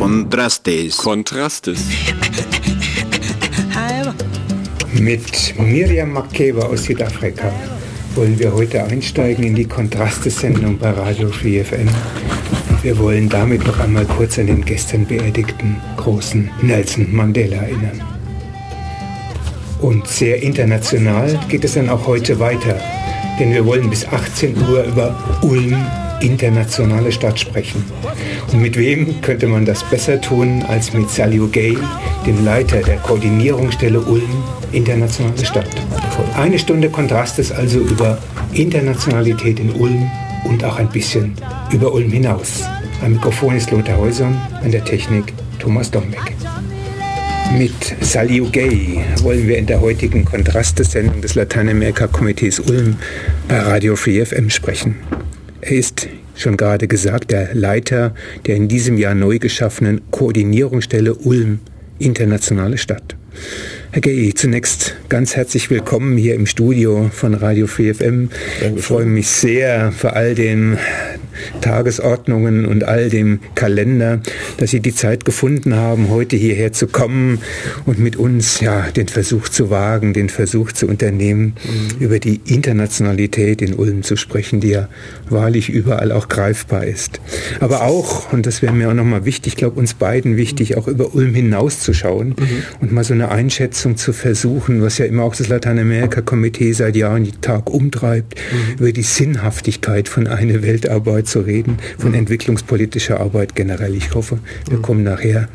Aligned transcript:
Contrastes. 0.00 0.96
Contrastes. 0.96 1.78
Mit 4.94 5.54
Miriam 5.58 6.12
Makeba 6.12 6.62
aus 6.62 6.84
Südafrika 6.84 7.52
wollen 8.14 8.38
wir 8.38 8.50
heute 8.54 8.82
einsteigen 8.82 9.44
in 9.44 9.54
die 9.54 9.66
Kontrastesendung 9.66 10.78
bei 10.78 10.92
Radio 10.92 11.28
Free 11.28 11.62
FM. 11.62 11.86
Wir 12.80 12.98
wollen 12.98 13.28
damit 13.28 13.66
noch 13.66 13.78
einmal 13.78 14.06
kurz 14.06 14.38
an 14.38 14.46
den 14.46 14.64
gestern 14.64 15.04
beerdigten 15.04 15.76
großen 15.98 16.48
Nelson 16.62 17.14
Mandela 17.14 17.58
erinnern. 17.58 18.00
Und 19.82 20.08
sehr 20.08 20.42
international 20.42 21.38
geht 21.50 21.64
es 21.64 21.74
dann 21.74 21.90
auch 21.90 22.06
heute 22.06 22.40
weiter, 22.40 22.80
denn 23.38 23.52
wir 23.52 23.66
wollen 23.66 23.90
bis 23.90 24.06
18 24.06 24.56
Uhr 24.62 24.82
über 24.84 25.40
Ulm, 25.42 25.76
internationale 26.20 27.12
Stadt, 27.12 27.38
sprechen. 27.38 27.84
Und 28.52 28.60
mit 28.60 28.76
wem 28.76 29.20
könnte 29.20 29.46
man 29.46 29.64
das 29.64 29.82
besser 29.84 30.20
tun 30.20 30.64
als 30.68 30.92
mit 30.92 31.10
Saliu 31.10 31.48
Gay, 31.48 31.76
dem 32.26 32.44
Leiter 32.44 32.82
der 32.82 32.96
Koordinierungsstelle 32.98 34.00
Ulm, 34.00 34.42
internationale 34.72 35.44
Stadt. 35.44 35.68
Eine 36.36 36.58
Stunde 36.58 36.88
Kontrast 36.88 37.38
ist 37.38 37.52
also 37.52 37.80
über 37.80 38.18
Internationalität 38.52 39.60
in 39.60 39.70
Ulm 39.72 40.10
und 40.44 40.64
auch 40.64 40.76
ein 40.76 40.88
bisschen 40.88 41.34
über 41.72 41.92
Ulm 41.92 42.10
hinaus. 42.10 42.64
Am 43.02 43.12
Mikrofon 43.12 43.56
ist 43.56 43.70
Lothar 43.70 43.98
Häusern, 43.98 44.40
an 44.62 44.70
der 44.70 44.84
Technik 44.84 45.32
Thomas 45.58 45.90
Dombeck. 45.90 46.34
Mit 47.58 47.72
Saliu 48.00 48.48
Gay 48.50 49.04
wollen 49.22 49.48
wir 49.48 49.58
in 49.58 49.66
der 49.66 49.80
heutigen 49.80 50.24
Kontrastesendung 50.24 51.20
des 51.20 51.34
Lateinamerika-Komitees 51.34 52.60
Ulm 52.60 52.96
bei 53.48 53.58
Radio 53.58 53.96
Free 53.96 54.24
FM 54.24 54.50
sprechen. 54.50 54.96
Er 55.62 55.72
ist, 55.72 56.08
schon 56.36 56.56
gerade 56.56 56.88
gesagt, 56.88 57.30
der 57.30 57.54
Leiter 57.54 58.14
der 58.46 58.56
in 58.56 58.66
diesem 58.66 58.96
Jahr 58.96 59.14
neu 59.14 59.38
geschaffenen 59.38 60.00
Koordinierungsstelle 60.10 61.14
Ulm 61.14 61.60
Internationale 61.98 62.78
Stadt. 62.78 63.16
Herr 63.92 64.00
Gay, 64.00 64.32
zunächst 64.34 64.96
ganz 65.10 65.36
herzlich 65.36 65.68
willkommen 65.68 66.16
hier 66.16 66.34
im 66.34 66.46
Studio 66.46 67.10
von 67.12 67.34
Radio 67.34 67.66
Free 67.66 67.92
FM. 67.92 68.30
Ich 68.74 68.82
freue 68.82 69.04
mich 69.04 69.28
sehr 69.28 69.92
vor 69.92 70.14
all 70.14 70.34
den 70.34 70.78
Tagesordnungen 71.60 72.66
und 72.66 72.84
all 72.84 73.08
dem 73.08 73.40
Kalender, 73.54 74.20
dass 74.58 74.70
Sie 74.70 74.80
die 74.80 74.94
Zeit 74.94 75.24
gefunden 75.24 75.74
haben, 75.74 76.08
heute 76.10 76.36
hierher 76.36 76.72
zu 76.72 76.86
kommen 76.86 77.40
und 77.86 77.98
mit 77.98 78.16
uns 78.16 78.60
ja 78.60 78.88
den 78.90 79.08
Versuch 79.08 79.48
zu 79.48 79.70
wagen, 79.70 80.12
den 80.12 80.28
Versuch 80.28 80.72
zu 80.72 80.86
unternehmen, 80.86 81.54
mhm. 81.64 82.04
über 82.04 82.18
die 82.18 82.40
Internationalität 82.46 83.62
in 83.62 83.74
Ulm 83.74 84.02
zu 84.02 84.16
sprechen, 84.16 84.60
die 84.60 84.70
ja 84.70 84.88
wahrlich 85.28 85.68
überall 85.68 86.12
auch 86.12 86.28
greifbar 86.28 86.84
ist. 86.84 87.20
Aber 87.60 87.82
auch, 87.82 88.32
und 88.32 88.46
das 88.46 88.62
wäre 88.62 88.72
mir 88.72 88.90
auch 88.90 88.94
nochmal 88.94 89.24
wichtig, 89.24 89.54
ich 89.54 89.56
glaube 89.56 89.78
uns 89.78 89.94
beiden 89.94 90.36
wichtig, 90.36 90.76
auch 90.76 90.88
über 90.88 91.14
Ulm 91.14 91.34
hinauszuschauen 91.34 92.28
mhm. 92.28 92.62
und 92.80 92.92
mal 92.92 93.04
so 93.04 93.14
eine 93.14 93.30
Einschätzung 93.30 93.96
zu 93.96 94.12
versuchen, 94.12 94.82
was 94.82 94.98
ja 94.98 95.06
immer 95.06 95.24
auch 95.24 95.34
das 95.34 95.48
Lateinamerika-Komitee 95.48 96.72
seit 96.72 96.96
Jahren 96.96 97.28
Tag 97.40 97.70
umtreibt, 97.70 98.34
mhm. 98.34 98.78
über 98.78 98.92
die 98.92 99.02
Sinnhaftigkeit 99.02 100.08
von 100.08 100.26
einer 100.26 100.62
Weltarbeit 100.62 101.26
zu 101.30 101.40
reden, 101.40 101.78
von 101.98 102.14
entwicklungspolitischer 102.14 103.20
Arbeit 103.20 103.54
generell. 103.54 103.94
Ich 103.94 104.14
hoffe, 104.14 104.38
wir 104.68 104.82
kommen 104.82 105.02
nachher 105.02 105.48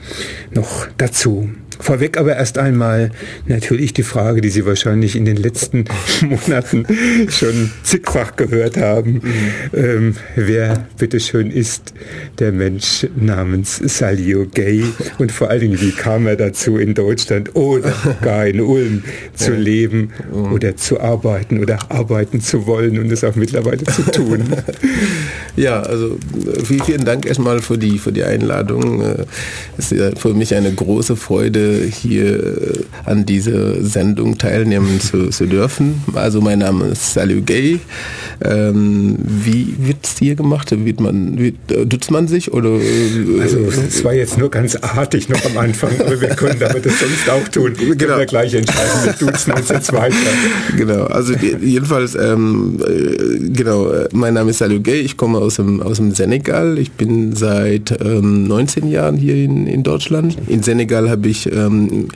noch 0.52 0.88
dazu. 0.98 1.50
Vorweg 1.80 2.18
aber 2.18 2.36
erst 2.36 2.58
einmal 2.58 3.12
natürlich 3.48 3.94
die 3.94 4.04
Frage, 4.04 4.42
die 4.42 4.50
Sie 4.50 4.66
wahrscheinlich 4.66 5.16
in 5.16 5.26
den 5.26 5.38
letzten 5.38 5.86
Monaten 6.22 6.86
schon 7.30 7.72
zigfach 7.84 8.36
gehört 8.36 8.78
haben. 8.78 9.14
Mhm. 9.14 9.32
Ähm, 9.74 10.16
wer 10.36 10.88
bitteschön 10.98 11.52
ist 11.52 11.94
der 12.40 12.52
Mensch 12.52 13.08
namens 13.16 13.78
Salio 13.78 14.46
Gay 14.46 14.84
und 15.18 15.32
vor 15.32 15.50
allen 15.50 15.62
Dingen, 15.62 15.82
wie 15.82 15.92
kam 15.92 16.28
er 16.28 16.36
dazu 16.36 16.78
in 16.78 16.94
Deutschland 16.94 17.56
oder 17.56 17.94
gar 18.22 18.46
in 18.48 18.62
Ulm 18.62 19.04
zu 19.36 19.54
ja. 19.54 19.60
leben 19.60 20.12
mhm. 20.34 20.54
oder 20.54 20.76
zu 20.76 21.00
arbeiten 21.00 21.60
oder 21.60 21.80
arbeiten 21.90 22.42
zu 22.42 22.66
wollen 22.66 23.00
und 23.00 23.12
es 23.12 23.24
auch 23.24 23.36
mittlerweile 23.36 23.84
zu 23.84 24.04
tun. 24.04 24.44
Ja, 25.58 25.80
also 25.80 26.18
vielen, 26.66 26.84
vielen 26.84 27.06
Dank 27.06 27.26
erstmal 27.26 27.62
für 27.62 27.78
die, 27.78 27.98
für 27.98 28.12
die 28.12 28.24
Einladung. 28.24 29.02
Es 29.78 29.94
ist 29.94 30.20
für 30.20 30.34
mich 30.34 30.54
eine 30.54 30.70
große 30.74 31.16
Freude, 31.16 31.65
hier 31.74 32.44
äh, 32.44 32.84
an 33.06 33.26
dieser 33.26 33.84
Sendung 33.84 34.38
teilnehmen 34.38 35.00
zu, 35.00 35.30
zu 35.30 35.46
dürfen. 35.46 36.04
Also 36.14 36.42
mein 36.42 36.60
Name 36.60 36.86
ist 36.88 37.14
Salü 37.14 37.42
Gay. 37.42 37.80
Ähm, 38.44 39.18
wie 39.26 39.76
wird 39.80 39.98
es 40.04 40.18
hier 40.20 40.36
gemacht? 40.36 40.72
Wird 40.72 41.00
man, 41.00 41.38
wird, 41.38 41.56
äh, 41.72 41.86
duzt 41.86 42.12
man 42.12 42.28
sich 42.28 42.52
oder? 42.54 42.70
Äh, 42.70 43.42
also 43.42 43.60
es 43.60 44.04
war 44.04 44.14
jetzt 44.14 44.38
nur 44.38 44.50
ganz 44.52 44.76
artig 44.76 45.30
noch 45.30 45.44
am 45.46 45.58
Anfang, 45.58 45.92
aber 46.00 46.20
wir 46.20 46.30
können 46.30 46.60
damit 46.60 46.86
das 46.86 47.00
sonst 47.00 47.30
auch 47.30 47.48
tun. 47.48 47.74
Genau. 47.78 47.96
Können 47.96 48.20
wir 48.20 48.26
gleich 48.26 48.54
entscheiden, 48.54 48.92
wir 49.04 49.14
duzen 49.14 49.54
uns 49.54 49.70
jetzt 49.70 49.94
weiter. 49.94 50.16
Genau, 50.78 51.06
also 51.06 51.34
jedenfalls, 51.34 52.16
ähm, 52.16 52.78
genau, 53.54 53.92
mein 54.12 54.34
Name 54.34 54.52
ist 54.52 54.60
Salü 54.60 54.80
Gay, 54.80 55.00
ich 55.02 55.18
komme 55.18 55.38
aus 55.38 55.56
dem, 55.56 55.82
aus 55.82 55.98
dem 55.98 56.12
Senegal. 56.12 56.78
Ich 56.78 56.92
bin 56.92 57.36
seit 57.36 57.92
ähm, 58.02 58.48
19 58.48 58.88
Jahren 58.88 59.18
hier 59.18 59.36
in, 59.36 59.68
in 59.68 59.84
Deutschland. 59.84 60.38
In 60.48 60.64
Senegal 60.64 61.10
habe 61.10 61.28
ich 61.28 61.52
ähm, 61.56 62.08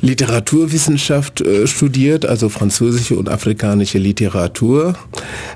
Literaturwissenschaft 0.00 1.40
äh, 1.40 1.66
studiert, 1.66 2.26
also 2.26 2.48
französische 2.48 3.16
und 3.16 3.28
afrikanische 3.28 3.98
Literatur 3.98 4.94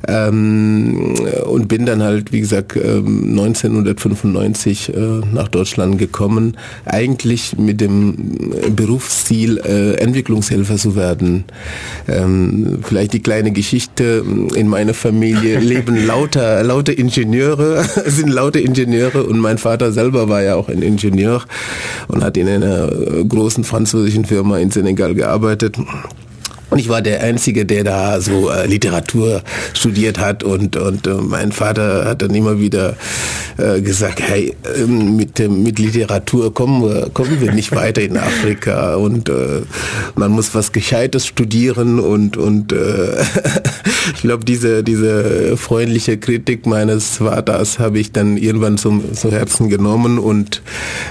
ähm, 0.09 1.15
und 1.47 1.69
bin 1.69 1.87
dann 1.87 2.03
halt, 2.03 2.33
wie 2.33 2.41
gesagt, 2.41 2.77
ähm, 2.77 3.31
1995 3.31 4.89
äh, 4.89 5.01
nach 5.33 5.49
Deutschland 5.49 5.99
gekommen, 5.99 6.57
eigentlich 6.85 7.57
mit 7.57 7.81
dem 7.81 8.17
Berufsziel, 8.75 9.59
äh, 9.59 9.95
Entwicklungshelfer 9.95 10.77
zu 10.77 10.97
werden. 10.97 11.45
Ähm, 12.09 12.79
vielleicht 12.83 13.13
die 13.13 13.23
kleine 13.23 13.53
Geschichte, 13.53 14.25
in 14.55 14.69
meiner 14.69 14.95
Familie 14.95 15.59
leben 15.61 16.07
lauter, 16.07 16.63
lauter 16.65 16.97
Ingenieure, 16.97 17.85
sind 18.07 18.29
lauter 18.29 18.61
Ingenieure 18.61 19.25
und 19.25 19.39
mein 19.39 19.59
Vater 19.59 19.93
selber 19.93 20.29
war 20.29 20.43
ja 20.43 20.57
auch 20.57 20.69
ein 20.69 20.83
Ingenieur 20.83 21.43
und 22.09 22.23
hat 22.25 22.37
in 22.37 22.49
einer 22.49 22.91
großen 23.29 23.65
französischen 23.65 24.25
Firma 24.33 24.59
in 24.61 24.71
Senegal 24.71 25.15
gearbeitet. 25.15 25.77
Und 26.73 26.79
ich 26.79 26.89
war 26.89 27.03
der 27.03 27.21
Einzige, 27.21 27.67
der 27.67 27.85
da 27.85 28.19
so 28.23 28.49
äh, 28.49 28.67
Literatur 28.67 29.43
studiert 29.75 30.19
hat 30.19 30.43
und, 30.43 30.75
und 30.75 31.07
äh, 31.07 31.11
mein 31.11 31.53
Vater 31.53 32.07
hat 32.07 32.23
dann 32.23 32.35
immer 32.35 32.61
wieder 32.61 32.97
äh, 33.59 33.83
gesagt, 33.83 34.23
hey, 34.23 34.55
ähm, 34.79 35.17
mit, 35.17 35.39
mit 35.51 35.79
Literatur 35.79 36.55
kommen 36.55 36.83
wir, 36.83 37.11
kommen 37.13 37.43
wir 37.43 37.53
nicht 37.53 37.73
weiter 37.73 38.01
in 38.01 38.17
Afrika 38.17 38.95
und 38.95 39.29
äh, 39.29 39.61
man 40.15 40.31
muss 40.31 40.55
was 40.55 40.73
Gescheites 40.73 41.27
studieren 41.27 42.01
und, 42.01 42.39
und 42.39 42.73
äh, 42.73 43.21
ich 44.15 44.23
glaube, 44.23 44.47
diese, 44.47 44.83
diese 44.83 45.59
freundliche 45.59 46.17
Kritik 46.17 46.65
meines 46.65 47.19
Vaters 47.19 47.81
habe 47.81 47.99
ich 47.99 48.13
dann 48.13 48.39
irgendwann 48.39 48.79
zum, 48.79 49.13
zum 49.13 49.31
Herzen 49.31 49.69
genommen 49.69 50.19
und 50.19 50.63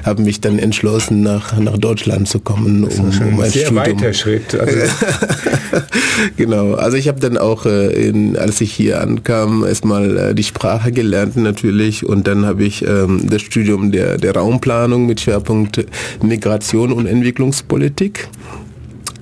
habe 0.04 0.24
mich 0.24 0.42
dann 0.42 0.58
entschlossen, 0.58 1.22
nach, 1.22 1.56
nach 1.60 1.78
Deutschland 1.78 2.28
zu 2.28 2.40
kommen, 2.40 2.84
um, 2.84 2.90
um 2.90 3.40
ein 3.42 3.52
sehr 3.52 3.68
Studium. 3.68 3.76
weiter 3.76 4.14
Schritt. 4.14 4.56
Also 4.56 4.78
genau. 6.38 6.74
Also 6.74 6.98
ich 6.98 7.08
habe 7.08 7.20
dann 7.20 7.38
auch, 7.38 7.66
äh, 7.66 8.10
in, 8.10 8.38
als 8.38 8.62
ich 8.62 8.74
hier 8.74 9.02
ankam, 9.02 9.66
erstmal 9.66 10.18
äh, 10.18 10.36
die 10.36 10.44
Sprache 10.44 10.92
gelernt 10.92 11.38
natürlich 11.38 12.06
und 12.06 12.28
dann 12.28 12.46
habe 12.46 12.64
ich 12.64 12.86
ähm, 12.86 13.28
das 13.30 13.42
Studium 13.42 13.92
der, 13.92 14.18
der 14.18 14.36
Raumplanung 14.36 15.06
mit 15.06 15.22
Schwerpunkt 15.22 15.86
Migration 16.22 16.92
und 16.92 17.06
Entwicklungspolitik 17.06 18.28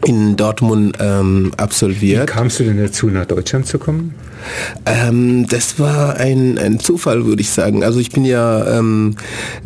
in 0.06 0.36
Dortmund 0.36 0.98
ähm, 1.00 1.52
absolviert. 1.58 2.30
Wie 2.30 2.34
kamst 2.34 2.60
du 2.60 2.64
denn 2.64 2.78
dazu, 2.78 3.08
nach 3.08 3.26
Deutschland 3.26 3.68
zu 3.68 3.80
kommen? 3.80 4.14
Ähm, 4.86 5.48
das 5.48 5.80
war 5.80 6.18
ein, 6.18 6.58
ein 6.58 6.80
Zufall, 6.80 7.26
würde 7.26 7.42
ich 7.42 7.50
sagen. 7.50 7.84
Also 7.84 8.00
ich 8.00 8.12
bin 8.12 8.26
ja, 8.26 8.80
ähm, 8.80 9.16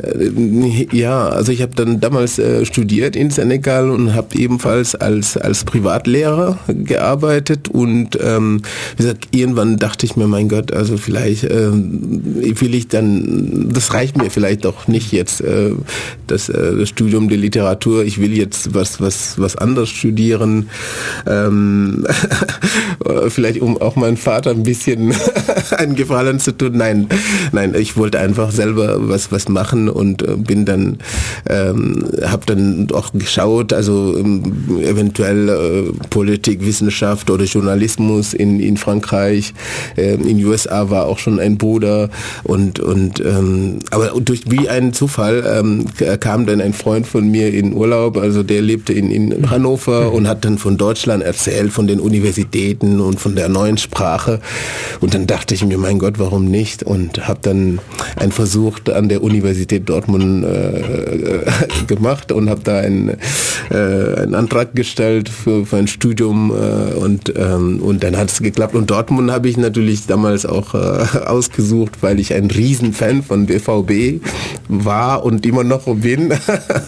äh, 0.02 0.88
ja, 0.96 1.28
also 1.30 1.52
ich 1.52 1.62
habe 1.62 1.74
dann 1.76 2.00
damals 2.00 2.40
äh, 2.40 2.66
studiert 2.66 3.16
in 3.16 3.30
Senegal 3.30 3.90
und 3.90 4.14
habe 4.14 4.38
ebenfalls 4.38 4.96
als, 4.96 5.38
als 5.38 5.64
Privatlehrer 5.64 6.60
gearbeitet. 6.68 7.70
Und 7.70 8.18
ähm, 8.22 8.62
wie 8.98 9.04
gesagt, 9.04 9.28
irgendwann 9.32 9.78
dachte 9.78 10.06
ich 10.06 10.16
mir, 10.16 10.28
mein 10.28 10.50
Gott, 10.50 10.72
also 10.74 10.98
vielleicht 10.98 11.44
ähm, 11.46 12.22
will 12.24 12.76
ich 12.76 12.88
dann, 12.88 13.70
das 13.74 13.94
reicht 13.94 14.18
mir 14.18 14.30
vielleicht 14.30 14.66
doch 14.66 14.88
nicht 14.88 15.12
jetzt, 15.12 15.42
äh, 15.42 15.72
das, 16.28 16.50
äh, 16.50 16.78
das 16.78 16.90
Studium 16.90 17.30
der 17.30 17.38
Literatur, 17.38 18.04
ich 18.04 18.20
will 18.20 18.36
jetzt 18.36 18.74
was, 18.74 19.00
was, 19.02 19.40
was 19.40 19.56
anderes 19.56 19.90
studieren, 19.90 20.70
ähm, 21.28 22.06
vielleicht 23.30 23.62
um 23.62 23.82
auch 23.82 23.96
meinen 23.96 24.18
Vater 24.18 24.63
ein 24.64 24.66
bisschen 24.66 25.14
einen 25.78 25.96
Gefallen 25.96 26.40
zu 26.40 26.56
tun. 26.56 26.74
Nein, 26.76 27.08
nein, 27.52 27.76
ich 27.78 27.98
wollte 27.98 28.20
einfach 28.20 28.52
selber 28.52 29.10
was 29.10 29.32
was 29.32 29.50
machen 29.50 29.90
und 29.90 30.22
äh, 30.22 30.36
bin 30.38 30.66
dann 30.66 31.00
ähm, 31.50 32.06
habe 32.26 32.46
dann 32.46 32.88
auch 32.94 33.12
geschaut, 33.14 33.74
also 33.74 34.18
ähm, 34.18 34.80
eventuell 34.82 35.50
äh, 35.50 36.08
Politik, 36.10 36.66
Wissenschaft 36.66 37.30
oder 37.30 37.44
Journalismus 37.44 38.34
in 38.34 38.60
in 38.60 38.78
Frankreich, 38.78 39.54
äh, 39.98 40.16
in 40.16 40.44
USA 40.46 40.90
war 40.90 41.06
auch 41.06 41.20
schon 41.20 41.40
ein 41.40 41.58
Bruder 41.58 42.10
und 42.44 42.80
und 42.80 43.20
ähm, 43.20 43.80
aber 43.92 44.14
durch 44.22 44.44
wie 44.50 44.70
ein 44.70 44.94
Zufall 44.94 45.44
ähm, 45.46 45.86
kam 46.20 46.46
dann 46.46 46.62
ein 46.62 46.74
Freund 46.74 47.06
von 47.08 47.30
mir 47.30 47.54
in 47.54 47.74
Urlaub, 47.74 48.18
also 48.18 48.44
der 48.44 48.62
lebte 48.62 48.94
in 48.94 49.12
in 49.12 49.50
Hannover 49.50 50.14
und 50.14 50.28
hat 50.28 50.46
dann 50.46 50.58
von 50.58 50.78
Deutschland 50.78 51.24
erzählt, 51.24 51.74
von 51.74 51.88
den 51.88 52.00
Universitäten 52.00 53.02
und 53.02 53.20
von 53.20 53.36
der 53.36 53.50
neuen 53.50 53.78
Sprache 53.78 54.40
und 55.00 55.14
dann 55.14 55.28
dachte 55.28 55.54
ich 55.54 55.66
mir, 55.66 55.78
mein 55.78 56.00
Gott, 56.00 56.20
warum 56.20 56.46
nicht? 56.46 56.84
Und 56.84 57.28
habe 57.28 57.40
dann 57.42 57.80
einen 58.16 58.32
Versuch 58.32 58.80
an 58.94 59.10
der 59.10 59.24
Universität 59.24 59.90
Dortmund 59.90 60.46
äh, 60.46 61.86
gemacht 61.88 62.32
und 62.32 62.50
habe 62.50 62.62
da 62.64 62.78
einen, 62.78 63.18
äh, 63.70 63.76
einen 63.76 64.36
Antrag 64.36 64.76
gestellt 64.76 65.30
für, 65.30 65.66
für 65.66 65.78
ein 65.78 65.88
Studium 65.88 66.52
äh, 66.52 66.94
und, 66.94 67.34
ähm, 67.36 67.80
und 67.82 68.04
dann 68.04 68.18
hat 68.18 68.32
es 68.32 68.42
geklappt. 68.42 68.76
Und 68.76 68.90
Dortmund 68.92 69.32
habe 69.32 69.50
ich 69.50 69.58
natürlich 69.58 70.06
damals 70.08 70.46
auch 70.46 70.74
äh, 70.74 70.78
ausgesucht, 71.26 71.98
weil 72.02 72.20
ich 72.20 72.34
ein 72.34 72.50
Riesenfan 72.50 73.24
von 73.24 73.46
BVB 73.46 74.22
war 74.68 75.24
und 75.24 75.46
immer 75.46 75.64
noch 75.64 75.84
bin. 75.96 76.34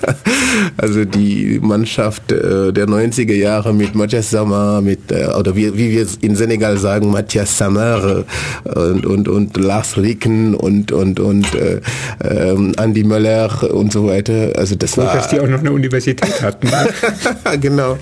also 0.77 1.05
die 1.05 1.59
Mannschaft 1.61 2.31
äh, 2.31 2.71
der 2.71 2.87
90er 2.87 3.33
Jahre 3.33 3.73
mit 3.73 3.95
Matthias 3.95 4.29
Sammer, 4.29 4.81
mit, 4.81 5.11
äh, 5.11 5.27
oder 5.37 5.55
wie, 5.55 5.75
wie 5.77 5.91
wir 5.91 6.07
in 6.21 6.35
Senegal 6.35 6.77
sagen, 6.77 7.11
Matthias 7.11 7.54
Sammer 7.57 8.25
und, 8.63 9.05
und, 9.05 9.27
und 9.27 9.57
Lars 9.57 9.97
Ricken 9.97 10.55
und, 10.55 10.91
und, 10.91 11.19
und 11.19 11.53
äh, 11.55 11.81
ähm, 12.23 12.73
Andy 12.77 13.03
Möller 13.03 13.73
und 13.73 13.91
so 13.91 14.07
weiter. 14.07 14.53
Also 14.55 14.75
das 14.75 14.97
war... 14.97 15.13
Dass 15.13 15.29
die 15.29 15.39
auch 15.39 15.47
noch 15.47 15.59
eine 15.59 15.71
Universität 15.71 16.41
hatten. 16.41 16.69
genau. 17.61 17.97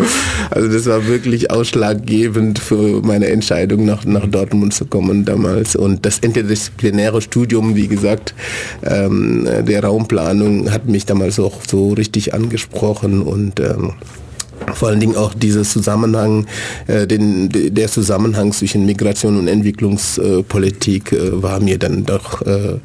Also 0.49 0.67
das 0.67 0.85
war 0.85 1.07
wirklich 1.07 1.51
ausschlaggebend 1.51 2.59
für 2.59 3.01
meine 3.01 3.27
Entscheidung, 3.27 3.85
nach, 3.85 4.05
nach 4.05 4.27
Dortmund 4.27 4.73
zu 4.73 4.85
kommen 4.85 5.25
damals. 5.25 5.75
Und 5.75 6.05
das 6.05 6.19
interdisziplinäre 6.19 7.21
Studium, 7.21 7.75
wie 7.75 7.87
gesagt, 7.87 8.33
ähm, 8.83 9.47
der 9.67 9.83
Raumplanung 9.83 10.71
hat 10.71 10.87
mich 10.87 11.05
damals 11.05 11.39
auch 11.39 11.61
so 11.67 11.93
richtig 11.93 12.33
angesprochen 12.33 13.21
und 13.21 13.59
ähm, 13.59 13.93
vor 14.73 14.89
allen 14.89 14.99
Dingen 14.99 15.15
auch 15.15 15.33
dieser 15.33 15.63
Zusammenhang, 15.63 16.45
äh, 16.87 17.07
den, 17.07 17.49
der 17.49 17.87
Zusammenhang 17.87 18.51
zwischen 18.51 18.85
Migration 18.85 19.37
und 19.37 19.47
Entwicklungspolitik 19.47 21.11
äh, 21.11 21.41
war 21.41 21.59
mir 21.59 21.77
dann 21.77 22.05
doch 22.05 22.41
äh, 22.41 22.79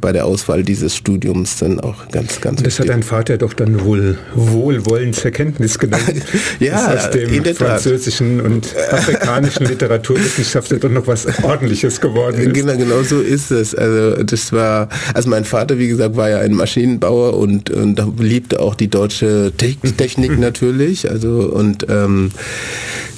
bei 0.00 0.12
der 0.12 0.26
Auswahl 0.26 0.62
dieses 0.62 0.96
Studiums 0.96 1.58
dann 1.58 1.80
auch 1.80 2.08
ganz, 2.10 2.40
ganz 2.40 2.62
Das 2.62 2.78
wichtig. 2.78 2.80
hat 2.80 2.88
dein 2.88 3.02
Vater 3.02 3.38
doch 3.38 3.52
dann 3.52 3.84
wohl 3.84 4.18
wohlwollend 4.34 5.16
zur 5.16 5.30
Kenntnis 5.30 5.78
genommen. 5.78 6.22
ja, 6.60 6.94
aus 6.94 7.10
dem 7.10 7.44
französischen 7.54 8.40
und 8.40 8.74
afrikanischen 8.90 9.66
Literaturwissenschaftler 9.66 10.78
doch 10.78 10.90
noch 10.90 11.06
was 11.06 11.26
Ordentliches 11.42 12.00
geworden 12.00 12.40
ist. 12.40 12.54
Genau, 12.54 12.76
genau 12.76 13.02
so 13.02 13.20
ist 13.20 13.50
es. 13.50 13.74
Also 13.74 14.22
das 14.22 14.52
war, 14.52 14.88
also 15.12 15.28
mein 15.28 15.44
Vater, 15.44 15.78
wie 15.78 15.88
gesagt, 15.88 16.16
war 16.16 16.30
ja 16.30 16.38
ein 16.38 16.52
Maschinenbauer 16.52 17.34
und, 17.36 17.70
und 17.70 18.00
liebte 18.20 18.60
auch 18.60 18.74
die 18.74 18.88
deutsche 18.88 19.52
Technik 19.56 20.38
natürlich. 20.38 21.10
Also 21.10 21.23
und 21.28 21.86
ähm, 21.88 22.30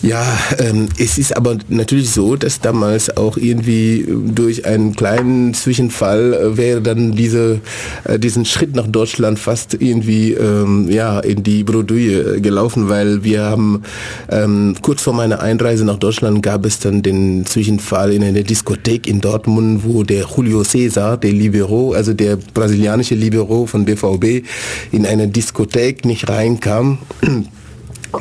ja, 0.02 0.24
ähm, 0.58 0.88
es 0.98 1.18
ist 1.18 1.36
aber 1.36 1.56
natürlich 1.68 2.10
so, 2.10 2.36
dass 2.36 2.60
damals 2.60 3.16
auch 3.16 3.36
irgendwie 3.36 4.06
durch 4.08 4.66
einen 4.66 4.94
kleinen 4.94 5.54
Zwischenfall 5.54 6.34
äh, 6.34 6.56
wäre 6.56 6.82
dann 6.82 7.12
diese, 7.12 7.60
äh, 8.04 8.18
diesen 8.18 8.44
Schritt 8.44 8.76
nach 8.76 8.86
Deutschland 8.86 9.38
fast 9.38 9.74
irgendwie 9.74 10.32
ähm, 10.32 10.88
ja, 10.90 11.20
in 11.20 11.42
die 11.42 11.64
Bredouille 11.64 12.40
gelaufen, 12.40 12.88
weil 12.88 13.24
wir 13.24 13.44
haben 13.44 13.82
ähm, 14.30 14.76
kurz 14.82 15.02
vor 15.02 15.14
meiner 15.14 15.40
Einreise 15.40 15.84
nach 15.84 15.98
Deutschland 15.98 16.42
gab 16.42 16.66
es 16.66 16.78
dann 16.78 17.02
den 17.02 17.46
Zwischenfall 17.46 18.12
in 18.12 18.22
einer 18.22 18.42
Diskothek 18.42 19.06
in 19.06 19.20
Dortmund, 19.20 19.82
wo 19.84 20.02
der 20.02 20.26
Julio 20.26 20.62
Cesar, 20.62 21.16
der 21.16 21.32
Libero, 21.32 21.92
also 21.94 22.12
der 22.12 22.36
brasilianische 22.36 23.14
Libero 23.14 23.66
von 23.66 23.84
BVB, 23.84 24.46
in 24.92 25.06
eine 25.06 25.26
Diskothek 25.26 26.04
nicht 26.04 26.28
reinkam 26.28 26.98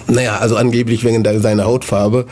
naja, 0.08 0.38
also 0.38 0.56
angeblich 0.56 1.04
wegen 1.04 1.24
seiner 1.42 1.66
Hautfarbe. 1.66 2.26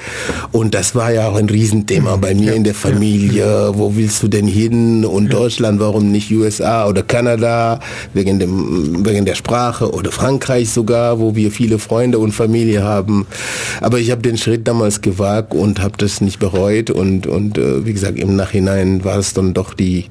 Und 0.51 0.74
das 0.74 0.95
war 0.95 1.12
ja 1.12 1.27
auch 1.27 1.36
ein 1.36 1.50
Riesenthema 1.50 2.15
bei 2.18 2.33
mir 2.33 2.48
ja, 2.48 2.54
in 2.54 2.63
der 2.63 2.75
Familie. 2.75 3.45
Ja. 3.45 3.77
Wo 3.77 3.95
willst 3.95 4.21
du 4.24 4.27
denn 4.27 4.48
hin? 4.48 5.06
Und 5.06 5.25
ja. 5.25 5.31
Deutschland, 5.31 5.80
warum 5.80 6.12
nicht 6.12 6.31
USA 6.31 6.88
oder 6.88 7.04
Kanada? 7.04 7.80
Wegen, 8.13 8.39
dem, 8.39 9.06
wegen 9.06 9.25
der 9.25 9.36
Sprache 9.36 9.92
oder 9.92 10.12
Frankreich 10.12 10.69
sogar, 10.69 11.19
wo 11.19 11.36
wir 11.36 11.51
viele 11.51 11.80
Freunde 11.80 12.19
und 12.19 12.31
Familie 12.31 12.83
haben. 12.83 13.25
Aber 13.81 14.00
ich 14.00 14.12
habe 14.12 14.21
den 14.21 14.38
Schritt 14.38 14.68
damals 14.68 15.01
gewagt 15.01 15.54
und 15.54 15.81
habe 15.81 15.98
das 15.98 16.21
nicht 16.21 16.39
bereut. 16.39 16.89
Und, 16.89 17.27
und 17.27 17.57
äh, 17.57 17.86
wie 17.86 17.94
gesagt, 17.94 18.19
im 18.19 18.36
Nachhinein 18.36 19.04
war 19.04 19.18
es 19.18 19.33
dann 19.33 19.54
doch 19.54 19.74
die, 19.74 20.06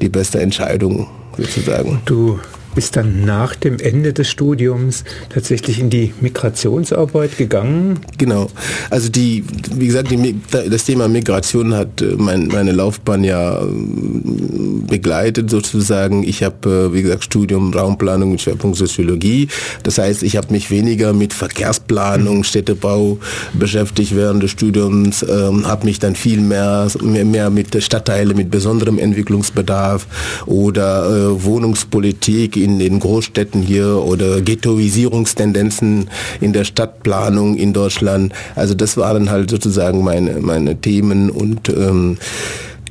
die 0.00 0.08
beste 0.08 0.40
Entscheidung 0.40 1.06
sozusagen. 1.36 2.00
Du 2.04 2.38
bist 2.78 2.94
dann 2.94 3.24
nach 3.24 3.56
dem 3.56 3.80
Ende 3.80 4.12
des 4.12 4.28
Studiums 4.28 5.02
tatsächlich 5.30 5.80
in 5.80 5.90
die 5.90 6.14
Migrationsarbeit 6.20 7.36
gegangen? 7.36 7.98
Genau. 8.18 8.50
Also 8.88 9.08
die, 9.08 9.42
wie 9.74 9.88
gesagt, 9.88 10.12
die, 10.12 10.40
das 10.52 10.84
Thema 10.84 11.08
Migration 11.08 11.74
hat 11.74 12.00
äh, 12.02 12.14
mein, 12.16 12.46
meine 12.46 12.70
Laufbahn 12.70 13.24
ja 13.24 13.60
ähm, 13.62 14.84
begleitet 14.86 15.50
sozusagen. 15.50 16.22
Ich 16.22 16.44
habe, 16.44 16.90
äh, 16.92 16.94
wie 16.94 17.02
gesagt, 17.02 17.24
Studium 17.24 17.74
Raumplanung 17.74 18.30
mit 18.30 18.42
Schwerpunkt 18.42 18.76
Soziologie. 18.76 19.48
Das 19.82 19.98
heißt, 19.98 20.22
ich 20.22 20.36
habe 20.36 20.52
mich 20.52 20.70
weniger 20.70 21.12
mit 21.12 21.34
Verkehrsplanung, 21.34 22.44
Städtebau 22.44 23.18
beschäftigt 23.54 24.14
während 24.14 24.44
des 24.44 24.52
Studiums, 24.52 25.24
ähm, 25.28 25.66
habe 25.66 25.84
mich 25.84 25.98
dann 25.98 26.14
viel 26.14 26.40
mehr, 26.40 26.86
mehr, 27.02 27.24
mehr 27.24 27.50
mit 27.50 27.82
Stadtteile 27.82 28.34
mit 28.34 28.52
besonderem 28.52 29.00
Entwicklungsbedarf 29.00 30.06
oder 30.46 31.10
äh, 31.10 31.44
Wohnungspolitik 31.44 32.56
in 32.68 32.78
den 32.78 33.00
Großstädten 33.00 33.62
hier 33.62 34.02
oder 34.04 34.40
Ghettoisierungstendenzen 34.40 36.08
in 36.40 36.52
der 36.52 36.64
Stadtplanung 36.64 37.56
in 37.56 37.72
Deutschland. 37.72 38.32
Also 38.54 38.74
das 38.74 38.96
waren 38.96 39.30
halt 39.30 39.50
sozusagen 39.50 40.04
meine, 40.04 40.40
meine 40.40 40.80
Themen 40.80 41.30
und 41.30 41.68
ähm, 41.68 42.18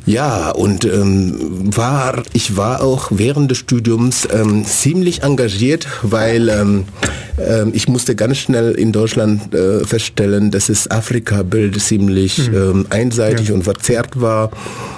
ja, 0.07 0.51
und 0.51 0.85
ähm, 0.85 1.35
war, 1.75 2.23
ich 2.31 2.55
war 2.55 2.81
auch 2.81 3.09
während 3.11 3.51
des 3.51 3.57
Studiums 3.57 4.25
ähm, 4.31 4.63
ziemlich 4.63 5.23
engagiert, 5.23 5.85
weil 6.01 6.47
ähm, 6.47 6.85
ähm, 7.37 7.71
ich 7.73 7.87
musste 7.87 8.15
ganz 8.15 8.37
schnell 8.37 8.71
in 8.71 8.91
Deutschland 8.91 9.53
äh, 9.53 9.85
feststellen, 9.85 10.51
dass 10.51 10.67
das 10.67 10.89
Afrika-Bild 10.89 11.79
ziemlich 11.79 12.49
mhm. 12.49 12.55
ähm, 12.55 12.85
einseitig 12.89 13.49
ja. 13.49 13.53
und 13.53 13.63
verzerrt 13.63 14.19
war. 14.19 14.51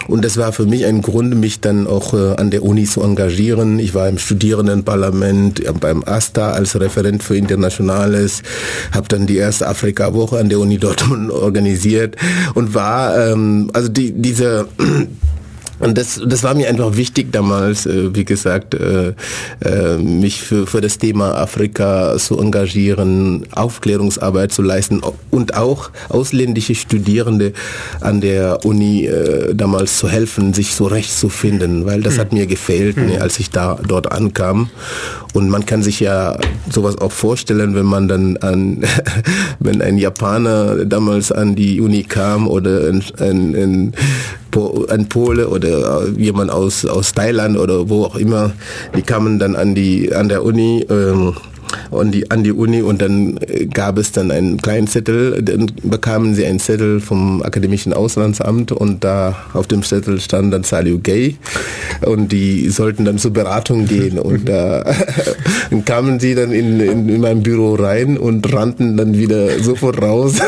Und 0.07 0.25
das 0.25 0.37
war 0.37 0.51
für 0.53 0.65
mich 0.65 0.85
ein 0.85 1.01
Grund, 1.01 1.35
mich 1.35 1.59
dann 1.59 1.85
auch 1.85 2.13
äh, 2.13 2.35
an 2.35 2.49
der 2.49 2.63
Uni 2.63 2.85
zu 2.85 3.01
engagieren. 3.01 3.77
Ich 3.79 3.93
war 3.93 4.07
im 4.07 4.17
Studierendenparlament, 4.17 5.65
äh, 5.65 5.71
beim 5.73 6.03
ASTA 6.03 6.51
als 6.51 6.79
Referent 6.79 7.23
für 7.23 7.35
Internationales, 7.37 8.41
habe 8.91 9.07
dann 9.07 9.27
die 9.27 9.37
erste 9.37 9.67
Afrika-Woche 9.67 10.39
an 10.39 10.49
der 10.49 10.59
Uni 10.59 10.77
Dortmund 10.77 11.31
organisiert 11.31 12.15
und 12.55 12.73
war, 12.73 13.17
ähm, 13.17 13.69
also 13.73 13.89
die, 13.89 14.13
diese 14.13 14.67
und 15.79 15.97
das, 15.97 16.21
das 16.25 16.43
war 16.43 16.53
mir 16.53 16.67
einfach 16.67 16.95
wichtig 16.95 17.31
damals, 17.31 17.85
äh, 17.85 18.13
wie 18.13 18.25
gesagt, 18.25 18.73
äh, 18.73 19.13
äh, 19.63 19.97
mich 19.97 20.41
für, 20.41 20.67
für 20.67 20.81
das 20.81 20.97
Thema 20.97 21.35
Afrika 21.35 22.17
zu 22.17 22.37
engagieren, 22.39 23.45
Aufklärungsarbeit 23.51 24.51
zu 24.51 24.61
leisten 24.61 25.01
und 25.31 25.55
auch 25.55 25.91
ausländische 26.09 26.75
Studierende 26.75 27.53
an 28.01 28.21
der 28.21 28.65
Uni 28.65 29.05
äh, 29.05 29.55
damals 29.55 29.97
zu 29.97 30.09
helfen, 30.09 30.53
sich 30.53 30.75
so 30.75 30.85
recht 30.85 31.11
zu 31.11 31.29
finden, 31.29 31.85
weil 31.85 32.01
das 32.01 32.15
hm. 32.15 32.19
hat 32.19 32.33
mir 32.33 32.45
gefehlt, 32.45 32.97
hm. 32.97 33.07
ne, 33.07 33.21
als 33.21 33.39
ich 33.39 33.49
da 33.49 33.79
dort 33.87 34.11
ankam. 34.11 34.69
Und 35.33 35.49
man 35.49 35.65
kann 35.65 35.83
sich 35.83 35.99
ja 35.99 36.39
sowas 36.69 36.97
auch 36.97 37.11
vorstellen, 37.11 37.75
wenn 37.75 37.85
man 37.85 38.07
dann 38.07 38.37
an, 38.37 38.83
wenn 39.59 39.81
ein 39.81 39.97
Japaner 39.97 40.85
damals 40.85 41.31
an 41.31 41.55
die 41.55 41.79
Uni 41.79 42.03
kam 42.03 42.47
oder 42.47 42.89
ein, 42.89 43.03
ein, 43.19 43.55
ein 43.55 43.93
ein 44.89 45.07
Pole 45.09 45.47
oder 45.47 45.68
jemand 46.17 46.51
aus, 46.51 46.85
aus 46.85 47.13
Thailand 47.13 47.57
oder 47.57 47.89
wo 47.89 48.05
auch 48.05 48.15
immer, 48.15 48.51
die 48.95 49.01
kamen 49.01 49.39
dann 49.39 49.55
an 49.55 49.75
die 49.75 50.13
an 50.13 50.29
der 50.29 50.43
Uni 50.43 50.85
ähm, 50.89 51.35
und 51.89 52.11
die, 52.11 52.29
an 52.31 52.43
die 52.43 52.51
Uni 52.51 52.81
und 52.81 53.01
dann 53.01 53.37
äh, 53.47 53.65
gab 53.65 53.97
es 53.97 54.11
dann 54.11 54.31
einen 54.31 54.57
kleinen 54.61 54.87
Zettel, 54.87 55.41
dann 55.41 55.71
bekamen 55.83 56.35
sie 56.35 56.45
einen 56.45 56.59
Zettel 56.59 56.99
vom 56.99 57.41
Akademischen 57.41 57.93
Auslandsamt 57.93 58.71
und 58.71 59.03
da 59.03 59.35
auf 59.53 59.67
dem 59.67 59.83
Zettel 59.83 60.19
stand 60.19 60.53
dann 60.53 60.63
Saliu 60.63 60.99
Gay 60.99 61.37
und 62.05 62.31
die 62.31 62.69
sollten 62.69 63.05
dann 63.05 63.17
zur 63.17 63.31
Beratung 63.31 63.85
gehen 63.85 64.19
und 64.19 64.47
da 64.49 64.83
kamen 65.85 66.19
sie 66.19 66.35
dann 66.35 66.51
in, 66.51 66.79
in, 66.79 67.09
in 67.09 67.21
mein 67.21 67.43
Büro 67.43 67.75
rein 67.75 68.17
und 68.17 68.51
rannten 68.53 68.97
dann 68.97 69.17
wieder 69.17 69.59
sofort 69.59 70.01
raus. 70.01 70.35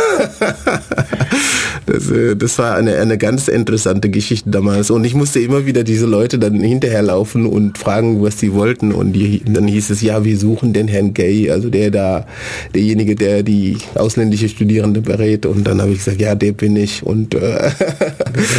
Das, 1.85 2.09
äh, 2.09 2.35
das 2.35 2.57
war 2.59 2.75
eine, 2.75 2.97
eine 2.97 3.17
ganz 3.17 3.47
interessante 3.47 4.09
Geschichte 4.09 4.49
damals. 4.49 4.91
Und 4.91 5.03
ich 5.03 5.13
musste 5.13 5.39
immer 5.39 5.65
wieder 5.65 5.83
diese 5.83 6.05
Leute 6.05 6.39
dann 6.39 6.59
hinterherlaufen 6.59 7.45
und 7.45 7.77
fragen, 7.77 8.21
was 8.21 8.39
sie 8.39 8.53
wollten. 8.53 8.91
Und 8.91 9.13
die, 9.13 9.41
dann 9.45 9.67
hieß 9.67 9.89
es, 9.89 10.01
ja, 10.01 10.23
wir 10.23 10.37
suchen 10.37 10.73
den 10.73 10.87
Herrn 10.87 11.10
Gay, 11.13 11.49
also 11.49 11.69
der 11.69 11.91
da, 11.91 12.25
derjenige, 12.73 13.15
der 13.15 13.43
die 13.43 13.77
ausländische 13.95 14.49
Studierende 14.49 15.01
berät. 15.01 15.45
Und 15.45 15.65
dann 15.65 15.81
habe 15.81 15.91
ich 15.91 15.99
gesagt, 15.99 16.21
ja, 16.21 16.35
der 16.35 16.53
bin 16.53 16.75
ich. 16.75 17.03
Und 17.03 17.35
äh, 17.35 17.71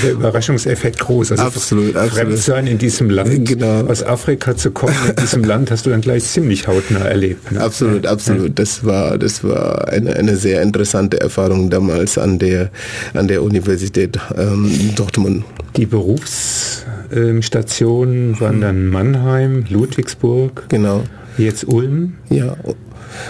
der 0.03 0.13
Überraschungseffekt 0.13 0.99
groß. 0.99 1.33
Also 1.33 1.43
absolut, 1.43 1.97
absolut. 1.97 2.39
sein 2.39 2.67
in 2.67 2.79
diesem 2.79 3.11
Land, 3.11 3.49
genau. 3.49 3.87
aus 3.87 4.03
Afrika 4.03 4.57
zu 4.57 4.71
kommen 4.71 4.95
in 5.09 5.17
diesem 5.17 5.45
Land, 5.45 5.71
hast 5.71 5.87
du 5.87 5.91
dann 5.91 6.01
gleich 6.01 6.25
ziemlich 6.25 6.67
hautnah 6.67 7.01
erlebt. 7.01 7.53
Ne? 7.53 7.61
Absolut, 7.61 8.07
absolut. 8.07 8.59
Das 8.59 8.85
war, 8.85 9.19
das 9.19 9.45
war 9.45 9.89
eine, 9.89 10.17
eine 10.17 10.37
sehr 10.37 10.63
interessante 10.63 11.21
Erfahrung 11.21 11.69
damals 11.71 12.19
an 12.19 12.39
der, 12.39 12.71
an 13.15 13.29
der 13.29 13.43
Universität 13.43 14.19
ähm, 14.37 14.71
Dortmund. 14.97 15.45
Die 15.77 15.87
Berufsstationen 15.87 18.39
waren 18.41 18.61
dann 18.61 18.89
Mannheim, 18.89 19.65
Ludwigsburg. 19.69 20.65
Genau. 20.69 21.05
Jetzt 21.39 21.67
Ulm. 21.67 22.15
Ja, 22.31 22.57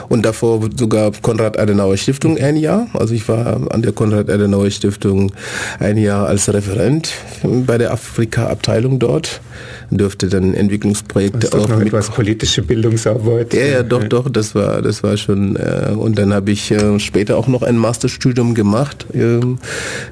und 0.09 0.25
davor 0.25 0.61
sogar 0.77 1.13
Konrad-Adenauer-Stiftung 1.23 2.39
ein 2.39 2.57
Jahr. 2.57 2.87
Also 2.95 3.15
ich 3.15 3.29
war 3.29 3.73
an 3.73 3.83
der 3.83 3.93
Konrad-Adenauer-Stiftung 3.93 5.33
ein 5.79 5.97
Jahr 5.97 6.27
als 6.27 6.53
Referent 6.53 7.13
bei 7.43 7.79
der 7.79 7.93
Afrika-Abteilung 7.93 8.99
dort 8.99 9.41
dürfte 9.97 10.29
dann 10.29 10.55
Entwicklungsprojekte 10.55 11.39
das 11.39 11.53
auch 11.53 11.69
noch 11.69 11.79
mit 11.79 11.89
etwas 11.89 12.11
politische 12.11 12.63
Bildungsarbeit. 12.63 13.55
Ja, 13.55 13.65
ja, 13.65 13.83
doch, 13.83 14.05
doch, 14.05 14.29
das 14.29 14.55
war, 14.55 14.83
das 14.83 15.03
war 15.03 15.17
schon. 15.17 15.57
Äh, 15.57 15.93
und 15.97 16.19
dann 16.19 16.33
habe 16.33 16.51
ich 16.51 16.71
äh, 16.71 16.99
später 16.99 17.37
auch 17.37 17.49
noch 17.49 17.63
ein 17.63 17.77
Masterstudium 17.77 18.55
gemacht 18.55 19.07
ähm, 19.15 19.59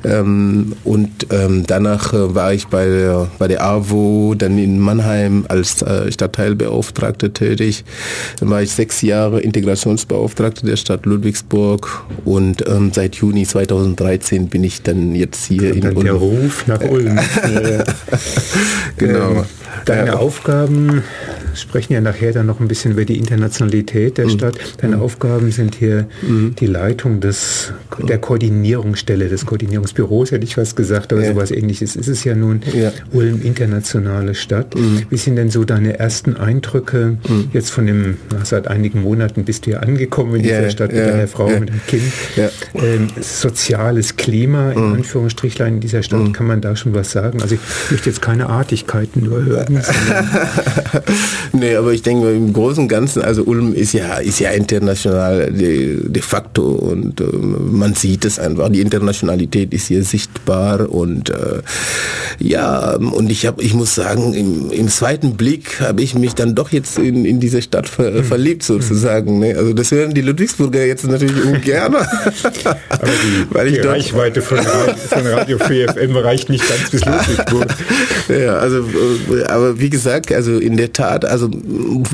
ähm, 0.04 0.72
und 0.84 1.10
ähm, 1.30 1.64
danach 1.66 2.12
äh, 2.12 2.34
war 2.34 2.52
ich 2.52 2.66
bei 2.66 2.86
der, 2.86 3.28
bei 3.38 3.48
der 3.48 3.64
AWO, 3.64 4.34
dann 4.36 4.58
in 4.58 4.78
Mannheim 4.78 5.44
als 5.48 5.82
äh, 5.82 6.10
Stadtteilbeauftragte 6.10 7.32
tätig. 7.32 7.84
Dann 8.38 8.50
war 8.50 8.62
ich 8.62 8.72
sechs 8.72 9.02
Jahre 9.02 9.40
Integrationsbeauftragte 9.40 10.66
der 10.66 10.76
Stadt 10.76 11.06
Ludwigsburg 11.06 12.04
und 12.24 12.66
ähm, 12.68 12.92
seit 12.92 13.16
Juni 13.16 13.46
2013 13.46 14.48
bin 14.48 14.64
ich 14.64 14.82
dann 14.82 15.14
jetzt 15.14 15.46
hier 15.46 15.74
und 15.74 15.84
in 15.84 15.96
Ulm. 15.96 16.04
Der 16.04 16.14
Ruf 16.14 16.66
nach 16.66 16.80
Ulm. 16.82 17.18
genau. 18.96 19.44
Deine 19.84 20.08
ja. 20.08 20.16
Aufgaben 20.16 21.02
sprechen 21.54 21.92
ja 21.92 22.00
nachher 22.00 22.32
dann 22.32 22.46
noch 22.46 22.60
ein 22.60 22.68
bisschen 22.68 22.92
über 22.92 23.04
die 23.04 23.18
Internationalität 23.18 24.18
der 24.18 24.26
mhm. 24.26 24.30
Stadt. 24.30 24.58
Deine 24.78 24.96
mhm. 24.96 25.02
Aufgaben 25.02 25.50
sind 25.50 25.74
hier 25.74 26.06
mhm. 26.22 26.54
die 26.58 26.66
Leitung 26.66 27.20
des, 27.20 27.72
der 28.06 28.18
Koordinierungsstelle, 28.18 29.28
des 29.28 29.46
Koordinierungsbüros, 29.46 30.32
hätte 30.32 30.44
ich 30.44 30.56
was 30.56 30.76
gesagt, 30.76 31.12
aber 31.12 31.22
ja. 31.22 31.32
sowas 31.32 31.50
ähnliches 31.50 31.96
ist 31.96 32.08
es 32.08 32.24
ja 32.24 32.34
nun. 32.34 32.62
Ja. 32.72 32.92
Ulm 33.12 33.42
internationale 33.42 34.34
Stadt. 34.34 34.74
Mhm. 34.74 35.02
Wie 35.10 35.16
sind 35.16 35.36
denn 35.36 35.50
so 35.50 35.64
deine 35.64 35.98
ersten 35.98 36.36
Eindrücke 36.36 37.18
mhm. 37.28 37.50
jetzt 37.52 37.70
von 37.70 37.86
dem, 37.86 38.16
na, 38.32 38.44
seit 38.44 38.68
einigen 38.68 39.02
Monaten 39.02 39.44
bist 39.44 39.66
du 39.66 39.72
ja 39.72 39.80
angekommen 39.80 40.36
in 40.36 40.42
dieser 40.42 40.70
Stadt 40.70 40.92
mit 40.92 41.00
deiner 41.00 41.28
Frau, 41.28 41.48
mit 41.48 41.68
dem 41.68 41.80
Kind. 41.86 42.02
Ähm, 42.74 43.08
soziales 43.20 44.16
Klima, 44.16 44.72
in 44.72 44.88
mhm. 44.88 44.94
Anführungsstrichlein, 44.94 45.74
in 45.74 45.80
dieser 45.80 46.02
Stadt, 46.02 46.32
kann 46.34 46.46
man 46.46 46.60
da 46.60 46.76
schon 46.76 46.94
was 46.94 47.12
sagen? 47.12 47.42
Also 47.42 47.54
ich 47.54 47.60
möchte 47.90 48.08
jetzt 48.08 48.22
keine 48.22 48.48
Artigkeiten 48.48 49.24
nur 49.24 49.44
hören. 49.44 49.59
nee, 51.52 51.76
aber 51.76 51.92
ich 51.92 52.02
denke 52.02 52.30
im 52.32 52.52
Großen 52.52 52.84
und 52.84 52.88
Ganzen, 52.88 53.22
also 53.22 53.42
Ulm 53.44 53.74
ist 53.74 53.92
ja, 53.92 54.16
ist 54.16 54.40
ja 54.40 54.50
international 54.50 55.52
de, 55.52 56.08
de 56.08 56.22
facto 56.22 56.62
und 56.62 57.20
äh, 57.20 57.24
man 57.24 57.94
sieht 57.94 58.24
es 58.24 58.38
einfach. 58.38 58.68
Die 58.68 58.80
Internationalität 58.80 59.72
ist 59.72 59.88
hier 59.88 60.04
sichtbar 60.04 60.90
und 60.90 61.30
äh, 61.30 61.62
ja, 62.38 62.94
und 62.94 63.30
ich 63.30 63.46
habe, 63.46 63.62
ich 63.62 63.74
muss 63.74 63.94
sagen, 63.94 64.34
im, 64.34 64.70
im 64.70 64.88
zweiten 64.88 65.36
Blick 65.36 65.80
habe 65.80 66.02
ich 66.02 66.14
mich 66.14 66.34
dann 66.34 66.54
doch 66.54 66.70
jetzt 66.72 66.98
in, 66.98 67.24
in 67.24 67.40
diese 67.40 67.62
Stadt 67.62 67.88
ver, 67.88 68.14
hm. 68.14 68.24
verliebt 68.24 68.62
sozusagen. 68.62 69.38
Ne? 69.40 69.54
Also 69.56 69.72
das 69.72 69.90
hören 69.90 70.14
die 70.14 70.22
Ludwigsburger 70.22 70.84
jetzt 70.84 71.06
natürlich 71.06 71.44
ungern. 71.44 71.94
aber 71.94 72.06
die, 73.04 73.46
Weil 73.54 73.66
ich 73.68 73.80
die 73.80 73.86
Reichweite 73.86 74.42
von, 74.42 74.58
von 74.58 75.26
Radio 75.26 75.58
4 75.58 75.92
FM 75.92 76.16
reicht 76.16 76.48
nicht 76.48 76.66
ganz 76.68 76.90
bis 76.90 77.04
Ludwigsburg. 77.04 77.66
ja, 78.28 78.56
also, 78.56 78.78
äh, 78.78 79.42
aber 79.50 79.80
wie 79.80 79.90
gesagt, 79.90 80.32
also 80.32 80.58
in 80.58 80.76
der 80.76 80.92
Tat, 80.92 81.24
also 81.24 81.50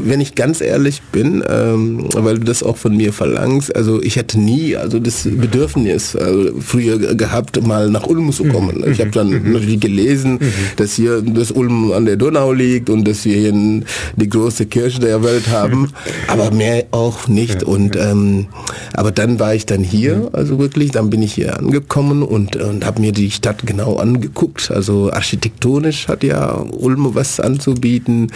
wenn 0.02 0.20
ich 0.20 0.34
ganz 0.34 0.60
ehrlich 0.60 1.02
bin, 1.12 1.42
ähm, 1.48 2.08
weil 2.14 2.38
du 2.38 2.44
das 2.44 2.62
auch 2.62 2.76
von 2.76 2.96
mir 2.96 3.12
verlangst, 3.12 3.74
also 3.74 4.02
ich 4.02 4.16
hätte 4.16 4.38
nie 4.40 4.76
also 4.76 4.98
das 4.98 5.24
Bedürfnis 5.24 6.16
also 6.16 6.50
früher 6.60 6.98
gehabt, 7.14 7.64
mal 7.66 7.90
nach 7.90 8.06
Ulm 8.06 8.32
zu 8.32 8.44
kommen. 8.44 8.84
Ich 8.90 9.00
habe 9.00 9.10
dann 9.10 9.30
mhm. 9.30 9.52
natürlich 9.52 9.80
gelesen, 9.80 10.34
mhm. 10.34 10.52
dass 10.76 10.94
hier 10.94 11.22
das 11.22 11.50
Ulm 11.50 11.92
an 11.92 12.06
der 12.06 12.16
Donau 12.16 12.52
liegt 12.52 12.90
und 12.90 13.06
dass 13.06 13.24
wir 13.24 13.36
hier 13.36 13.82
die 14.16 14.28
große 14.28 14.66
Kirche 14.66 15.00
der 15.00 15.22
Welt 15.22 15.48
haben, 15.48 15.90
aber 16.28 16.50
mehr 16.50 16.86
auch 16.90 17.28
nicht. 17.28 17.62
Und 17.62 17.96
ähm, 17.96 18.46
aber 18.92 19.10
dann 19.10 19.38
war 19.38 19.54
ich 19.54 19.66
dann 19.66 19.82
hier, 19.82 20.30
also 20.32 20.58
wirklich, 20.58 20.90
dann 20.90 21.10
bin 21.10 21.22
ich 21.22 21.34
hier 21.34 21.58
angekommen 21.58 22.22
und, 22.22 22.56
und 22.56 22.84
habe 22.84 23.00
mir 23.00 23.12
die 23.12 23.30
Stadt 23.30 23.66
genau 23.66 23.96
angeguckt. 23.96 24.70
Also 24.70 25.12
architektonisch 25.12 26.08
hat 26.08 26.24
ja 26.24 26.64
Ulm 26.72 27.14
was 27.14 27.25
anzubieten. 27.40 28.32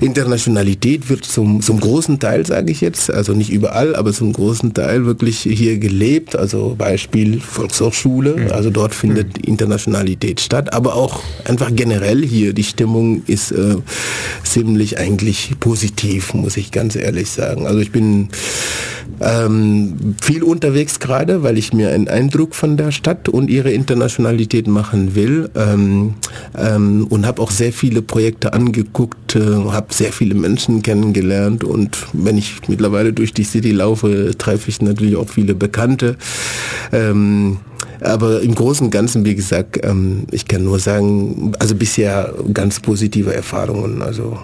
Internationalität 0.00 1.08
wird 1.08 1.24
zum, 1.24 1.62
zum 1.62 1.80
großen 1.80 2.18
Teil, 2.18 2.44
sage 2.46 2.70
ich 2.70 2.80
jetzt, 2.80 3.10
also 3.10 3.32
nicht 3.32 3.50
überall, 3.50 3.96
aber 3.96 4.12
zum 4.12 4.32
großen 4.32 4.74
Teil 4.74 5.06
wirklich 5.06 5.40
hier 5.40 5.78
gelebt. 5.78 6.36
Also 6.36 6.74
Beispiel 6.76 7.40
Volkshochschule, 7.40 8.36
mhm. 8.36 8.52
also 8.52 8.70
dort 8.70 8.94
findet 8.94 9.38
mhm. 9.38 9.44
Internationalität 9.44 10.40
statt, 10.40 10.72
aber 10.72 10.94
auch 10.94 11.20
einfach 11.44 11.70
generell 11.74 12.24
hier 12.24 12.52
die 12.52 12.64
Stimmung 12.64 13.22
ist 13.26 13.52
äh, 13.52 13.76
ziemlich 14.42 14.98
eigentlich 14.98 15.54
positiv, 15.60 16.34
muss 16.34 16.56
ich 16.56 16.70
ganz 16.70 16.96
ehrlich 16.96 17.30
sagen. 17.30 17.66
Also 17.66 17.80
ich 17.80 17.92
bin 17.92 18.28
ähm, 19.20 20.14
viel 20.20 20.42
unterwegs 20.42 20.98
gerade, 21.00 21.42
weil 21.42 21.58
ich 21.58 21.72
mir 21.72 21.90
einen 21.90 22.08
Eindruck 22.08 22.54
von 22.54 22.76
der 22.76 22.90
Stadt 22.92 23.28
und 23.28 23.50
ihre 23.50 23.70
Internationalität 23.70 24.66
machen 24.66 25.14
will 25.14 25.50
ähm, 25.54 26.14
ähm, 26.56 27.06
und 27.08 27.26
habe 27.26 27.40
auch 27.40 27.50
sehr 27.50 27.72
viele 27.72 28.02
Projekte 28.02 28.23
angeguckt, 28.52 29.36
äh, 29.36 29.40
habe 29.40 29.92
sehr 29.92 30.12
viele 30.12 30.34
Menschen 30.34 30.82
kennengelernt 30.82 31.64
und 31.64 32.06
wenn 32.12 32.38
ich 32.38 32.68
mittlerweile 32.68 33.12
durch 33.12 33.32
die 33.32 33.44
City 33.44 33.72
laufe, 33.72 34.32
treffe 34.36 34.68
ich 34.68 34.80
natürlich 34.80 35.16
auch 35.16 35.28
viele 35.28 35.54
Bekannte. 35.54 36.16
Ähm, 36.92 37.58
aber 38.00 38.42
im 38.42 38.54
Großen 38.54 38.86
und 38.86 38.90
Ganzen, 38.90 39.24
wie 39.24 39.34
gesagt, 39.34 39.80
ähm, 39.82 40.26
ich 40.30 40.46
kann 40.46 40.64
nur 40.64 40.78
sagen, 40.78 41.52
also 41.58 41.74
bisher 41.74 42.34
ganz 42.52 42.80
positive 42.80 43.34
Erfahrungen. 43.34 44.02
Also 44.02 44.38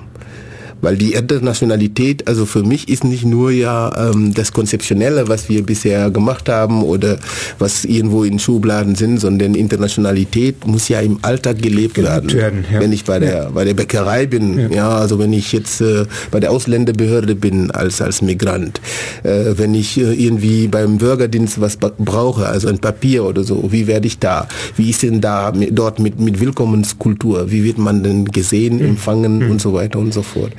weil 0.81 0.97
die 0.97 1.13
Internationalität, 1.13 2.27
also 2.29 2.47
für 2.47 2.63
mich 2.63 2.89
ist 2.89 3.05
nicht 3.05 3.25
nur 3.25 3.51
ja 3.51 4.11
ähm, 4.11 4.35
das 4.35 4.53
Konzeptionelle, 4.53 5.29
was 5.29 5.49
wir 5.49 5.63
bisher 5.65 6.11
gemacht 6.11 6.49
haben 6.49 6.83
oder 6.83 7.19
was 7.59 7.85
irgendwo 7.85 8.25
in 8.25 8.39
Schubladen 8.39 8.95
sind, 8.95 9.19
sondern 9.19 9.55
Internationalität 9.55 10.67
muss 10.67 10.89
ja 10.89 11.01
im 11.01 11.19
Alltag 11.23 11.61
gelebt, 11.63 11.97
werden. 11.97 12.33
werden 12.33 12.65
ja. 12.73 12.81
Wenn 12.81 12.93
ich 12.93 13.05
bei 13.05 13.19
der, 13.19 13.35
ja. 13.35 13.51
bei 13.51 13.65
der 13.65 13.75
Bäckerei 13.75 14.27
bin, 14.27 14.59
ja. 14.59 14.69
ja. 14.69 14.89
also 14.91 15.19
wenn 15.19 15.33
ich 15.33 15.53
jetzt 15.53 15.81
äh, 15.81 16.07
bei 16.31 16.41
der 16.41 16.51
Ausländerbehörde 16.51 17.35
bin 17.35 17.71
als, 17.71 18.01
als 18.01 18.23
Migrant, 18.23 18.81
äh, 19.23 19.55
wenn 19.57 19.75
ich 19.75 19.99
äh, 19.99 20.13
irgendwie 20.13 20.69
beim 20.69 20.99
Bürgerdienst 20.99 21.61
was 21.61 21.77
brauche, 21.77 22.47
also 22.47 22.69
ein 22.69 22.79
Papier 22.79 23.25
oder 23.25 23.45
so, 23.45 23.71
wie 23.71 23.87
werde 23.87 24.07
ich 24.07 24.19
da? 24.19 24.49
Wie 24.77 24.91
ist 24.91 25.03
denn 25.03 25.21
da 25.21 25.53
mit, 25.53 25.79
dort 25.79 25.99
mit, 25.99 26.21
mit 26.21 26.41
Willkommenskultur? 26.41 27.51
Wie 27.51 27.65
wird 27.65 27.79
man 27.79 28.03
denn 28.03 28.25
gesehen, 28.27 28.77
mhm. 28.77 28.85
empfangen 28.91 29.39
mhm. 29.39 29.51
und 29.51 29.61
so 29.61 29.73
weiter 29.73 29.99
und 29.99 30.15
so 30.15 30.23
fort? 30.23 30.53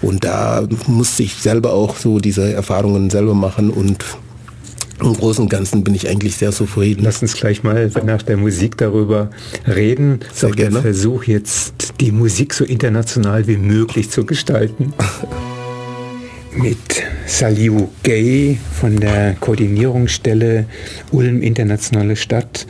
Und 0.00 0.24
da 0.24 0.66
musste 0.86 1.22
ich 1.22 1.34
selber 1.34 1.72
auch 1.72 1.96
so 1.96 2.18
diese 2.18 2.52
Erfahrungen 2.52 3.10
selber 3.10 3.34
machen 3.34 3.70
und 3.70 4.04
im 5.00 5.14
Großen 5.14 5.42
und 5.42 5.48
Ganzen 5.48 5.82
bin 5.82 5.94
ich 5.94 6.08
eigentlich 6.08 6.36
sehr 6.36 6.52
zufrieden. 6.52 7.02
Lass 7.02 7.22
uns 7.22 7.34
gleich 7.34 7.62
mal 7.64 7.90
nach 8.04 8.22
der 8.22 8.36
Musik 8.36 8.76
darüber 8.76 9.30
reden. 9.66 10.20
Sehr 10.32 10.50
gerne. 10.50 10.74
der 10.74 10.82
Versuch 10.82 11.24
jetzt, 11.24 11.94
die 12.00 12.12
Musik 12.12 12.54
so 12.54 12.64
international 12.64 13.46
wie 13.48 13.56
möglich 13.56 14.10
zu 14.10 14.24
gestalten. 14.24 14.92
Mit 16.54 17.02
Saliu 17.26 17.88
Gay 18.02 18.58
von 18.78 19.00
der 19.00 19.34
Koordinierungsstelle 19.40 20.66
Ulm 21.10 21.42
Internationale 21.42 22.14
Stadt 22.14 22.66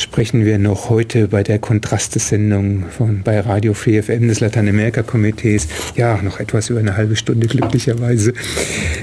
sprechen 0.00 0.44
wir 0.44 0.58
noch 0.58 0.88
heute 0.88 1.28
bei 1.28 1.42
der 1.42 1.58
Kontrastesendung 1.58 2.84
von 2.90 3.22
bei 3.22 3.38
Radio 3.40 3.74
Free 3.74 4.00
FM 4.00 4.28
des 4.28 4.40
Lateinamerika-Komitees. 4.40 5.68
Ja, 5.94 6.20
noch 6.22 6.40
etwas 6.40 6.70
über 6.70 6.80
eine 6.80 6.96
halbe 6.96 7.16
Stunde 7.16 7.46
glücklicherweise. 7.46 8.32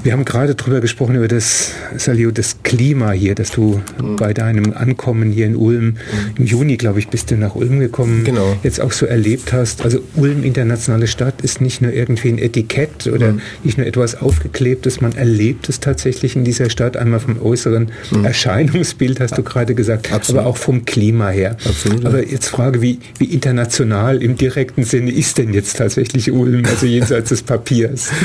Wir 0.03 0.13
haben 0.13 0.25
gerade 0.25 0.55
darüber 0.55 0.81
gesprochen, 0.81 1.15
über 1.15 1.27
das, 1.27 1.73
Salio, 1.97 2.31
das 2.31 2.63
Klima 2.63 3.11
hier, 3.11 3.35
dass 3.35 3.51
du 3.51 3.81
mhm. 4.01 4.15
bei 4.15 4.33
deinem 4.33 4.73
Ankommen 4.73 5.31
hier 5.31 5.45
in 5.45 5.55
Ulm, 5.55 5.85
mhm. 5.85 5.95
im 6.37 6.45
Juni, 6.45 6.77
glaube 6.77 6.99
ich, 6.99 7.09
bist 7.09 7.29
du 7.29 7.35
nach 7.35 7.55
Ulm 7.55 7.79
gekommen, 7.79 8.23
genau. 8.23 8.57
jetzt 8.63 8.81
auch 8.81 8.91
so 8.91 9.05
erlebt 9.05 9.53
hast. 9.53 9.83
Also 9.83 9.99
Ulm, 10.15 10.43
internationale 10.43 11.07
Stadt, 11.07 11.41
ist 11.41 11.61
nicht 11.61 11.81
nur 11.81 11.93
irgendwie 11.93 12.29
ein 12.29 12.39
Etikett 12.39 13.07
oder 13.07 13.33
mhm. 13.33 13.41
nicht 13.63 13.77
nur 13.77 13.85
etwas 13.85 14.19
aufgeklebtes, 14.19 14.99
man 15.01 15.15
erlebt 15.15 15.69
es 15.69 15.79
tatsächlich 15.79 16.35
in 16.35 16.43
dieser 16.43 16.69
Stadt, 16.71 16.97
einmal 16.97 17.19
vom 17.19 17.39
äußeren 17.39 17.91
mhm. 18.11 18.25
Erscheinungsbild, 18.25 19.19
hast 19.19 19.37
du 19.37 19.43
gerade 19.43 19.75
gesagt, 19.75 20.11
Absolut. 20.11 20.39
aber 20.39 20.49
auch 20.49 20.57
vom 20.57 20.86
Klima 20.87 21.29
her. 21.29 21.57
Absolut. 21.63 22.05
Aber 22.05 22.25
jetzt 22.25 22.47
Frage, 22.47 22.81
wie, 22.81 22.99
wie 23.19 23.25
international 23.25 24.23
im 24.23 24.35
direkten 24.35 24.83
Sinne 24.83 25.11
ist 25.11 25.37
denn 25.37 25.53
jetzt 25.53 25.77
tatsächlich 25.77 26.31
Ulm, 26.31 26.65
also 26.65 26.87
jenseits 26.87 27.29
des 27.29 27.43
Papiers? 27.43 28.09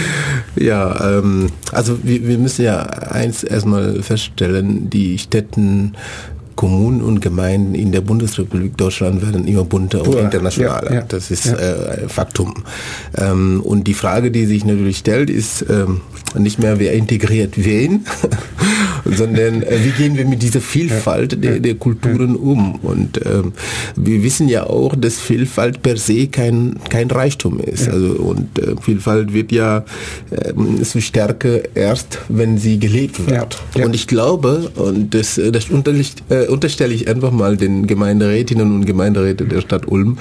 Ja, 0.54 1.19
ähm, 1.19 1.49
also 1.73 1.99
wir, 2.02 2.26
wir 2.26 2.38
müssen 2.38 2.64
ja 2.64 2.83
eins 2.83 3.42
erstmal 3.42 4.02
feststellen, 4.02 4.90
die 4.90 5.19
Städten 5.19 5.95
Kommunen 6.56 7.02
und 7.02 7.21
Gemeinden 7.21 7.75
in 7.75 7.92
der 7.92 8.00
Bundesrepublik 8.00 8.76
Deutschland 8.76 9.23
werden 9.23 9.47
immer 9.47 9.64
bunter 9.64 10.06
und 10.06 10.14
internationaler. 10.14 10.90
Ja, 10.90 11.00
ja, 11.00 11.04
das 11.06 11.30
ist 11.30 11.47
ja. 11.47 11.54
äh, 11.56 12.09
Faktum. 12.09 12.64
Ähm, 13.16 13.61
und 13.61 13.87
die 13.87 13.94
Frage, 13.94 14.30
die 14.30 14.47
sich 14.47 14.64
natürlich 14.64 14.99
stellt, 14.99 15.30
ist 15.30 15.64
ähm, 15.68 16.00
nicht 16.38 16.59
mehr, 16.59 16.78
wer 16.78 16.92
integriert 16.92 17.54
wen, 17.56 18.06
sondern 19.04 19.62
äh, 19.62 19.78
wie 19.82 19.90
gehen 19.90 20.16
wir 20.16 20.25
mit 20.25 20.42
dieser 20.42 20.61
Vielfalt 20.61 21.42
der, 21.42 21.61
der 21.61 21.75
Kulturen 21.75 22.37
um? 22.37 22.76
Und 22.76 23.21
ähm, 23.25 23.52
wir 23.97 24.23
wissen 24.23 24.49
ja 24.49 24.66
auch, 24.66 24.94
dass 24.97 25.18
Vielfalt 25.18 25.82
per 25.82 25.97
se 25.97 26.28
kein, 26.28 26.76
kein 26.88 27.11
Reichtum 27.11 27.61
ist. 27.61 27.88
Also, 27.88 28.12
und 28.14 28.59
äh, 28.59 28.75
Vielfalt 28.80 29.32
wird 29.32 29.52
ja 29.52 29.85
äh, 30.30 30.52
so 30.82 31.00
stärker 31.00 31.61
erst, 31.75 32.18
wenn 32.28 32.59
sie 32.59 32.78
gelebt 32.78 33.26
wird. 33.26 33.61
Und 33.75 33.94
ich 33.94 34.06
glaube, 34.06 34.71
und 34.76 35.14
das, 35.14 35.38
äh, 35.38 35.52
das 35.52 35.71
unterliegt, 35.71 36.23
äh, 36.30 36.41
unterstelle 36.50 36.94
ich 36.94 37.08
einfach 37.08 37.30
mal 37.30 37.56
den 37.56 37.87
Gemeinderätinnen 37.87 38.72
und 38.75 38.87
Gemeinderäten 38.87 39.49
der 39.49 39.61
Stadt 39.61 39.88
Ulm, 39.88 40.18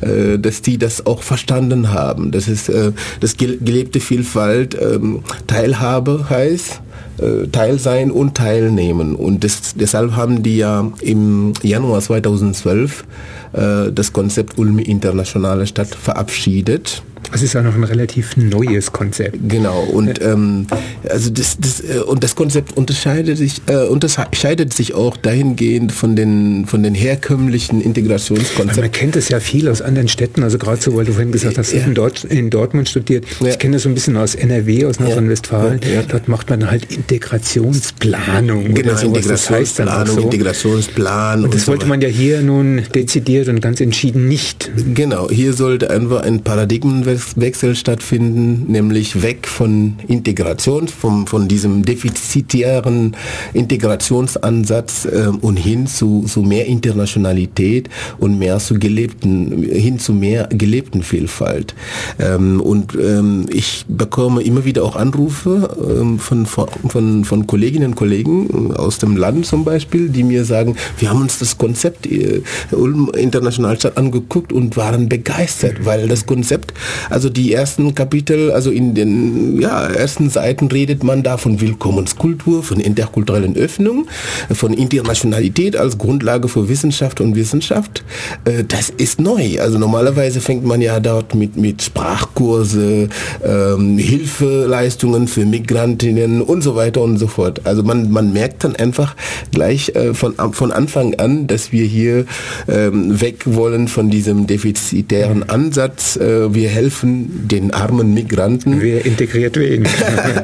äh, 0.00 0.38
dass 0.38 0.62
die 0.62 0.78
das 0.78 1.06
auch 1.06 1.22
verstanden 1.22 1.92
haben. 1.92 2.30
Das 2.30 2.48
ist 2.48 2.68
äh, 2.68 2.92
das 3.20 3.36
gelebte 3.36 4.00
Vielfalt 4.00 4.76
ähm, 4.80 5.20
Teilhabe 5.46 6.26
heißt 6.28 6.80
äh, 7.18 7.48
Teil 7.48 7.78
sein 7.78 8.10
und 8.10 8.36
teilnehmen. 8.36 9.14
Und 9.14 9.44
das, 9.44 9.74
deshalb 9.74 10.14
haben 10.14 10.42
die 10.42 10.58
ja 10.58 10.90
im 11.00 11.52
Januar 11.62 12.00
2012 12.00 13.04
äh, 13.52 13.92
das 13.92 14.12
Konzept 14.12 14.58
Ulm 14.58 14.78
Internationale 14.78 15.66
Stadt 15.66 15.94
verabschiedet. 15.94 17.02
Es 17.32 17.42
ist 17.42 17.52
ja 17.52 17.62
noch 17.62 17.74
ein 17.74 17.84
relativ 17.84 18.36
neues 18.36 18.92
Konzept. 18.92 19.36
Genau, 19.48 19.82
und, 19.82 20.20
ähm, 20.22 20.66
also 21.08 21.30
das, 21.30 21.58
das, 21.58 21.80
äh, 21.80 22.00
und 22.00 22.24
das 22.24 22.34
Konzept 22.34 22.76
unterscheidet 22.76 23.36
sich, 23.36 23.60
äh, 23.66 23.86
unterscheidet 23.86 24.72
sich 24.72 24.94
auch 24.94 25.16
dahingehend 25.16 25.92
von 25.92 26.16
den, 26.16 26.66
von 26.66 26.82
den 26.82 26.94
herkömmlichen 26.94 27.80
Integrationskonzepten. 27.80 28.82
Man 28.82 28.92
kennt 28.92 29.16
es 29.16 29.28
ja 29.28 29.40
viel 29.40 29.68
aus 29.68 29.82
anderen 29.82 30.08
Städten, 30.08 30.42
also 30.42 30.58
gerade 30.58 30.80
so, 30.80 30.96
weil 30.96 31.04
du 31.04 31.12
vorhin 31.12 31.32
gesagt 31.32 31.58
hast, 31.58 31.72
ja. 31.72 31.84
in, 31.84 31.94
Dort, 31.94 32.24
in 32.24 32.50
Dortmund 32.50 32.88
studiert. 32.88 33.26
Ja. 33.40 33.48
Ich 33.48 33.58
kenne 33.58 33.74
das 33.74 33.82
so 33.82 33.88
ein 33.88 33.94
bisschen 33.94 34.16
aus 34.16 34.34
NRW, 34.34 34.86
aus 34.86 34.98
Nordrhein-Westfalen. 34.98 35.80
Ja. 35.82 36.02
Dort 36.02 36.28
macht 36.28 36.48
man 36.48 36.70
halt 36.70 36.90
Integrationsplanung. 36.90 38.74
Genau, 38.74 38.96
sowas. 38.96 39.26
Das 39.26 39.50
heißt. 39.50 39.80
Integrationsplan. 39.80 41.44
Und 41.44 41.54
das 41.54 41.62
und 41.62 41.68
wollte 41.68 41.84
so 41.84 41.88
man 41.88 42.00
ja 42.00 42.08
hier 42.08 42.40
nun 42.40 42.82
dezidiert 42.94 43.37
und 43.46 43.60
ganz 43.60 43.80
entschieden 43.80 44.26
nicht. 44.26 44.70
Genau, 44.94 45.30
hier 45.30 45.52
sollte 45.52 45.90
einfach 45.90 46.22
ein 46.22 46.42
Paradigmenwechsel 46.42 47.76
stattfinden, 47.76 48.64
nämlich 48.72 49.22
weg 49.22 49.46
von 49.46 49.94
Integration, 50.08 50.88
vom, 50.88 51.26
von 51.26 51.46
diesem 51.46 51.84
defizitären 51.84 53.14
Integrationsansatz 53.52 55.04
äh, 55.04 55.28
und 55.40 55.56
hin 55.56 55.86
zu, 55.86 56.24
zu 56.26 56.42
mehr 56.42 56.66
Internationalität 56.66 57.88
und 58.18 58.38
mehr 58.38 58.58
zu 58.58 58.78
gelebten, 58.78 59.62
hin 59.62 59.98
zu 59.98 60.12
mehr 60.12 60.48
gelebten 60.50 61.02
Vielfalt. 61.02 61.74
Ähm, 62.18 62.60
und 62.60 62.94
ähm, 62.94 63.46
ich 63.50 63.84
bekomme 63.88 64.42
immer 64.42 64.64
wieder 64.64 64.82
auch 64.84 64.96
Anrufe 64.96 65.76
ähm, 66.00 66.18
von, 66.18 66.46
von, 66.46 67.24
von 67.24 67.46
Kolleginnen 67.46 67.90
und 67.90 67.94
Kollegen 67.94 68.74
aus 68.74 68.98
dem 68.98 69.16
Land 69.16 69.46
zum 69.46 69.64
Beispiel, 69.64 70.08
die 70.08 70.24
mir 70.24 70.44
sagen, 70.44 70.76
wir 70.98 71.10
haben 71.10 71.20
uns 71.20 71.38
das 71.38 71.58
Konzept 71.58 72.06
äh, 72.06 72.42
Ulm 72.72 73.10
Internationalstadt 73.28 73.98
angeguckt 73.98 74.52
und 74.52 74.76
waren 74.76 75.08
begeistert, 75.08 75.84
weil 75.84 76.08
das 76.08 76.24
Konzept, 76.24 76.72
also 77.10 77.28
die 77.28 77.52
ersten 77.52 77.94
Kapitel, 77.94 78.50
also 78.52 78.70
in 78.70 78.94
den 78.94 79.60
ja, 79.60 79.86
ersten 79.86 80.30
Seiten 80.30 80.68
redet 80.68 81.04
man 81.04 81.22
da 81.22 81.36
von 81.36 81.60
Willkommenskultur, 81.60 82.62
von 82.62 82.80
interkulturellen 82.80 83.54
Öffnung, 83.54 84.06
von 84.50 84.72
Internationalität 84.72 85.76
als 85.76 85.98
Grundlage 85.98 86.48
für 86.48 86.68
Wissenschaft 86.70 87.20
und 87.20 87.36
Wissenschaft. 87.36 88.02
Äh, 88.44 88.64
das 88.64 88.88
ist 88.88 89.20
neu. 89.20 89.60
Also 89.60 89.78
normalerweise 89.78 90.40
fängt 90.40 90.64
man 90.64 90.80
ja 90.80 91.00
dort 91.00 91.34
mit, 91.34 91.56
mit 91.56 91.82
Sprachkurse, 91.82 93.08
ähm, 93.44 93.98
Hilfeleistungen 93.98 95.28
für 95.28 95.44
Migrantinnen 95.44 96.40
und 96.40 96.62
so 96.62 96.76
weiter 96.76 97.02
und 97.02 97.18
so 97.18 97.26
fort. 97.26 97.60
Also 97.64 97.82
man, 97.82 98.10
man 98.10 98.32
merkt 98.32 98.64
dann 98.64 98.74
einfach 98.76 99.14
gleich 99.52 99.94
äh, 99.94 100.14
von, 100.14 100.34
von 100.52 100.72
Anfang 100.72 101.14
an, 101.16 101.46
dass 101.46 101.72
wir 101.72 101.84
hier 101.84 102.24
ähm, 102.68 103.17
weg 103.20 103.42
wollen 103.46 103.88
von 103.88 104.10
diesem 104.10 104.46
defizitären 104.46 105.48
Ansatz. 105.48 106.16
Äh, 106.16 106.54
wir 106.54 106.68
helfen 106.68 107.48
den 107.48 107.72
armen 107.72 108.14
Migranten. 108.14 108.80
Wer 108.80 109.04
integriert 109.04 109.56
wen? 109.56 109.86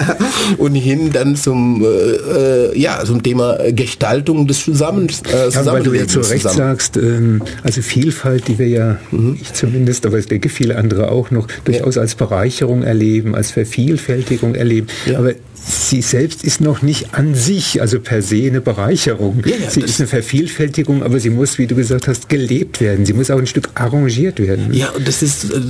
und 0.59 0.75
hin 0.75 1.11
dann 1.13 1.37
zum, 1.37 1.85
äh, 1.85 1.87
äh, 1.87 2.79
ja, 2.79 3.03
zum 3.05 3.23
Thema 3.23 3.59
Gestaltung 3.71 4.47
des 4.47 4.65
Zusammens. 4.65 5.23
Äh, 5.23 5.51
ja, 5.51 5.67
weil 5.67 5.83
du 5.83 5.93
ja 5.93 6.07
zu 6.07 6.21
Recht 6.21 6.43
zusammen. 6.43 6.57
sagst, 6.57 6.97
ähm, 6.97 7.43
also 7.63 7.83
Vielfalt, 7.83 8.49
die 8.49 8.59
wir 8.59 8.69
ja, 8.69 8.99
mhm. 9.11 9.39
ich 9.41 9.53
zumindest, 9.53 10.07
aber 10.07 10.19
ich 10.19 10.27
denke 10.27 10.49
viele 10.49 10.77
andere 10.77 11.11
auch 11.11 11.31
noch, 11.31 11.49
durchaus 11.65 11.97
ja. 11.97 12.03
als 12.03 12.15
Bereicherung 12.15 12.83
erleben, 12.83 13.35
als 13.35 13.51
Vervielfältigung 13.51 14.55
erleben. 14.55 14.89
Ja. 15.07 15.19
Aber 15.19 15.33
sie 15.67 16.03
selbst 16.03 16.45
ist 16.45 16.61
noch 16.61 16.83
nicht 16.83 17.15
an 17.15 17.35
sich, 17.35 17.81
also 17.81 18.01
per 18.01 18.23
se 18.23 18.47
eine 18.47 18.61
Bereicherung. 18.61 19.43
Ja, 19.47 19.71
sie 19.71 19.81
ist 19.81 20.01
eine 20.01 20.07
Vervielfältigung, 20.07 21.03
aber 21.03 21.21
sie 21.21 21.31
muss, 21.31 21.59
wie 21.59 21.67
du 21.67 21.75
gesagt 21.75 22.09
hast, 22.09 22.29
gelebt 22.29 22.63
werden. 22.79 23.07
Sie 23.07 23.12
muss 23.12 23.31
auch 23.31 23.38
ein 23.38 23.46
Stück 23.46 23.70
arrangiert 23.74 24.38
werden. 24.38 24.72
Ja, 24.72 24.90
und 24.90 25.07
das 25.07 25.22
ist 25.22 25.53
äh, 25.53 25.61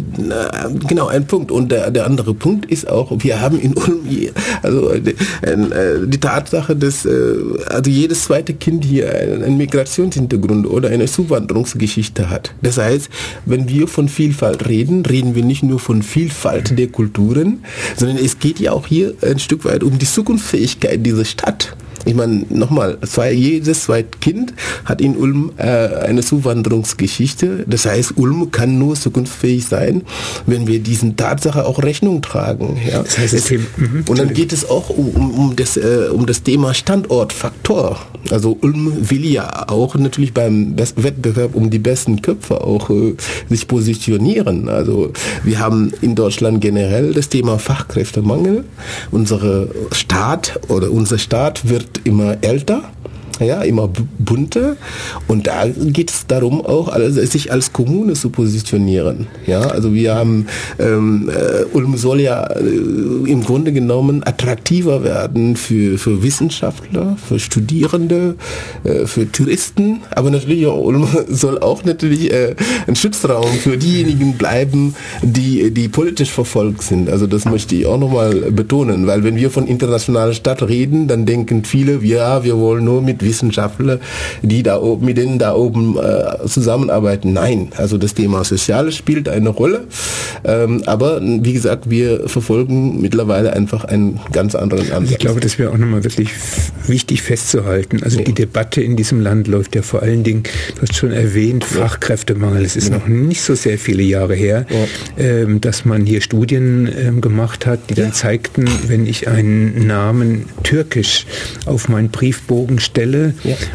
genau 0.86 1.08
ein 1.08 1.26
Punkt. 1.26 1.50
Und 1.50 1.70
der, 1.70 1.90
der 1.90 2.06
andere 2.06 2.34
Punkt 2.34 2.70
ist 2.70 2.88
auch, 2.88 3.12
wir 3.22 3.40
haben 3.40 3.58
in 3.58 3.74
Ulm, 3.74 4.00
also 4.62 4.90
äh, 4.90 5.00
äh, 5.00 6.06
die 6.06 6.20
Tatsache, 6.20 6.76
dass 6.76 7.04
äh, 7.04 7.34
also 7.66 7.90
jedes 7.90 8.24
zweite 8.24 8.54
Kind 8.54 8.84
hier 8.84 9.14
einen 9.14 9.56
Migrationshintergrund 9.56 10.66
oder 10.66 10.90
eine 10.90 11.06
Zuwanderungsgeschichte 11.06 12.30
hat. 12.30 12.54
Das 12.62 12.78
heißt, 12.78 13.08
wenn 13.46 13.68
wir 13.68 13.88
von 13.88 14.08
Vielfalt 14.08 14.68
reden, 14.68 15.04
reden 15.06 15.34
wir 15.34 15.44
nicht 15.44 15.62
nur 15.62 15.78
von 15.78 16.02
Vielfalt 16.02 16.78
der 16.78 16.88
Kulturen, 16.88 17.64
sondern 17.96 18.18
es 18.18 18.38
geht 18.38 18.60
ja 18.60 18.72
auch 18.72 18.86
hier 18.86 19.14
ein 19.22 19.38
Stück 19.38 19.64
weit 19.64 19.82
um 19.82 19.98
die 19.98 20.06
Zukunftsfähigkeit 20.06 21.04
dieser 21.04 21.24
Stadt. 21.24 21.76
Ich 22.04 22.14
meine, 22.14 22.44
nochmal, 22.50 22.98
zwei, 23.06 23.32
jedes 23.32 23.84
zweite 23.84 24.18
Kind 24.18 24.54
hat 24.84 25.00
in 25.00 25.16
Ulm 25.16 25.52
äh, 25.56 25.62
eine 25.62 26.22
Zuwanderungsgeschichte. 26.22 27.64
Das 27.66 27.86
heißt, 27.86 28.14
Ulm 28.16 28.50
kann 28.50 28.78
nur 28.78 28.94
zukunftsfähig 28.94 29.66
sein, 29.66 30.02
wenn 30.46 30.66
wir 30.66 30.80
diesen 30.80 31.16
Tatsache 31.16 31.64
auch 31.66 31.82
Rechnung 31.82 32.22
tragen. 32.22 32.78
Ja? 32.88 33.02
Das 33.02 33.18
heißt, 33.18 33.34
es, 33.34 33.50
mhm. 33.50 34.04
und 34.08 34.18
dann 34.18 34.32
geht 34.34 34.52
es 34.52 34.68
auch 34.68 34.90
um, 34.90 35.08
um, 35.08 35.30
um, 35.32 35.56
das, 35.56 35.76
äh, 35.76 36.08
um 36.12 36.26
das 36.26 36.42
Thema 36.42 36.74
Standortfaktor. 36.74 37.98
Also 38.30 38.56
Ulm 38.60 39.10
will 39.10 39.24
ja 39.26 39.68
auch 39.68 39.94
natürlich 39.96 40.32
beim 40.32 40.76
Wettbewerb 40.76 41.54
um 41.54 41.70
die 41.70 41.78
besten 41.78 42.22
Köpfe 42.22 42.62
auch 42.62 42.90
äh, 42.90 43.14
sich 43.48 43.68
positionieren. 43.68 44.68
Also 44.68 45.12
wir 45.42 45.58
haben 45.58 45.92
in 46.00 46.14
Deutschland 46.14 46.60
generell 46.60 47.12
das 47.12 47.28
Thema 47.28 47.58
Fachkräftemangel. 47.58 48.64
Unsere 49.10 49.68
Staat 49.92 50.60
oder 50.68 50.90
unser 50.90 51.18
Staat 51.18 51.68
wird 51.68 51.93
immer 52.04 52.36
älter 52.42 52.82
ja, 53.40 53.62
immer 53.62 53.88
bunter. 54.18 54.76
Und 55.28 55.46
da 55.46 55.66
geht 55.66 56.10
es 56.10 56.26
darum, 56.26 56.64
auch 56.64 56.88
also 56.88 57.20
sich 57.24 57.52
als 57.52 57.72
Kommune 57.72 58.14
zu 58.14 58.30
positionieren. 58.30 59.26
Ja, 59.46 59.60
also 59.60 59.94
wir 59.94 60.14
haben, 60.14 60.46
ähm, 60.78 61.28
äh, 61.28 61.64
Ulm 61.72 61.96
soll 61.96 62.20
ja 62.20 62.44
äh, 62.44 62.60
im 62.60 63.44
Grunde 63.44 63.72
genommen 63.72 64.22
attraktiver 64.24 65.04
werden 65.04 65.56
für, 65.56 65.98
für 65.98 66.22
Wissenschaftler, 66.22 67.16
für 67.26 67.38
Studierende, 67.38 68.36
äh, 68.84 69.06
für 69.06 69.30
Touristen, 69.30 70.00
aber 70.10 70.30
natürlich 70.30 70.66
auch 70.66 70.84
Ulm 70.84 71.08
soll 71.28 71.58
auch 71.58 71.84
natürlich 71.84 72.32
äh, 72.32 72.54
ein 72.86 72.96
Schutzraum 72.96 73.46
für 73.46 73.76
diejenigen 73.76 74.34
bleiben, 74.34 74.94
die, 75.22 75.70
die 75.70 75.88
politisch 75.88 76.30
verfolgt 76.30 76.82
sind. 76.82 77.08
Also 77.08 77.26
das 77.26 77.44
möchte 77.44 77.74
ich 77.74 77.86
auch 77.86 77.98
nochmal 77.98 78.34
betonen, 78.52 79.06
weil 79.06 79.24
wenn 79.24 79.36
wir 79.36 79.50
von 79.50 79.66
internationaler 79.66 80.34
Stadt 80.34 80.62
reden, 80.62 81.08
dann 81.08 81.26
denken 81.26 81.64
viele, 81.64 82.02
ja, 82.04 82.44
wir 82.44 82.58
wollen 82.58 82.84
nur 82.84 83.02
mit 83.02 83.22
Wissenschaftler, 83.24 83.98
die 84.42 84.62
da 84.62 84.80
oben, 84.80 85.06
mit 85.06 85.16
denen 85.16 85.38
da 85.38 85.54
oben 85.54 85.96
äh, 85.98 86.46
zusammenarbeiten. 86.46 87.32
Nein, 87.32 87.70
also 87.76 87.98
das 87.98 88.14
Thema 88.14 88.44
Soziale 88.44 88.92
spielt 88.92 89.28
eine 89.28 89.48
Rolle. 89.48 89.84
Ähm, 90.44 90.82
aber 90.86 91.20
wie 91.22 91.52
gesagt, 91.52 91.90
wir 91.90 92.28
verfolgen 92.28 93.00
mittlerweile 93.00 93.52
einfach 93.52 93.84
einen 93.84 94.20
ganz 94.32 94.54
anderen 94.54 94.84
Ansatz. 94.84 95.00
Also 95.00 95.12
ich 95.12 95.18
glaube, 95.18 95.40
das 95.40 95.58
wäre 95.58 95.70
auch 95.70 95.78
nochmal 95.78 96.04
wirklich 96.04 96.30
wichtig 96.86 97.22
festzuhalten. 97.22 98.02
Also 98.02 98.18
ja. 98.18 98.24
die 98.24 98.34
Debatte 98.34 98.82
in 98.82 98.96
diesem 98.96 99.20
Land 99.20 99.48
läuft 99.48 99.74
ja 99.74 99.82
vor 99.82 100.02
allen 100.02 100.22
Dingen, 100.22 100.42
du 100.76 100.82
hast 100.82 100.96
schon 100.96 101.12
erwähnt, 101.12 101.64
Fachkräftemangel. 101.64 102.64
Es 102.64 102.76
ist 102.76 102.88
ja. 102.88 102.98
noch 102.98 103.06
nicht 103.06 103.42
so 103.42 103.54
sehr 103.54 103.78
viele 103.78 104.02
Jahre 104.02 104.34
her, 104.34 104.66
ja. 104.68 105.24
ähm, 105.24 105.60
dass 105.60 105.84
man 105.84 106.06
hier 106.06 106.20
Studien 106.20 106.90
ähm, 106.96 107.20
gemacht 107.20 107.66
hat, 107.66 107.90
die 107.90 107.94
dann 107.94 108.12
zeigten, 108.12 108.66
wenn 108.86 109.06
ich 109.06 109.28
einen 109.28 109.86
Namen 109.86 110.46
türkisch 110.62 111.26
auf 111.66 111.88
meinen 111.88 112.10
Briefbogen 112.10 112.78
stelle 112.78 113.13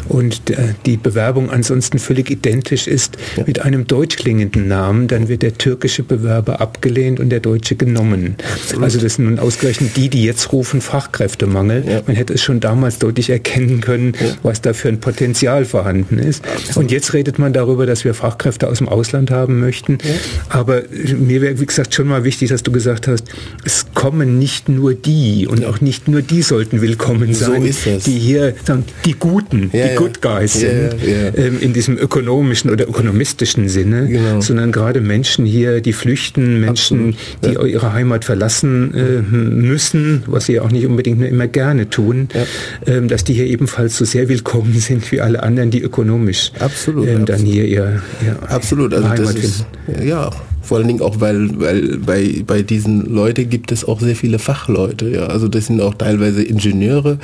und 0.08 0.50
äh, 0.50 0.74
die 0.86 0.96
Bewerbung 0.96 1.50
ansonsten 1.50 1.98
völlig 1.98 2.30
identisch 2.30 2.86
ist 2.86 3.16
mit 3.46 3.62
einem 3.62 3.86
deutsch 3.86 4.16
klingenden 4.16 4.68
Namen, 4.68 5.08
dann 5.08 5.28
wird 5.28 5.42
der 5.42 5.56
türkische 5.56 6.02
Bewerber 6.02 6.60
abgelehnt 6.60 7.20
und 7.20 7.30
der 7.30 7.40
deutsche 7.40 7.76
genommen. 7.76 8.36
Absolut. 8.52 8.84
Also 8.84 9.00
das 9.00 9.14
sind 9.14 9.26
nun 9.26 9.38
ausgerechnet 9.38 9.96
die, 9.96 10.08
die 10.08 10.24
jetzt 10.24 10.52
rufen 10.52 10.80
Fachkräftemangel. 10.80 11.84
Ja. 11.86 12.02
Man 12.06 12.16
hätte 12.16 12.34
es 12.34 12.42
schon 12.42 12.60
damals 12.60 12.98
deutlich 12.98 13.30
erkennen 13.30 13.80
können, 13.80 14.12
ja. 14.20 14.36
was 14.42 14.60
da 14.60 14.72
für 14.72 14.88
ein 14.88 15.00
Potenzial 15.00 15.64
vorhanden 15.64 16.18
ist. 16.18 16.44
Absolut. 16.46 16.76
Und 16.76 16.90
jetzt 16.90 17.12
redet 17.12 17.38
man 17.38 17.52
darüber, 17.52 17.86
dass 17.86 18.04
wir 18.04 18.14
Fachkräfte 18.14 18.68
aus 18.68 18.78
dem 18.78 18.88
Ausland 18.88 19.30
haben 19.30 19.60
möchten. 19.60 19.98
Ja. 20.02 20.14
Aber 20.48 20.82
mir 21.18 21.40
wäre, 21.40 21.60
wie 21.60 21.66
gesagt, 21.66 21.94
schon 21.94 22.08
mal 22.08 22.24
wichtig, 22.24 22.50
dass 22.50 22.62
du 22.62 22.72
gesagt 22.72 23.08
hast, 23.08 23.24
es 23.64 23.86
kommen 23.94 24.38
nicht 24.38 24.68
nur 24.68 24.94
die 24.94 25.46
und 25.46 25.64
auch 25.64 25.80
nicht 25.80 26.08
nur 26.08 26.22
die 26.22 26.42
sollten 26.42 26.80
willkommen 26.80 27.34
sein, 27.34 27.72
so 27.72 27.98
die 28.04 28.18
hier 28.18 28.54
sagen, 28.64 28.84
die 29.04 29.12
Guten, 29.12 29.29
die 29.72 29.94
Good 29.96 30.22
Guys 30.22 30.54
sind, 30.54 30.96
ähm, 31.36 31.58
in 31.60 31.72
diesem 31.72 31.98
ökonomischen 31.98 32.70
oder 32.70 32.88
ökonomistischen 32.88 33.68
Sinne, 33.68 34.08
genau. 34.08 34.40
sondern 34.40 34.72
gerade 34.72 35.00
Menschen 35.00 35.44
hier, 35.46 35.80
die 35.80 35.92
flüchten, 35.92 36.60
Menschen, 36.60 37.16
die 37.44 37.54
ihre 37.70 37.92
Heimat 37.92 38.24
verlassen 38.24 38.94
äh, 38.94 39.22
müssen, 39.22 40.22
was 40.26 40.46
sie 40.46 40.60
auch 40.60 40.70
nicht 40.70 40.86
unbedingt 40.86 41.18
nur 41.18 41.28
immer 41.28 41.46
gerne 41.46 41.90
tun, 41.90 42.28
ja. 42.34 42.94
ähm, 42.94 43.08
dass 43.08 43.24
die 43.24 43.34
hier 43.34 43.46
ebenfalls 43.46 43.96
so 43.96 44.04
sehr 44.04 44.28
willkommen 44.28 44.74
sind 44.74 45.10
wie 45.12 45.20
alle 45.20 45.42
anderen, 45.42 45.70
die 45.70 45.82
ökonomisch 45.82 46.52
absolut, 46.58 47.06
ähm, 47.06 47.26
dann 47.26 47.36
absolut. 47.36 47.52
hier 47.52 47.64
ihr, 47.64 48.02
ihr 48.24 48.50
absolut. 48.50 48.94
Also 48.94 49.08
Heimat 49.08 49.38
finden. 49.38 50.06
Ja, 50.06 50.30
vor 50.70 50.78
allen 50.78 50.86
Dingen 50.86 51.02
auch, 51.02 51.18
weil, 51.18 51.60
weil 51.60 51.98
bei, 51.98 52.44
bei 52.46 52.62
diesen 52.62 53.12
Leuten 53.12 53.50
gibt 53.50 53.72
es 53.72 53.84
auch 53.84 53.98
sehr 53.98 54.14
viele 54.14 54.38
Fachleute. 54.38 55.10
Ja. 55.10 55.26
Also 55.26 55.48
das 55.48 55.66
sind 55.66 55.80
auch 55.80 55.94
teilweise 55.94 56.44
Ingenieure 56.44 57.18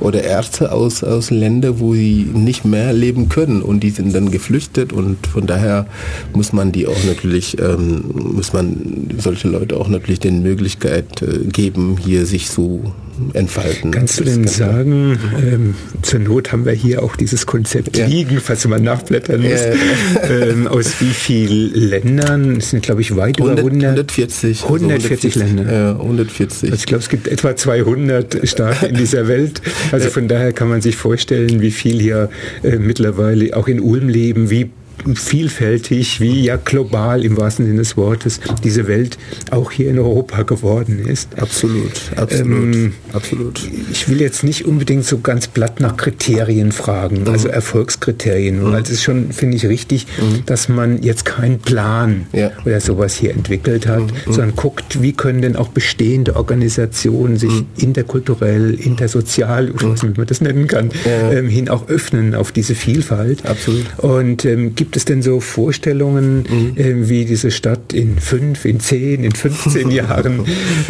oder 0.00 0.24
Ärzte 0.24 0.72
aus, 0.72 1.04
aus 1.04 1.30
Ländern, 1.30 1.78
wo 1.78 1.92
sie 1.92 2.26
nicht 2.32 2.64
mehr 2.64 2.94
leben 2.94 3.28
können 3.28 3.60
und 3.60 3.80
die 3.80 3.90
sind 3.90 4.14
dann 4.14 4.30
geflüchtet 4.30 4.94
und 4.94 5.26
von 5.26 5.46
daher 5.46 5.84
muss 6.32 6.54
man 6.54 6.72
die 6.72 6.86
auch 6.86 7.04
natürlich, 7.06 7.60
ähm, 7.60 8.04
muss 8.32 8.54
man 8.54 9.10
solche 9.18 9.48
Leute 9.48 9.76
auch 9.76 9.88
natürlich 9.88 10.20
den 10.20 10.42
Möglichkeit 10.42 11.20
äh, 11.20 11.44
geben, 11.48 11.98
hier 12.02 12.24
sich 12.24 12.48
so 12.48 12.94
entfalten. 13.32 13.90
Kannst 13.90 14.20
du 14.20 14.24
denn 14.24 14.46
sagen, 14.46 15.18
ähm, 15.36 15.74
zur 16.02 16.20
Not 16.20 16.52
haben 16.52 16.64
wir 16.64 16.72
hier 16.72 17.02
auch 17.02 17.16
dieses 17.16 17.46
Konzept 17.46 17.96
ja. 17.96 18.06
liegen, 18.06 18.40
falls 18.40 18.66
man 18.66 18.82
nachblättern 18.82 19.42
muss, 19.42 19.60
äh, 19.60 20.50
ähm, 20.50 20.66
aus 20.66 21.00
wie 21.00 21.12
vielen 21.12 21.72
Ländern? 21.74 22.56
Es 22.56 22.70
sind, 22.70 22.82
glaube 22.82 23.00
ich, 23.00 23.16
weit 23.16 23.38
100, 23.38 23.58
über 23.60 23.68
100, 23.68 23.90
140. 23.90 24.64
140 24.64 25.36
also 25.36 25.46
Länder. 25.46 25.72
Ja, 25.72 25.92
140. 25.92 26.70
Also 26.70 26.80
ich 26.80 26.86
glaube, 26.86 27.02
es 27.02 27.08
gibt 27.08 27.28
etwa 27.28 27.56
200 27.56 28.48
Staaten 28.48 28.86
in 28.86 28.94
dieser 28.96 29.28
Welt. 29.28 29.62
Also 29.92 30.10
von 30.10 30.28
daher 30.28 30.52
kann 30.52 30.68
man 30.68 30.80
sich 30.80 30.96
vorstellen, 30.96 31.60
wie 31.60 31.70
viel 31.70 32.00
hier 32.00 32.30
äh, 32.62 32.76
mittlerweile 32.76 33.56
auch 33.56 33.68
in 33.68 33.80
Ulm 33.80 34.08
leben, 34.08 34.50
wie 34.50 34.70
vielfältig, 35.14 36.20
wie 36.20 36.42
ja 36.42 36.56
global 36.56 37.24
im 37.24 37.36
wahrsten 37.36 37.66
Sinne 37.66 37.78
des 37.78 37.96
Wortes 37.96 38.40
diese 38.64 38.88
Welt 38.88 39.18
auch 39.50 39.70
hier 39.70 39.90
in 39.90 39.98
Europa 39.98 40.42
geworden 40.42 41.06
ist. 41.06 41.38
Absolut, 41.38 41.92
absolut, 42.16 42.74
ähm, 42.74 42.92
absolut. 43.12 43.60
Ich 43.92 44.08
will 44.08 44.20
jetzt 44.20 44.42
nicht 44.42 44.64
unbedingt 44.64 45.04
so 45.04 45.18
ganz 45.18 45.46
platt 45.48 45.80
nach 45.80 45.96
Kriterien 45.96 46.72
fragen, 46.72 47.22
mhm. 47.22 47.28
also 47.28 47.48
Erfolgskriterien, 47.48 48.62
mhm. 48.62 48.72
weil 48.72 48.82
es 48.82 48.90
ist 48.90 49.02
schon, 49.02 49.32
finde 49.32 49.56
ich, 49.56 49.66
richtig, 49.66 50.06
mhm. 50.18 50.44
dass 50.46 50.68
man 50.68 51.02
jetzt 51.02 51.24
keinen 51.24 51.58
Plan 51.58 52.26
ja. 52.32 52.50
oder 52.64 52.80
sowas 52.80 53.14
hier 53.14 53.32
entwickelt 53.32 53.86
hat, 53.86 54.00
mhm. 54.00 54.06
Mhm. 54.26 54.32
sondern 54.32 54.56
guckt, 54.56 55.02
wie 55.02 55.12
können 55.12 55.42
denn 55.42 55.56
auch 55.56 55.68
bestehende 55.68 56.36
Organisationen 56.36 57.36
sich 57.36 57.52
mhm. 57.52 57.66
interkulturell, 57.76 58.74
intersozial, 58.74 59.68
ich 59.68 59.82
weiß 59.82 60.02
nicht, 60.02 60.14
wie 60.16 60.20
man 60.20 60.26
das 60.26 60.40
nennen 60.40 60.66
kann, 60.66 60.90
ja. 61.04 61.32
ähm, 61.32 61.48
hin 61.48 61.68
auch 61.68 61.88
öffnen 61.88 62.34
auf 62.34 62.52
diese 62.52 62.74
Vielfalt. 62.74 63.44
Absolut. 63.46 63.84
Und 63.98 64.44
ähm, 64.44 64.74
gibt 64.74 64.95
es 64.96 65.04
denn 65.04 65.22
so 65.22 65.40
Vorstellungen, 65.40 66.44
mhm. 66.48 66.76
äh, 66.76 67.08
wie 67.08 67.24
diese 67.24 67.50
Stadt 67.50 67.92
in 67.92 68.18
fünf, 68.18 68.64
in 68.64 68.80
zehn, 68.80 69.24
in 69.24 69.32
15 69.32 69.90
Jahren 69.90 70.44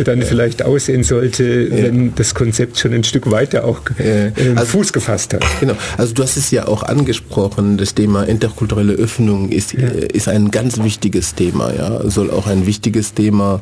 dann 0.04 0.20
ja. 0.20 0.26
vielleicht 0.26 0.64
aussehen 0.64 1.04
sollte, 1.04 1.44
ja. 1.44 1.84
wenn 1.84 2.14
das 2.14 2.34
Konzept 2.34 2.78
schon 2.78 2.92
ein 2.92 3.04
Stück 3.04 3.30
weiter 3.30 3.64
auch 3.64 3.80
äh, 3.98 4.32
also, 4.54 4.78
Fuß 4.78 4.92
gefasst 4.92 5.34
hat? 5.34 5.44
Genau. 5.60 5.74
Also 5.96 6.14
du 6.14 6.22
hast 6.22 6.36
es 6.36 6.50
ja 6.50 6.66
auch 6.66 6.82
angesprochen, 6.82 7.76
das 7.76 7.94
Thema 7.94 8.24
interkulturelle 8.24 8.94
Öffnung 8.94 9.50
ist, 9.50 9.72
ja. 9.72 9.80
Äh, 9.80 10.06
ist 10.12 10.28
ein 10.28 10.50
ganz 10.50 10.82
wichtiges 10.82 11.34
Thema. 11.34 11.72
Ja, 11.74 12.08
soll 12.08 12.30
auch 12.30 12.46
ein 12.46 12.66
wichtiges 12.66 13.14
Thema 13.14 13.60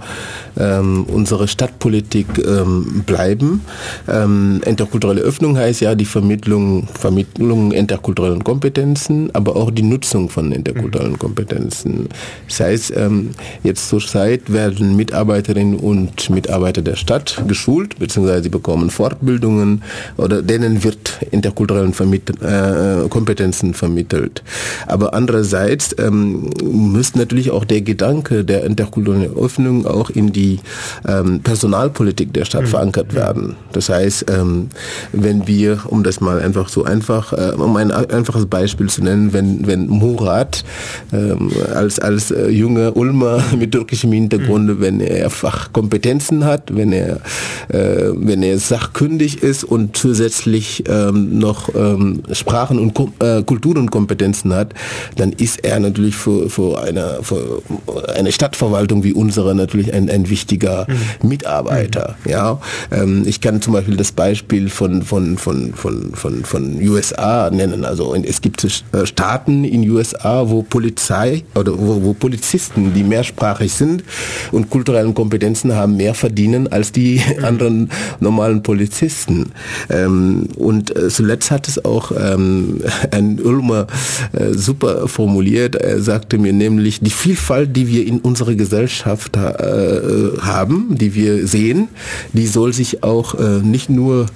ähm, 0.57 1.04
unserer 1.04 1.48
Stadtpolitik 1.48 2.26
ähm, 2.46 3.02
bleiben. 3.07 3.62
Ähm, 4.09 4.61
interkulturelle 4.64 5.20
Öffnung 5.20 5.57
heißt 5.57 5.80
ja 5.80 5.94
die 5.94 6.04
Vermittlung, 6.04 6.88
Vermittlung 6.88 7.72
interkulturellen 7.72 8.44
Kompetenzen, 8.44 9.30
aber 9.35 9.57
auch 9.57 9.70
die 9.70 9.83
Nutzung 9.83 10.04
Nutzung 10.14 10.28
von 10.35 10.53
interkulturellen 10.53 11.18
Kompetenzen. 11.18 12.09
Das 12.49 12.61
heißt, 12.61 12.92
ähm, 12.97 13.31
jetzt 13.62 13.88
zur 13.88 14.01
Zeit 14.01 14.53
werden 14.53 14.97
Mitarbeiterinnen 14.97 15.79
und 15.79 16.29
Mitarbeiter 16.29 16.83
der 16.83 16.97
Stadt 16.97 17.42
geschult, 17.47 17.99
beziehungsweise 17.99 18.42
sie 18.42 18.49
bekommen 18.49 18.90
Fortbildungen 18.90 19.83
oder 20.16 20.42
denen 20.42 20.83
wird 20.83 21.20
interkulturellen 21.31 21.94
Vermitt 21.94 22.31
äh, 22.42 23.09
Kompetenzen 23.09 23.75
vermittelt. 23.75 24.42
Aber 24.87 25.14
andererseits 25.14 25.94
ähm, 25.99 26.51
müsste 26.62 27.18
natürlich 27.18 27.51
auch 27.51 27.64
der 27.64 27.83
Gedanke 27.83 28.44
der 28.44 28.64
interkulturellen 28.64 29.37
Öffnung 29.37 29.87
auch 29.87 30.11
in 30.11 30.33
die 30.33 30.59
ähm, 31.07 31.40
Personalpolitik 31.40 32.33
der 32.33 32.44
Stadt 32.44 32.62
mhm. 32.62 32.68
verankert 32.68 33.14
werden. 33.14 33.57
Das 33.73 33.88
heißt, 33.88 34.27
ähm, 34.31 34.68
wenn 35.12 35.47
wir, 35.47 35.81
um 35.87 36.03
das 36.03 36.20
mal 36.20 36.40
einfach 36.40 36.68
so 36.68 36.83
einfach, 36.85 37.33
äh, 37.33 37.53
um 37.57 37.77
ein 37.77 37.92
einfaches 37.92 38.47
Beispiel 38.47 38.88
zu 38.88 39.05
nennen, 39.05 39.33
wenn, 39.33 39.66
wenn 39.66 39.88
Murat 40.14 40.64
ähm, 41.12 41.50
als, 41.74 41.98
als 41.98 42.31
äh, 42.31 42.48
junger 42.48 42.96
Ulmer 42.96 43.42
mit 43.59 43.72
türkischem 43.72 44.12
Hintergrund, 44.12 44.66
mhm. 44.66 44.81
wenn 44.81 45.00
er 45.00 45.31
Fachkompetenzen 45.31 46.44
hat, 46.44 46.74
wenn 46.74 46.92
er, 46.92 47.16
äh, 47.68 48.11
wenn 48.14 48.42
er 48.42 48.59
sachkundig 48.59 49.42
ist 49.42 49.64
und 49.64 49.96
zusätzlich 49.96 50.85
ähm, 50.88 51.38
noch 51.38 51.74
ähm, 51.74 52.22
Sprachen 52.33 52.79
und 52.79 52.96
äh, 53.20 53.42
Kulturenkompetenzen 53.42 54.55
hat, 54.55 54.74
dann 55.16 55.33
ist 55.33 55.64
er 55.64 55.81
natürlich 55.81 56.16
für, 56.16 56.48
für, 56.48 56.83
eine, 56.83 57.18
für 57.22 57.62
eine 58.14 58.33
Stadtverwaltung 58.33 59.03
wie 59.05 59.12
unsere 59.12 59.55
natürlich 59.55 59.92
ein, 59.92 60.09
ein 60.09 60.29
wichtiger 60.31 60.87
mhm. 60.88 61.29
Mitarbeiter. 61.29 62.16
Mhm. 62.24 62.31
Ja? 62.31 62.61
Ähm, 62.90 63.22
ich 63.27 63.40
kann 63.40 63.61
zum 63.61 63.72
Beispiel 63.72 63.96
das 63.96 64.12
Beispiel 64.12 64.68
von, 64.68 65.03
von, 65.03 65.37
von, 65.38 65.74
von, 65.74 66.14
von, 66.14 66.44
von 66.44 66.81
USA 66.81 67.50
nennen. 67.50 67.85
Also 67.85 68.14
es 68.14 68.40
gibt 68.40 68.64
äh, 68.64 69.07
Staaten 69.07 69.64
in 69.64 69.88
USA, 69.90 70.04
USA, 70.05 70.49
wo 70.49 70.62
Polizei 70.62 71.45
oder 71.55 71.79
wo, 71.79 72.03
wo 72.03 72.12
Polizisten, 72.12 72.93
die 72.93 73.03
mehrsprachig 73.03 73.73
sind 73.73 74.05
und 74.53 74.69
kulturellen 74.69 75.14
Kompetenzen 75.14 75.75
haben, 75.75 75.97
mehr 75.97 76.14
verdienen 76.14 76.69
als 76.69 76.93
die 76.93 77.23
anderen 77.43 77.90
normalen 78.21 78.62
Polizisten. 78.62 79.53
Ähm, 79.90 80.49
und 80.57 80.95
äh, 80.95 81.09
zuletzt 81.09 81.51
hat 81.51 81.69
es 81.69 81.85
auch 81.85 82.12
ähm, 82.12 82.81
ein 83.11 83.40
Ulmer 83.40 83.87
äh, 84.33 84.53
super 84.53 85.09
formuliert. 85.09 85.77
Er 85.77 86.01
sagte 86.01 86.38
mir 86.38 86.53
nämlich, 86.53 87.01
die 87.01 87.11
Vielfalt, 87.11 87.75
die 87.75 87.88
wir 87.88 88.07
in 88.07 88.21
unserer 88.21 88.55
Gesellschaft 88.55 89.37
äh, 89.37 89.40
haben, 90.40 90.97
die 90.99 91.14
wir 91.14 91.47
sehen, 91.47 91.88
die 92.33 92.47
soll 92.47 92.73
sich 92.73 93.03
auch 93.03 93.35
äh, 93.35 93.61
nicht 93.62 93.88
nur 93.88 94.27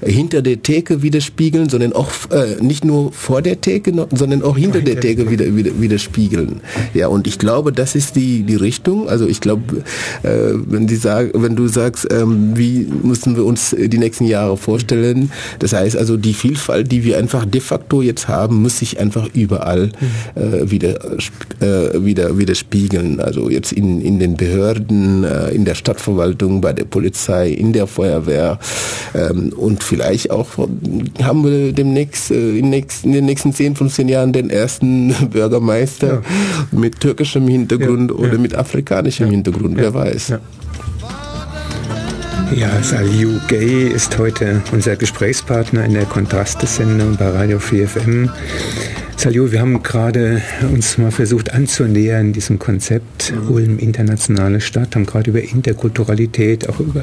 hinter 0.00 0.42
der 0.42 0.62
Theke 0.62 1.02
widerspiegeln, 1.02 1.68
sondern 1.68 1.92
auch 1.92 2.08
äh, 2.30 2.62
nicht 2.62 2.84
nur 2.84 3.12
vor 3.12 3.42
der 3.42 3.60
Theke, 3.60 3.92
sondern 4.14 4.42
auch 4.42 4.56
hinter, 4.56 4.78
hinter 4.78 4.92
der 4.92 5.00
Theke 5.00 5.17
Wege 5.18 5.30
wieder, 5.30 5.56
wieder, 5.56 5.80
widerspiegeln. 5.80 6.60
Ja, 6.94 7.08
und 7.08 7.26
ich 7.26 7.38
glaube, 7.38 7.72
das 7.72 7.94
ist 7.94 8.16
die, 8.16 8.42
die 8.42 8.54
Richtung. 8.54 9.08
Also 9.08 9.26
ich 9.26 9.40
glaube, 9.40 9.78
äh, 10.22 10.28
wenn, 10.66 10.86
die 10.86 10.96
sag, 10.96 11.30
wenn 11.34 11.56
du 11.56 11.68
sagst, 11.68 12.06
ähm, 12.10 12.52
wie 12.54 12.86
müssen 13.02 13.36
wir 13.36 13.44
uns 13.44 13.74
die 13.78 13.98
nächsten 13.98 14.24
Jahre 14.24 14.56
vorstellen, 14.56 15.30
das 15.58 15.72
heißt 15.72 15.96
also 15.96 16.16
die 16.16 16.34
Vielfalt, 16.34 16.90
die 16.92 17.04
wir 17.04 17.18
einfach 17.18 17.44
de 17.44 17.60
facto 17.60 18.02
jetzt 18.02 18.28
haben, 18.28 18.62
muss 18.62 18.78
sich 18.78 18.98
einfach 19.00 19.28
überall 19.34 19.90
äh, 20.34 20.70
wieder, 20.70 20.98
äh, 21.60 22.04
wieder, 22.04 22.38
wieder 22.38 22.54
spiegeln. 22.54 23.20
Also 23.20 23.50
jetzt 23.50 23.72
in, 23.72 24.00
in 24.00 24.18
den 24.18 24.36
Behörden, 24.36 25.24
äh, 25.24 25.50
in 25.50 25.64
der 25.64 25.74
Stadtverwaltung, 25.74 26.60
bei 26.60 26.72
der 26.72 26.84
Polizei, 26.84 27.50
in 27.50 27.72
der 27.72 27.86
Feuerwehr 27.86 28.58
ähm, 29.14 29.52
und 29.56 29.82
vielleicht 29.82 30.30
auch 30.30 30.46
haben 31.22 31.44
wir 31.44 31.72
demnächst 31.72 32.30
äh, 32.30 32.58
in, 32.58 32.70
nächst, 32.70 33.04
in 33.04 33.12
den 33.12 33.24
nächsten 33.24 33.52
10, 33.52 33.76
15 33.76 34.08
Jahren 34.08 34.32
den 34.32 34.50
ersten 34.50 35.07
Bürgermeister 35.30 36.22
ja. 36.22 36.22
mit 36.78 37.00
türkischem 37.00 37.48
Hintergrund 37.48 38.10
ja, 38.10 38.16
oder 38.16 38.32
ja. 38.34 38.38
mit 38.38 38.54
afrikanischem 38.54 39.30
Hintergrund, 39.30 39.76
wer 39.76 39.94
weiß. 39.94 40.34
Ja, 42.54 42.82
Saliu 42.82 43.38
Gay 43.48 43.88
ist 43.88 44.16
heute 44.18 44.62
unser 44.72 44.96
Gesprächspartner 44.96 45.84
in 45.84 45.92
der 45.92 46.06
Kontraste-Sendung 46.06 47.16
bei 47.16 47.28
Radio 47.28 47.58
4FM. 47.58 48.30
Salio, 49.18 49.50
wir 49.50 49.60
haben 49.60 49.82
gerade 49.82 50.40
uns 50.72 50.96
mal 50.96 51.10
versucht 51.10 51.52
anzunähern 51.52 52.32
diesem 52.32 52.60
Konzept 52.60 53.32
mhm. 53.32 53.50
Ulm 53.50 53.78
internationale 53.80 54.60
Stadt, 54.60 54.94
haben 54.94 55.06
gerade 55.06 55.30
über 55.30 55.42
Interkulturalität, 55.42 56.68
auch 56.68 56.78
über 56.78 57.02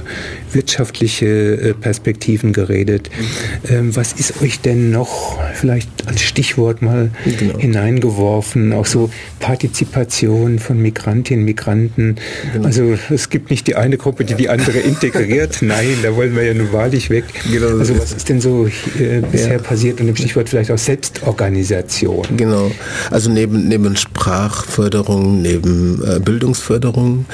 wirtschaftliche 0.54 1.26
äh, 1.26 1.74
Perspektiven 1.74 2.54
geredet. 2.54 3.10
Mhm. 3.10 3.70
Ähm, 3.70 3.96
was 3.98 4.14
ist 4.14 4.42
euch 4.42 4.62
denn 4.62 4.92
noch 4.92 5.38
vielleicht 5.56 5.90
als 6.08 6.22
Stichwort 6.22 6.82
mal 6.82 7.12
genau. 7.26 7.60
hineingeworfen? 7.60 8.72
Auch 8.72 8.86
so 8.86 9.10
Partizipation 9.42 10.60
von 10.60 10.82
Migrantinnen, 10.82 11.44
Migranten. 11.44 12.16
Genau. 12.54 12.66
Also 12.66 12.98
es 13.10 13.30
gibt 13.30 13.50
nicht 13.50 13.68
die 13.68 13.76
eine 13.76 13.98
Gruppe, 13.98 14.24
die 14.24 14.36
die 14.36 14.48
andere 14.48 14.80
integriert. 14.80 15.58
Nein, 15.62 15.98
da 16.02 16.16
wollen 16.16 16.34
wir 16.34 16.44
ja 16.44 16.54
nun 16.54 16.72
wahrlich 16.72 17.10
weg. 17.10 17.26
Genau. 17.52 17.78
Also 17.78 18.00
was 18.00 18.14
ist 18.14 18.30
denn 18.30 18.40
so 18.40 18.68
äh, 18.68 19.20
bisher 19.30 19.58
ja. 19.58 19.60
passiert 19.60 20.00
und 20.00 20.08
im 20.08 20.16
Stichwort 20.16 20.48
vielleicht 20.48 20.72
auch 20.72 20.78
Selbstorganisation? 20.78 22.05
Information. 22.06 22.38
Genau. 22.38 22.72
Also 23.12 23.30
neben, 23.30 23.68
neben 23.68 23.96
Sprachförderung, 23.96 25.42
neben 25.42 26.02
äh, 26.04 26.20
Bildungsförderung, 26.20 27.26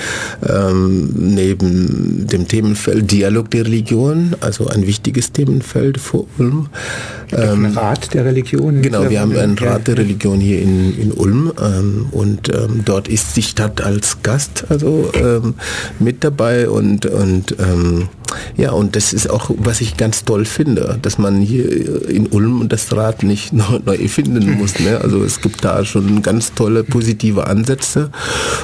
ähm, 0.47 1.09
neben 1.15 2.27
dem 2.27 2.47
Themenfeld 2.47 3.11
Dialog 3.11 3.51
der 3.51 3.65
Religion, 3.65 4.35
also 4.39 4.67
ein 4.67 4.85
wichtiges 4.87 5.31
Themenfeld 5.31 5.99
vor 5.99 6.25
Ulm. 6.37 6.69
Ähm, 7.31 7.65
ein 7.65 7.77
Rat 7.77 8.13
der 8.13 8.25
Religion? 8.25 8.81
Genau, 8.81 9.09
wir 9.09 9.21
haben 9.21 9.35
einen 9.37 9.57
Rat 9.57 9.87
der 9.87 9.97
Religion 9.97 10.39
hier 10.39 10.61
in, 10.61 10.97
in 10.99 11.11
Ulm 11.11 11.51
ähm, 11.61 12.07
und 12.11 12.49
ähm, 12.49 12.81
dort 12.83 13.07
ist 13.07 13.35
die 13.37 13.43
Stadt 13.43 13.81
als 13.81 14.21
Gast 14.23 14.65
also 14.69 15.09
ähm, 15.13 15.55
mit 15.99 16.23
dabei 16.23 16.69
und, 16.69 17.05
und 17.05 17.55
ähm, 17.59 18.09
ja, 18.57 18.71
und 18.71 18.95
das 18.95 19.13
ist 19.13 19.29
auch, 19.29 19.49
was 19.57 19.81
ich 19.81 19.97
ganz 19.97 20.23
toll 20.25 20.45
finde, 20.45 20.99
dass 21.01 21.17
man 21.17 21.41
hier 21.41 22.09
in 22.09 22.27
Ulm 22.27 22.67
das 22.69 22.95
Rad 22.95 23.23
nicht 23.23 23.53
neu, 23.53 23.79
erfinden 23.85 24.57
muss. 24.57 24.79
Ne? 24.79 24.99
Also 25.01 25.23
es 25.23 25.41
gibt 25.41 25.63
da 25.63 25.83
schon 25.85 26.21
ganz 26.21 26.53
tolle 26.53 26.83
positive 26.83 27.47
Ansätze 27.47 28.11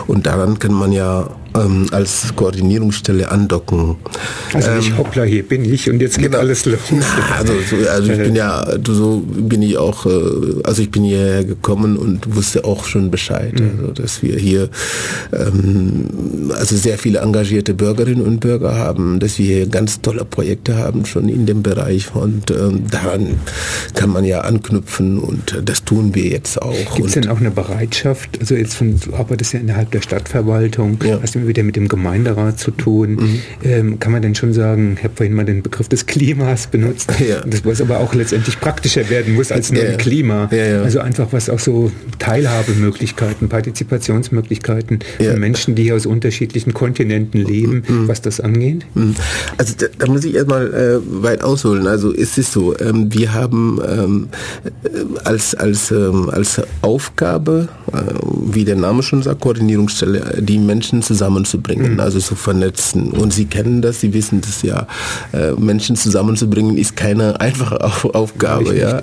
und 0.08 0.26
daran 0.26 0.60
kann 0.60 0.74
man 0.74 0.92
ja 0.92 1.30
ähm, 1.66 1.88
als 1.92 2.34
Koordinierungsstelle 2.36 3.30
andocken. 3.30 3.96
Also 4.54 4.72
nicht 4.72 4.92
ähm, 4.92 4.98
hoppla, 4.98 5.24
hier 5.24 5.44
bin 5.44 5.66
ich 5.66 5.90
und 5.90 6.02
jetzt 6.02 6.18
geht 6.18 6.32
genau. 6.32 6.40
alles 6.40 6.66
los. 6.66 6.80
also, 7.38 7.54
so, 7.70 7.90
also 7.90 8.12
ich 8.12 8.18
bin 8.18 8.36
ja, 8.36 8.66
so 8.86 9.24
bin 9.26 9.62
ich 9.62 9.78
auch, 9.78 10.06
äh, 10.06 10.10
also 10.64 10.82
ich 10.82 10.92
bin 10.92 11.04
hierher 11.04 11.44
gekommen 11.44 11.98
und 11.98 12.36
wusste 12.36 12.66
auch 12.66 12.86
schon 12.86 13.12
Bescheid, 13.12 13.60
mhm. 13.60 13.72
also, 13.80 13.92
dass 13.94 14.24
wir 14.24 14.38
hier 14.38 14.70
ähm, 15.34 16.52
also 16.54 16.76
sehr 16.76 16.98
viele 16.98 17.20
engagierte 17.20 17.74
Bürgerinnen 17.74 18.22
und 18.22 18.40
Bürger 18.40 18.76
haben, 18.76 19.20
dass 19.20 19.38
wir 19.38 19.46
hier 19.46 19.68
ganz 19.68 20.02
tolle 20.02 20.26
Projekte 20.26 20.78
haben 20.78 21.06
schon 21.06 21.30
in 21.30 21.46
dem 21.46 21.64
Bereich 21.64 22.14
und 22.16 22.52
ähm, 22.52 22.86
daran 22.90 23.36
kann 23.94 24.10
man 24.10 24.24
ja 24.24 24.42
anknüpfen 24.42 25.20
und 25.20 25.62
das 25.64 25.84
tun 25.84 26.16
wir 26.16 26.26
jetzt 26.26 26.62
auch. 26.62 26.96
Gibt 26.96 27.08
es 27.08 27.14
denn 27.14 27.28
auch 27.30 27.40
eine 27.40 27.52
Bereitschaft, 27.52 28.40
also 28.40 28.56
jetzt 28.56 28.76
von, 28.76 29.00
du 29.00 29.16
arbeitest 29.16 29.54
ja 29.54 29.60
innerhalb 29.60 29.92
der 29.92 30.02
Stadtverwaltung, 30.02 30.98
ja. 31.04 31.20
hast 31.22 31.36
du 31.36 31.47
wieder 31.48 31.64
mit 31.64 31.76
dem 31.76 31.88
Gemeinderat 31.88 32.60
zu 32.60 32.72
tun. 32.72 33.16
Mhm. 33.16 33.40
Ähm, 33.64 34.00
kann 34.00 34.12
man 34.12 34.22
denn 34.22 34.36
schon 34.36 34.54
sagen, 34.54 34.96
ich 34.98 35.04
habe 35.04 35.16
vorhin 35.16 35.36
mal 35.36 35.46
den 35.46 35.62
Begriff 35.62 35.88
des 35.88 36.06
Klimas 36.06 36.68
benutzt, 36.68 37.12
ja. 37.28 37.42
das 37.46 37.66
was 37.66 37.82
aber 37.82 38.00
auch 38.00 38.14
letztendlich 38.14 38.60
praktischer 38.60 39.10
werden 39.10 39.36
muss 39.36 39.52
als 39.52 39.72
nur 39.72 39.84
ja, 39.84 39.92
ein 39.92 39.98
Klima. 39.98 40.50
Ja, 40.52 40.82
also 40.82 41.00
einfach 41.00 41.28
was 41.32 41.50
auch 41.50 41.60
so 41.60 41.92
Teilhabemöglichkeiten, 42.20 43.50
Partizipationsmöglichkeiten 43.50 45.00
für 45.18 45.38
Menschen, 45.38 45.76
die 45.76 45.84
hier 45.84 45.96
aus 45.96 46.06
unterschiedlichen 46.06 46.74
Kontinenten 46.74 47.44
leben, 47.44 47.84
mhm. 47.88 48.08
was 48.08 48.22
das 48.22 48.40
angeht? 48.40 48.86
Mhm. 48.94 49.16
Also 49.58 49.74
da, 49.78 49.88
da, 49.98 50.08
muss 50.08 50.24
ich 50.24 50.36
erstmal 50.36 50.74
äh, 50.74 51.24
weit 51.24 51.44
ausholen. 51.44 51.88
Also 51.88 52.14
es 52.14 52.38
ist 52.38 52.52
so, 52.52 52.78
ähm, 52.80 53.14
wir 53.14 53.34
haben 53.34 53.80
ähm, 53.88 54.30
äh, 54.84 54.90
als, 55.24 55.56
als, 55.56 55.92
ähm, 55.92 56.30
als 56.30 56.62
Aufgabe, 56.82 57.70
äh, 57.92 57.98
wie 58.52 58.66
der 58.66 58.76
Name 58.76 59.04
schon 59.04 59.22
sagt, 59.22 59.42
Koordinierungsstelle, 59.42 60.42
die 60.42 60.58
Menschen 60.58 61.02
zusammen 61.02 61.27
zusammenzubringen, 61.28 61.94
mhm. 61.94 62.00
also 62.00 62.20
zu 62.20 62.36
vernetzen. 62.36 63.12
Und 63.12 63.34
Sie 63.34 63.46
kennen 63.46 63.82
das, 63.82 64.00
Sie 64.00 64.14
wissen 64.14 64.42
das 64.42 64.62
ja. 64.62 64.88
Äh, 65.34 65.52
Menschen 65.60 65.96
zusammenzubringen 65.96 66.78
ist 66.78 66.96
keine 66.96 67.40
einfache 67.40 67.84
Auf 67.84 68.06
Aufgabe, 68.06 68.78
ja. 68.78 69.02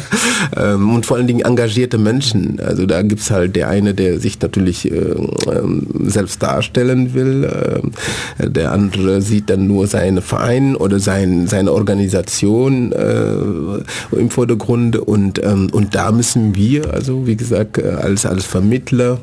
ähm, 0.56 0.94
und 0.94 1.06
vor 1.06 1.16
allen 1.16 1.26
Dingen 1.26 1.40
engagierte 1.40 1.98
Menschen. 1.98 2.60
Also 2.60 2.86
da 2.86 3.02
gibt 3.02 3.22
es 3.22 3.30
halt 3.30 3.56
der 3.56 3.68
eine, 3.68 3.94
der 3.94 4.20
sich 4.20 4.40
natürlich 4.40 4.90
äh, 4.90 4.94
ähm, 4.94 5.86
selbst 6.04 6.42
darstellen 6.42 7.14
will. 7.14 7.44
Äh, 8.38 8.48
der 8.48 8.72
andere 8.72 9.20
sieht 9.20 9.50
dann 9.50 9.66
nur 9.66 9.86
seinen 9.86 10.22
Verein 10.22 10.76
oder 10.76 11.00
sein, 11.00 11.46
seine 11.48 11.72
Organisation 11.72 12.92
äh, 12.92 14.16
im 14.16 14.30
Vordergrund. 14.30 14.96
Und, 14.96 15.42
ähm, 15.42 15.68
und 15.72 15.94
da 15.94 16.12
müssen 16.12 16.54
wir, 16.54 16.92
also 16.92 17.26
wie 17.26 17.36
gesagt, 17.36 17.78
äh, 17.78 17.88
als, 17.88 18.26
als 18.26 18.44
Vermittler, 18.44 19.18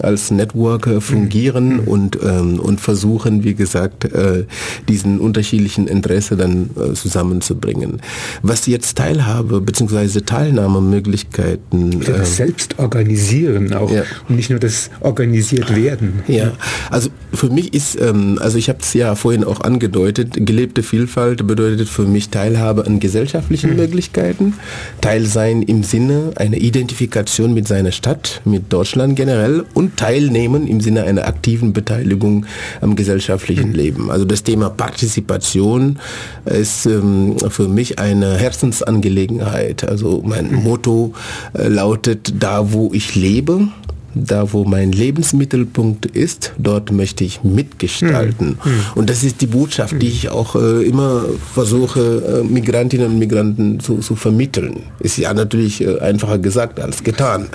als 0.00 0.30
Networker 0.30 1.00
fungieren 1.00 1.82
mhm. 1.82 1.88
und 1.88 1.95
und, 1.96 2.18
ähm, 2.22 2.60
und 2.60 2.80
versuchen, 2.80 3.42
wie 3.42 3.54
gesagt, 3.54 4.04
äh, 4.04 4.44
diesen 4.88 5.18
unterschiedlichen 5.18 5.86
Interesse 5.86 6.36
dann 6.36 6.70
äh, 6.76 6.92
zusammenzubringen. 6.92 8.02
Was 8.42 8.66
jetzt 8.66 8.98
Teilhabe 8.98 9.60
bzw. 9.62 10.20
Teilnahmemöglichkeiten. 10.20 12.02
Ja, 12.02 12.18
das 12.18 12.32
äh, 12.32 12.46
Selbstorganisieren 12.46 13.72
auch 13.72 13.90
ja. 13.90 14.02
und 14.28 14.36
nicht 14.36 14.50
nur 14.50 14.58
das 14.58 14.90
organisiert 15.00 15.74
werden. 15.74 16.22
Ja, 16.28 16.52
also 16.90 17.08
für 17.32 17.48
mich 17.48 17.72
ist, 17.72 17.98
ähm, 18.00 18.38
also 18.40 18.58
ich 18.58 18.68
habe 18.68 18.80
es 18.82 18.92
ja 18.92 19.14
vorhin 19.14 19.44
auch 19.44 19.62
angedeutet, 19.62 20.34
gelebte 20.34 20.82
Vielfalt 20.82 21.46
bedeutet 21.46 21.88
für 21.88 22.02
mich 22.02 22.28
Teilhabe 22.28 22.86
an 22.86 23.00
gesellschaftlichen 23.00 23.70
mhm. 23.70 23.76
Möglichkeiten, 23.76 24.54
Teilsein 25.00 25.62
im 25.62 25.82
Sinne 25.82 26.32
einer 26.36 26.58
Identifikation 26.58 27.54
mit 27.54 27.66
seiner 27.66 27.92
Stadt, 27.92 28.42
mit 28.44 28.70
Deutschland 28.72 29.16
generell 29.16 29.64
und 29.72 29.96
Teilnehmen 29.96 30.66
im 30.66 30.80
Sinne 30.80 31.04
einer 31.04 31.26
aktiven 31.26 31.72
Beteiligung 31.72 31.85
Beteiligung 31.86 32.46
am 32.80 32.96
gesellschaftlichen 32.96 33.72
Leben. 33.72 34.10
Also 34.10 34.24
das 34.24 34.42
Thema 34.42 34.70
Partizipation 34.70 35.98
ist 36.44 36.86
ähm, 36.86 37.36
für 37.48 37.68
mich 37.68 38.00
eine 38.00 38.36
Herzensangelegenheit. 38.36 39.84
Also 39.88 40.22
mein 40.24 40.52
Motto 40.52 41.14
äh, 41.56 41.68
lautet, 41.68 42.42
da 42.42 42.72
wo 42.72 42.90
ich 42.92 43.14
lebe, 43.14 43.68
da 44.16 44.52
wo 44.52 44.64
mein 44.64 44.92
Lebensmittelpunkt 44.92 46.06
ist, 46.06 46.52
dort 46.58 46.90
möchte 46.90 47.24
ich 47.24 47.44
mitgestalten. 47.44 48.58
Mhm. 48.64 48.80
Und 48.94 49.10
das 49.10 49.22
ist 49.22 49.40
die 49.40 49.46
Botschaft, 49.46 50.00
die 50.00 50.08
ich 50.08 50.30
auch 50.30 50.56
äh, 50.56 50.82
immer 50.82 51.24
versuche, 51.54 52.42
äh, 52.42 52.44
Migrantinnen 52.44 53.08
und 53.08 53.18
Migranten 53.18 53.80
zu, 53.80 53.98
zu 53.98 54.16
vermitteln. 54.16 54.80
Ist 55.00 55.18
ja 55.18 55.34
natürlich 55.34 55.82
äh, 55.82 55.98
einfacher 55.98 56.38
gesagt 56.38 56.80
als 56.80 57.04
getan. 57.04 57.48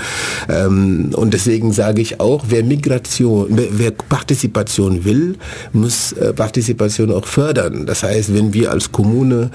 Ähm, 0.50 1.12
und 1.15 1.34
deswegen 1.34 1.71
sage 1.74 2.02
ich 2.02 2.19
auch, 2.19 2.45
wer 2.50 2.63
Migration, 2.63 3.47
wer, 3.50 3.67
wer 3.71 3.91
Partizipation 3.91 5.04
will, 5.04 5.36
muss 5.74 6.12
äh, 6.13 6.34
Partizipation 6.34 7.12
auch 7.12 7.26
fördern. 7.26 7.86
Das 7.86 8.04
heißt, 8.04 8.36
wenn 8.36 8.54
wir 8.54 8.71
als 8.71 8.91
Kommune 8.91 9.50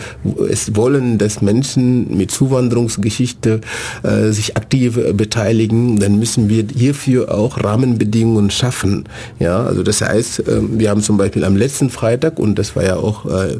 es 0.50 0.74
wollen, 0.74 1.18
dass 1.18 1.40
Menschen 1.40 2.16
mit 2.16 2.30
Zuwanderungsgeschichte 2.30 3.60
äh, 4.02 4.30
sich 4.32 4.56
aktiv 4.56 4.98
beteiligen, 5.14 6.00
dann 6.00 6.18
müssen 6.18 6.48
wir 6.48 6.64
hier 6.74 6.94
hierfür 6.96 7.34
auch 7.34 7.62
Rahmenbedingungen 7.62 8.50
schaffen. 8.50 9.04
Ja, 9.38 9.64
also 9.64 9.82
das 9.82 10.00
heißt, 10.00 10.44
ähm, 10.48 10.78
wir 10.78 10.90
haben 10.90 11.02
zum 11.02 11.16
Beispiel 11.16 11.44
am 11.44 11.56
letzten 11.56 11.90
Freitag, 11.90 12.38
und 12.38 12.58
das 12.58 12.76
war 12.76 12.84
ja 12.84 12.96
auch 12.96 13.26
äh, 13.26 13.58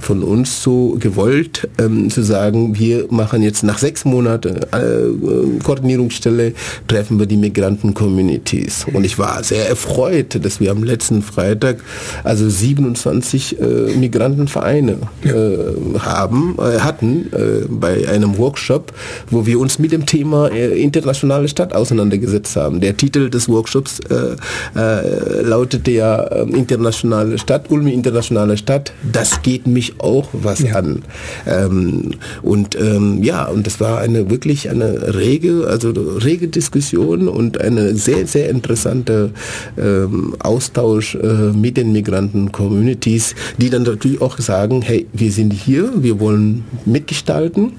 von 0.00 0.22
uns 0.22 0.62
so 0.62 0.96
gewollt, 1.00 1.68
ähm, 1.78 2.10
zu 2.10 2.22
sagen, 2.22 2.78
wir 2.78 3.06
machen 3.10 3.42
jetzt 3.42 3.62
nach 3.62 3.78
sechs 3.78 4.04
Monaten 4.04 4.56
äh, 4.56 5.62
Koordinierungsstelle, 5.62 6.52
treffen 6.86 7.18
wir 7.18 7.26
die 7.26 7.36
Migranten-Communities. 7.36 8.86
Und 8.92 9.04
ich 9.04 9.18
war 9.18 9.42
sehr 9.42 9.68
erfreut, 9.68 10.38
dass 10.44 10.60
wir 10.60 10.70
am 10.70 10.82
letzten 10.82 11.22
Freitag 11.22 11.78
also 12.24 12.48
27 12.48 13.60
äh, 13.60 13.64
Migrantenvereine 13.96 14.98
äh, 15.24 15.98
haben, 15.98 16.56
äh, 16.58 16.80
hatten 16.80 17.26
äh, 17.32 17.66
bei 17.68 18.08
einem 18.08 18.38
Workshop, 18.38 18.92
wo 19.30 19.46
wir 19.46 19.58
uns 19.58 19.78
mit 19.78 19.92
dem 19.92 20.06
Thema 20.06 20.48
äh, 20.48 20.80
internationale 20.80 21.48
Stadt 21.48 21.72
auseinandergesetzt 21.72 22.55
haben. 22.56 22.80
Der 22.80 22.96
Titel 22.96 23.30
des 23.30 23.48
Workshops 23.48 24.00
lautete 25.42 25.90
ja 25.90 26.22
internationale 26.46 27.38
Stadt, 27.38 27.70
Ulmi 27.70 27.92
internationale 27.92 28.56
Stadt, 28.56 28.92
das 29.12 29.42
geht 29.42 29.66
mich 29.66 30.00
auch 30.00 30.28
was 30.32 30.60
ja. 30.60 30.76
an. 30.76 31.02
Ähm, 31.46 32.12
und 32.42 32.76
ähm, 32.78 33.22
ja, 33.22 33.46
und 33.46 33.66
das 33.66 33.80
war 33.80 33.98
eine 33.98 34.30
wirklich 34.30 34.70
eine 34.70 35.14
rege, 35.14 35.66
also 35.68 35.90
rege 35.90 36.48
Diskussion 36.48 37.28
und 37.28 37.60
eine 37.60 37.94
sehr, 37.94 38.26
sehr 38.26 38.48
interessante 38.50 39.30
ähm, 39.78 40.34
Austausch 40.38 41.14
äh, 41.16 41.52
mit 41.52 41.76
den 41.76 41.92
Migranten-Communities, 41.92 43.34
die 43.58 43.70
dann 43.70 43.82
natürlich 43.82 44.20
auch 44.20 44.38
sagen, 44.38 44.82
hey, 44.82 45.06
wir 45.12 45.32
sind 45.32 45.52
hier, 45.52 45.90
wir 45.96 46.20
wollen 46.20 46.64
mitgestalten. 46.84 47.72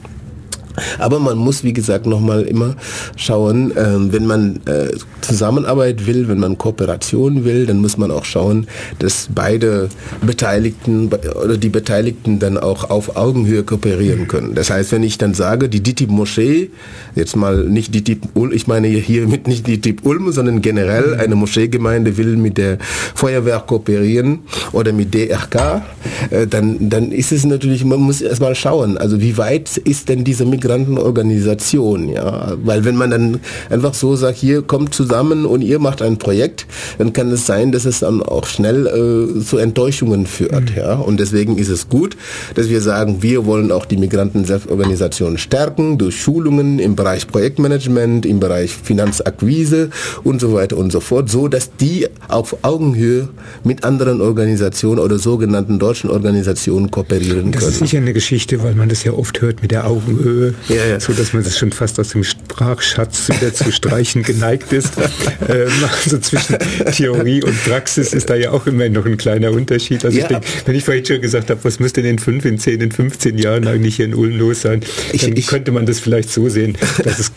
Aber 0.99 1.19
man 1.19 1.37
muss, 1.37 1.63
wie 1.63 1.73
gesagt, 1.73 2.05
nochmal 2.05 2.43
immer 2.43 2.75
schauen, 3.15 3.75
äh, 3.75 4.11
wenn 4.11 4.25
man 4.25 4.59
äh, 4.65 4.89
Zusammenarbeit 5.21 6.05
will, 6.05 6.27
wenn 6.27 6.39
man 6.39 6.57
Kooperation 6.57 7.43
will, 7.45 7.65
dann 7.65 7.81
muss 7.81 7.97
man 7.97 8.11
auch 8.11 8.25
schauen, 8.25 8.67
dass 8.99 9.27
beide 9.33 9.89
Beteiligten 10.21 11.09
oder 11.43 11.57
die 11.57 11.69
Beteiligten 11.69 12.39
dann 12.39 12.57
auch 12.57 12.89
auf 12.89 13.15
Augenhöhe 13.15 13.63
kooperieren 13.63 14.27
können. 14.27 14.55
Das 14.55 14.69
heißt, 14.69 14.91
wenn 14.91 15.03
ich 15.03 15.17
dann 15.17 15.33
sage, 15.33 15.69
die 15.69 15.81
DITIB 15.81 16.09
Moschee, 16.09 16.69
jetzt 17.15 17.35
mal 17.35 17.63
nicht 17.63 17.93
DITIB 17.93 18.35
Ulm, 18.35 18.51
ich 18.51 18.67
meine 18.67 18.87
hier 18.87 19.27
mit 19.27 19.47
nicht 19.47 19.67
DITIB 19.67 20.05
Ulm, 20.05 20.31
sondern 20.31 20.61
generell 20.61 21.15
eine 21.15 21.35
Moscheegemeinde 21.35 22.17
will 22.17 22.37
mit 22.37 22.57
der 22.57 22.77
Feuerwehr 23.15 23.59
kooperieren 23.59 24.39
oder 24.71 24.93
mit 24.93 25.13
DRK, 25.13 25.83
äh, 26.29 26.47
dann, 26.47 26.89
dann 26.89 27.11
ist 27.11 27.31
es 27.31 27.45
natürlich, 27.45 27.83
man 27.83 27.99
muss 27.99 28.21
erstmal 28.21 28.55
schauen, 28.55 28.97
also 28.97 29.19
wie 29.21 29.37
weit 29.37 29.77
ist 29.77 30.09
denn 30.09 30.23
diese 30.23 30.45
Migration 30.45 30.66
Migrantenorganisation, 30.67 32.09
ja. 32.09 32.53
Weil 32.63 32.85
wenn 32.85 32.95
man 32.95 33.11
dann 33.11 33.39
einfach 33.69 33.93
so 33.93 34.15
sagt, 34.15 34.37
hier 34.37 34.61
kommt 34.61 34.93
zusammen 34.93 35.45
und 35.45 35.61
ihr 35.61 35.79
macht 35.79 36.01
ein 36.01 36.17
Projekt, 36.17 36.65
dann 36.97 37.13
kann 37.13 37.31
es 37.31 37.45
sein, 37.45 37.71
dass 37.71 37.85
es 37.85 37.99
dann 37.99 38.21
auch 38.21 38.45
schnell 38.45 38.87
äh, 38.87 39.43
zu 39.43 39.57
Enttäuschungen 39.57 40.25
führt, 40.25 40.71
mhm. 40.71 40.77
ja. 40.77 40.95
Und 40.95 41.19
deswegen 41.19 41.57
ist 41.57 41.69
es 41.69 41.89
gut, 41.89 42.17
dass 42.55 42.69
wir 42.69 42.81
sagen, 42.81 43.21
wir 43.21 43.45
wollen 43.45 43.71
auch 43.71 43.85
die 43.85 43.97
Migranten-Selbstorganisation 43.97 45.37
stärken 45.37 45.97
durch 45.97 46.21
Schulungen 46.21 46.79
im 46.79 46.95
Bereich 46.95 47.27
Projektmanagement, 47.27 48.25
im 48.25 48.39
Bereich 48.39 48.71
Finanzakquise 48.71 49.89
und 50.23 50.41
so 50.41 50.53
weiter 50.53 50.77
und 50.77 50.91
so 50.91 50.99
fort, 50.99 51.29
so 51.29 51.47
dass 51.47 51.75
die 51.77 52.07
auf 52.27 52.57
Augenhöhe 52.63 53.29
mit 53.63 53.83
anderen 53.83 54.21
Organisationen 54.21 54.99
oder 54.99 55.19
sogenannten 55.19 55.79
deutschen 55.79 56.09
Organisationen 56.09 56.91
kooperieren 56.91 57.51
das 57.51 57.61
können. 57.61 57.71
Das 57.71 57.73
ist 57.73 57.79
sicher 57.79 57.97
eine 57.97 58.13
Geschichte, 58.13 58.63
weil 58.63 58.75
man 58.75 58.89
das 58.89 59.03
ja 59.03 59.13
oft 59.13 59.41
hört 59.41 59.61
mit 59.61 59.71
der 59.71 59.87
Augenhöhe 59.87 60.53
ja, 60.67 60.85
ja. 60.85 60.99
so 60.99 61.13
dass 61.13 61.33
man 61.33 61.43
das 61.43 61.57
schon 61.57 61.71
fast 61.71 61.99
aus 61.99 62.09
dem 62.09 62.23
Sprachschatz 62.23 63.29
wieder 63.29 63.53
zu 63.53 63.71
streichen 63.71 64.23
geneigt 64.23 64.73
ist. 64.73 64.93
Ähm, 65.49 65.69
also 66.03 66.17
zwischen 66.17 66.57
Theorie 66.91 67.43
und 67.43 67.63
Praxis 67.63 68.11
ist 68.11 68.29
da 68.29 68.35
ja 68.35 68.51
auch 68.51 68.65
immer 68.65 68.89
noch 68.89 69.05
ein 69.05 69.17
kleiner 69.17 69.51
Unterschied. 69.51 70.03
Also 70.03 70.17
ja. 70.17 70.23
ich 70.23 70.27
denke, 70.27 70.47
wenn 70.65 70.75
ich 70.75 70.83
vorhin 70.83 71.05
schon 71.05 71.21
gesagt 71.21 71.49
habe, 71.49 71.63
was 71.63 71.79
müsste 71.79 72.01
in 72.01 72.19
5, 72.19 72.43
in 72.45 72.59
10, 72.59 72.81
in 72.81 72.91
15 72.91 73.37
Jahren 73.37 73.67
eigentlich 73.67 73.97
hier 73.97 74.05
in 74.05 74.15
Ulm 74.15 74.37
los 74.37 74.61
sein, 74.61 74.81
dann 74.81 75.37
ich, 75.37 75.47
könnte 75.47 75.71
man 75.71 75.85
das 75.85 75.99
vielleicht 75.99 76.31
so 76.31 76.49
sehen, 76.49 76.77
dass 77.03 77.19
es 77.19 77.31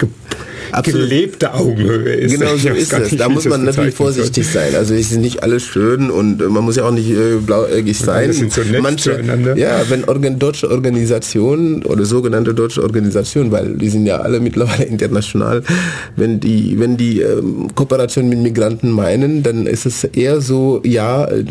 Absolut. 0.72 1.08
gelebte 1.08 1.54
Augenhöhe 1.54 2.14
ist. 2.14 2.32
Genau 2.32 2.56
so 2.56 2.68
ist 2.68 2.92
es. 2.92 3.16
Da 3.16 3.28
muss 3.28 3.44
man 3.46 3.64
natürlich 3.64 3.94
vorsichtig 3.94 4.44
soll. 4.46 4.62
sein. 4.62 4.74
Also 4.74 4.94
es 4.94 5.10
ist 5.12 5.18
nicht 5.18 5.42
alles 5.42 5.64
schön 5.64 6.10
und 6.10 6.38
man 6.48 6.64
muss 6.64 6.76
ja 6.76 6.84
auch 6.84 6.90
nicht 6.90 7.10
äh, 7.10 7.36
blauäugig 7.44 7.98
sein. 7.98 8.32
Sind 8.32 8.52
so 8.52 8.62
nett 8.62 8.82
Manche, 8.82 9.20
ja, 9.56 9.82
wenn 9.88 10.04
organ, 10.04 10.38
deutsche 10.38 10.70
Organisationen 10.70 11.84
oder 11.84 12.04
sogenannte 12.04 12.54
deutsche 12.54 12.82
Organisationen, 12.82 13.52
weil 13.52 13.74
die 13.76 13.88
sind 13.88 14.06
ja 14.06 14.18
alle 14.18 14.40
mittlerweile 14.40 14.84
international, 14.94 15.62
wenn 16.16 16.40
die, 16.40 16.78
wenn 16.78 16.96
die 16.96 17.20
ähm, 17.20 17.68
Kooperation 17.74 18.28
mit 18.28 18.38
Migranten 18.38 18.90
meinen, 18.90 19.42
dann 19.42 19.66
ist 19.66 19.86
es 19.86 20.04
eher 20.04 20.40
so, 20.40 20.80
ja, 20.84 21.26
äh, 21.26 21.44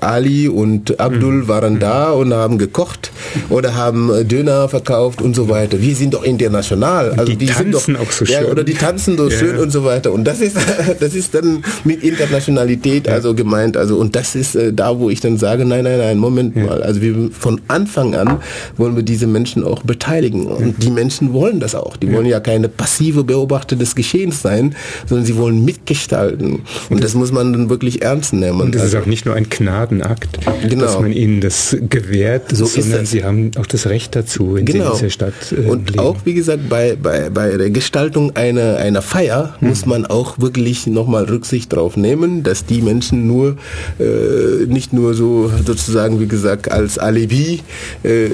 Ali 0.00 0.48
und 0.48 0.98
Abdul 1.00 1.34
mhm. 1.34 1.48
waren 1.48 1.74
mhm. 1.74 1.80
da 1.80 2.10
und 2.10 2.32
haben 2.32 2.58
gekocht 2.58 3.10
oder 3.48 3.74
haben 3.74 4.12
äh, 4.12 4.24
Döner 4.24 4.68
verkauft 4.68 5.22
und 5.22 5.34
so 5.34 5.48
weiter. 5.48 5.80
Wir 5.80 5.94
sind 5.94 6.14
doch 6.14 6.24
international. 6.24 7.10
Also 7.10 7.24
die, 7.24 7.36
die 7.36 7.46
sind 7.46 7.74
doch 7.74 7.88
auch 8.00 8.10
so 8.10 8.24
ja, 8.24 8.44
oder 8.44 8.64
die 8.66 8.74
tanzen 8.74 9.16
so 9.16 9.30
schön 9.30 9.56
und 9.58 9.70
so 9.70 9.84
weiter. 9.84 10.12
Und 10.12 10.24
das 10.24 10.40
ist, 10.40 10.56
das 11.00 11.14
ist 11.14 11.34
dann 11.34 11.62
mit 11.84 12.02
Internationalität 12.02 13.08
also 13.08 13.34
gemeint. 13.34 13.76
Also 13.76 13.96
und 13.96 14.16
das 14.16 14.34
ist 14.34 14.54
äh, 14.54 14.72
da, 14.72 14.98
wo 14.98 15.10
ich 15.10 15.20
dann 15.20 15.38
sage, 15.38 15.64
nein, 15.64 15.84
nein, 15.84 15.98
nein, 15.98 16.18
Moment 16.18 16.56
mal. 16.56 16.82
Also 16.82 17.00
wir 17.00 17.30
von 17.30 17.60
Anfang 17.68 18.14
an 18.14 18.40
wollen 18.76 18.96
wir 18.96 19.02
diese 19.02 19.26
Menschen 19.26 19.64
auch 19.64 19.82
beteiligen. 19.82 20.46
Und 20.46 20.82
die 20.82 20.90
Menschen 20.90 21.32
wollen 21.32 21.60
das 21.60 21.74
auch. 21.74 21.96
Die 21.96 22.12
wollen 22.12 22.26
ja 22.26 22.40
keine 22.40 22.68
passive 22.68 23.24
Beobachter 23.24 23.76
des 23.76 23.94
Geschehens 23.94 24.42
sein, 24.42 24.74
sondern 25.06 25.26
sie 25.26 25.36
wollen 25.36 25.64
mitgestalten. 25.64 26.62
Und 26.90 27.04
das 27.04 27.14
muss 27.14 27.32
man 27.32 27.52
dann 27.52 27.68
wirklich 27.68 28.02
ernst 28.02 28.32
nehmen. 28.32 28.60
Und 28.60 28.74
das 28.74 28.82
also, 28.82 28.96
ist 28.96 29.02
auch 29.02 29.06
nicht 29.06 29.26
nur 29.26 29.34
ein 29.34 29.48
Gnadenakt, 29.48 30.38
genau. 30.68 30.84
dass 30.84 31.00
man 31.00 31.12
ihnen 31.12 31.40
das 31.40 31.76
gewährt, 31.88 32.54
so 32.54 32.66
sondern 32.66 33.06
sie 33.06 33.24
haben 33.24 33.50
auch 33.58 33.66
das 33.66 33.86
Recht 33.86 34.16
dazu, 34.16 34.54
wenn 34.54 34.64
genau. 34.64 34.90
in 34.90 34.92
dieser 34.94 35.10
Stadt 35.10 35.34
äh, 35.52 35.68
Und 35.68 35.90
leben. 35.90 36.00
auch, 36.00 36.16
wie 36.24 36.34
gesagt, 36.34 36.68
bei, 36.68 36.96
bei, 37.00 37.30
bei 37.30 37.56
der 37.56 37.70
Gestaltung 37.70 38.34
einer 38.34 38.55
einer, 38.56 38.78
einer 38.78 39.02
Feier 39.02 39.54
hm. 39.58 39.68
muss 39.68 39.86
man 39.86 40.06
auch 40.06 40.38
wirklich 40.38 40.86
nochmal 40.86 41.24
Rücksicht 41.24 41.72
drauf 41.72 41.96
nehmen, 41.96 42.42
dass 42.42 42.64
die 42.64 42.82
Menschen 42.82 43.26
nur 43.26 43.56
äh, 43.98 44.66
nicht 44.66 44.92
nur 44.92 45.14
so 45.14 45.50
sozusagen, 45.64 46.20
wie 46.20 46.26
gesagt, 46.26 46.70
als 46.70 46.98
Alibi 46.98 47.60
äh, 48.02 48.28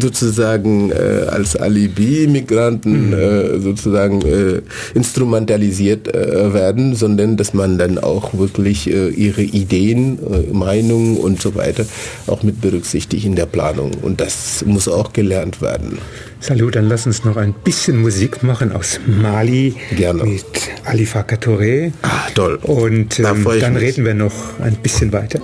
sozusagen 0.00 0.90
äh, 0.90 1.26
als 1.28 1.56
Alibi-Migranten 1.56 3.12
hm. 3.12 3.18
Äh, 3.18 3.60
sozusagen 3.60 4.22
äh, 4.22 4.62
instrumentalisiert 4.94 6.14
äh, 6.14 6.52
werden, 6.52 6.94
sondern 6.94 7.36
dass 7.36 7.54
man 7.54 7.78
dann 7.78 7.98
auch 7.98 8.34
wirklich 8.34 8.88
ihre 8.88 9.42
Ideen, 9.42 10.18
Meinungen 10.52 11.16
und 11.16 11.40
so 11.40 11.54
weiter 11.54 11.84
auch 12.26 12.42
mit 12.42 12.60
berücksichtigt 12.60 13.24
in 13.24 13.34
der 13.34 13.46
Planung. 13.46 13.92
Und 14.02 14.20
das 14.20 14.64
muss 14.64 14.88
auch 14.88 15.12
gelernt 15.12 15.60
werden. 15.60 15.98
Salut, 16.40 16.76
dann 16.76 16.88
lass 16.88 17.04
uns 17.06 17.24
noch 17.24 17.36
ein 17.36 17.52
bisschen 17.52 18.00
Musik 18.00 18.42
machen 18.42 18.72
aus 18.72 19.00
Mali 19.06 19.74
Gerne. 19.96 20.24
mit 20.24 20.44
Alifa 20.84 21.20
Touré. 21.20 21.92
Ah, 22.02 22.28
toll. 22.34 22.58
Und 22.62 23.18
ähm, 23.18 23.44
dann 23.60 23.74
mich. 23.74 23.82
reden 23.82 24.04
wir 24.04 24.14
noch 24.14 24.60
ein 24.60 24.76
bisschen 24.76 25.12
weiter. 25.12 25.40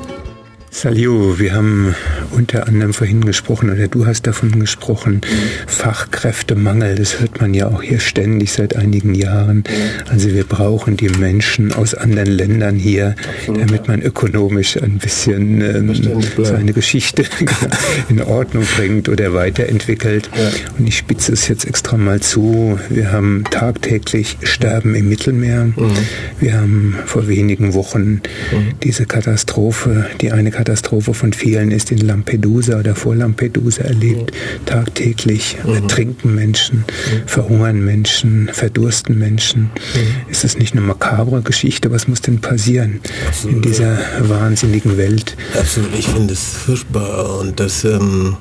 Salio, 0.74 1.38
wir 1.38 1.54
haben 1.54 1.94
unter 2.32 2.66
anderem 2.66 2.92
vorhin 2.92 3.24
gesprochen, 3.24 3.70
oder 3.70 3.86
du 3.86 4.06
hast 4.06 4.26
davon 4.26 4.58
gesprochen, 4.58 5.20
Fachkräftemangel, 5.68 6.96
das 6.96 7.20
hört 7.20 7.40
man 7.40 7.54
ja 7.54 7.68
auch 7.68 7.80
hier 7.80 8.00
ständig 8.00 8.52
seit 8.52 8.74
einigen 8.74 9.14
Jahren. 9.14 9.62
Also 10.10 10.34
wir 10.34 10.42
brauchen 10.42 10.96
die 10.96 11.10
Menschen 11.10 11.72
aus 11.72 11.94
anderen 11.94 12.26
Ländern 12.28 12.74
hier, 12.74 13.14
Absolut. 13.38 13.60
damit 13.60 13.86
man 13.86 14.02
ökonomisch 14.02 14.76
ein 14.82 14.98
bisschen 14.98 15.60
ähm, 15.60 16.22
seine 16.42 16.72
Geschichte 16.72 17.22
in 18.08 18.20
Ordnung 18.20 18.66
bringt 18.76 19.08
oder 19.08 19.32
weiterentwickelt. 19.32 20.28
Ja. 20.36 20.50
Und 20.76 20.88
ich 20.88 20.98
spitze 20.98 21.32
es 21.32 21.46
jetzt 21.46 21.66
extra 21.66 21.96
mal 21.96 22.18
zu. 22.18 22.80
Wir 22.90 23.12
haben 23.12 23.44
tagtäglich 23.48 24.38
Sterben 24.42 24.96
im 24.96 25.08
Mittelmeer. 25.08 25.66
Mhm. 25.66 25.92
Wir 26.40 26.54
haben 26.54 26.96
vor 27.06 27.28
wenigen 27.28 27.74
Wochen 27.74 28.22
mhm. 28.50 28.72
diese 28.82 29.06
Katastrophe, 29.06 30.06
die 30.20 30.32
eine 30.32 30.50
Katastrophe 30.50 30.63
Katastrophe 30.64 31.12
von 31.12 31.34
vielen 31.34 31.70
ist 31.70 31.92
in 31.92 31.98
Lampedusa 31.98 32.78
oder 32.78 32.94
vor 32.94 33.14
Lampedusa 33.14 33.82
erlebt. 33.82 34.32
Mhm. 34.32 34.64
Tagtäglich 34.64 35.58
mhm. 35.62 35.74
ertrinken 35.74 36.34
Menschen, 36.34 36.78
mhm. 36.78 37.28
verhungern 37.28 37.84
Menschen, 37.84 38.48
verdursten 38.50 39.18
Menschen. 39.18 39.64
Mhm. 39.64 40.30
Ist 40.30 40.42
es 40.42 40.56
nicht 40.56 40.72
eine 40.72 40.80
makabre 40.80 41.42
Geschichte? 41.42 41.90
Was 41.90 42.08
muss 42.08 42.22
denn 42.22 42.40
passieren 42.40 43.00
Absolut. 43.28 43.56
in 43.56 43.62
dieser 43.62 43.98
wahnsinnigen 44.20 44.96
Welt? 44.96 45.36
Absolut, 45.58 45.90
ich 45.98 46.06
finde 46.06 46.32
es 46.32 46.54
furchtbar 46.54 47.40
und 47.40 47.60
das... 47.60 47.84
Ähm 47.84 48.38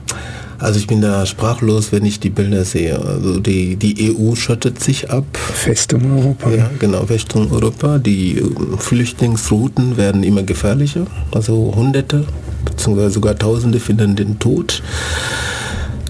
also 0.64 0.80
ich 0.80 0.88
bin 0.88 1.02
da 1.02 1.26
sprachlos, 1.26 1.92
wenn 1.92 2.06
ich 2.06 2.22
die 2.22 2.30
Bilder 2.30 2.64
sehe. 2.64 2.98
Also 2.98 3.40
die, 3.40 3.76
die 3.76 4.16
EU 4.16 4.34
schottet 4.36 4.82
sich 4.82 5.12
ab. 5.12 5.26
Festung 5.36 6.18
Europa. 6.18 6.50
Ja, 6.52 6.70
genau, 6.80 7.06
Festung 7.06 7.52
Europa. 7.52 7.98
Die 7.98 8.38
ähm, 8.38 8.78
Flüchtlingsrouten 8.78 9.98
werden 9.98 10.24
immer 10.24 10.44
gefährlicher. 10.44 11.06
Also 11.34 11.74
Hunderte, 11.76 12.26
beziehungsweise 12.64 13.12
sogar 13.12 13.38
Tausende 13.38 13.82
finden 13.82 14.16
den 14.16 14.40
Tod. 14.40 14.82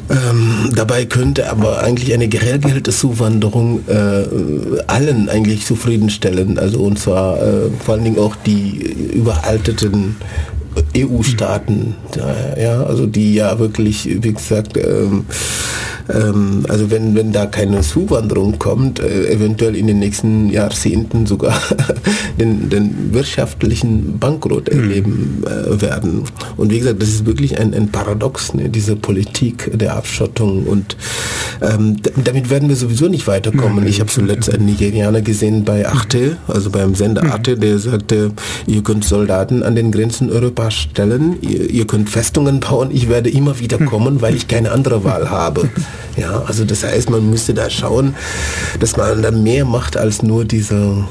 Ähm, 0.09 0.71
dabei 0.75 1.05
könnte 1.05 1.49
aber 1.49 1.81
eigentlich 1.81 2.13
eine 2.13 2.27
geregelte 2.27 2.91
Zuwanderung 2.91 3.79
äh, 3.87 4.25
allen 4.85 5.29
eigentlich 5.29 5.65
zufriedenstellen. 5.65 6.59
Also 6.59 6.81
und 6.81 6.99
zwar 6.99 7.41
äh, 7.41 7.69
vor 7.83 7.95
allen 7.95 8.03
Dingen 8.03 8.19
auch 8.19 8.35
die 8.35 8.79
überalteten 9.13 10.17
EU-Staaten, 10.95 11.95
ja, 12.59 12.83
also 12.83 13.05
die 13.05 13.33
ja 13.33 13.59
wirklich, 13.59 14.09
wie 14.21 14.33
gesagt, 14.33 14.77
ähm, 14.77 15.25
ähm, 16.09 16.65
also 16.69 16.91
wenn, 16.91 17.15
wenn 17.15 17.31
da 17.31 17.45
keine 17.45 17.81
Zuwanderung 17.81 18.59
kommt, 18.59 18.99
äh, 18.99 19.31
eventuell 19.31 19.75
in 19.75 19.87
den 19.87 19.99
nächsten 19.99 20.49
Jahrzehnten 20.49 21.25
sogar 21.25 21.53
den, 22.39 22.69
den 22.69 23.13
wirtschaftlichen 23.13 24.19
Bankrott 24.19 24.71
mhm. 24.71 24.79
erleben 24.79 25.43
äh, 25.45 25.81
werden. 25.81 26.23
Und 26.57 26.71
wie 26.71 26.79
gesagt, 26.79 27.01
das 27.01 27.09
ist 27.09 27.25
wirklich 27.25 27.59
ein, 27.59 27.73
ein 27.73 27.89
Paradox, 27.89 28.53
ne, 28.53 28.69
diese 28.69 28.95
Politik 28.95 29.71
der 29.77 29.95
Abschottung 29.95 30.63
und 30.65 30.97
ähm, 31.61 31.97
damit 32.23 32.49
werden 32.49 32.69
wir 32.69 32.75
sowieso 32.75 33.07
nicht 33.07 33.27
weiterkommen. 33.27 33.87
Ich 33.87 33.99
habe 33.99 34.09
zuletzt 34.09 34.53
einen 34.53 34.65
Nigerianer 34.65 35.21
gesehen 35.21 35.63
bei 35.63 35.87
Arte, 35.87 36.37
also 36.47 36.69
beim 36.69 36.95
Sender 36.95 37.23
mhm. 37.23 37.31
Arte, 37.31 37.57
der 37.57 37.79
sagte, 37.79 38.31
ihr 38.67 38.83
könnt 38.83 39.05
Soldaten 39.05 39.63
an 39.63 39.75
den 39.75 39.91
Grenzen 39.91 40.29
Europas 40.29 40.73
stellen, 40.73 41.37
ihr, 41.41 41.69
ihr 41.69 41.87
könnt 41.87 42.09
Festungen 42.09 42.59
bauen, 42.59 42.89
ich 42.91 43.07
werde 43.09 43.29
immer 43.29 43.59
wieder 43.59 43.79
mhm. 43.79 43.85
kommen, 43.85 44.21
weil 44.21 44.35
ich 44.35 44.47
keine 44.47 44.71
andere 44.71 45.03
Wahl 45.03 45.29
habe. 45.29 45.69
Ja, 46.15 46.43
also 46.45 46.63
das 46.63 46.84
heißt, 46.84 47.10
man 47.10 47.29
müsste 47.29 47.53
da 47.53 47.69
schauen, 47.69 48.15
dass 48.79 48.97
man 48.97 49.21
da 49.21 49.32
mehr 49.32 49.65
macht 49.65 49.97
als 49.97 50.21
nur 50.21 50.45
diese 50.45 51.06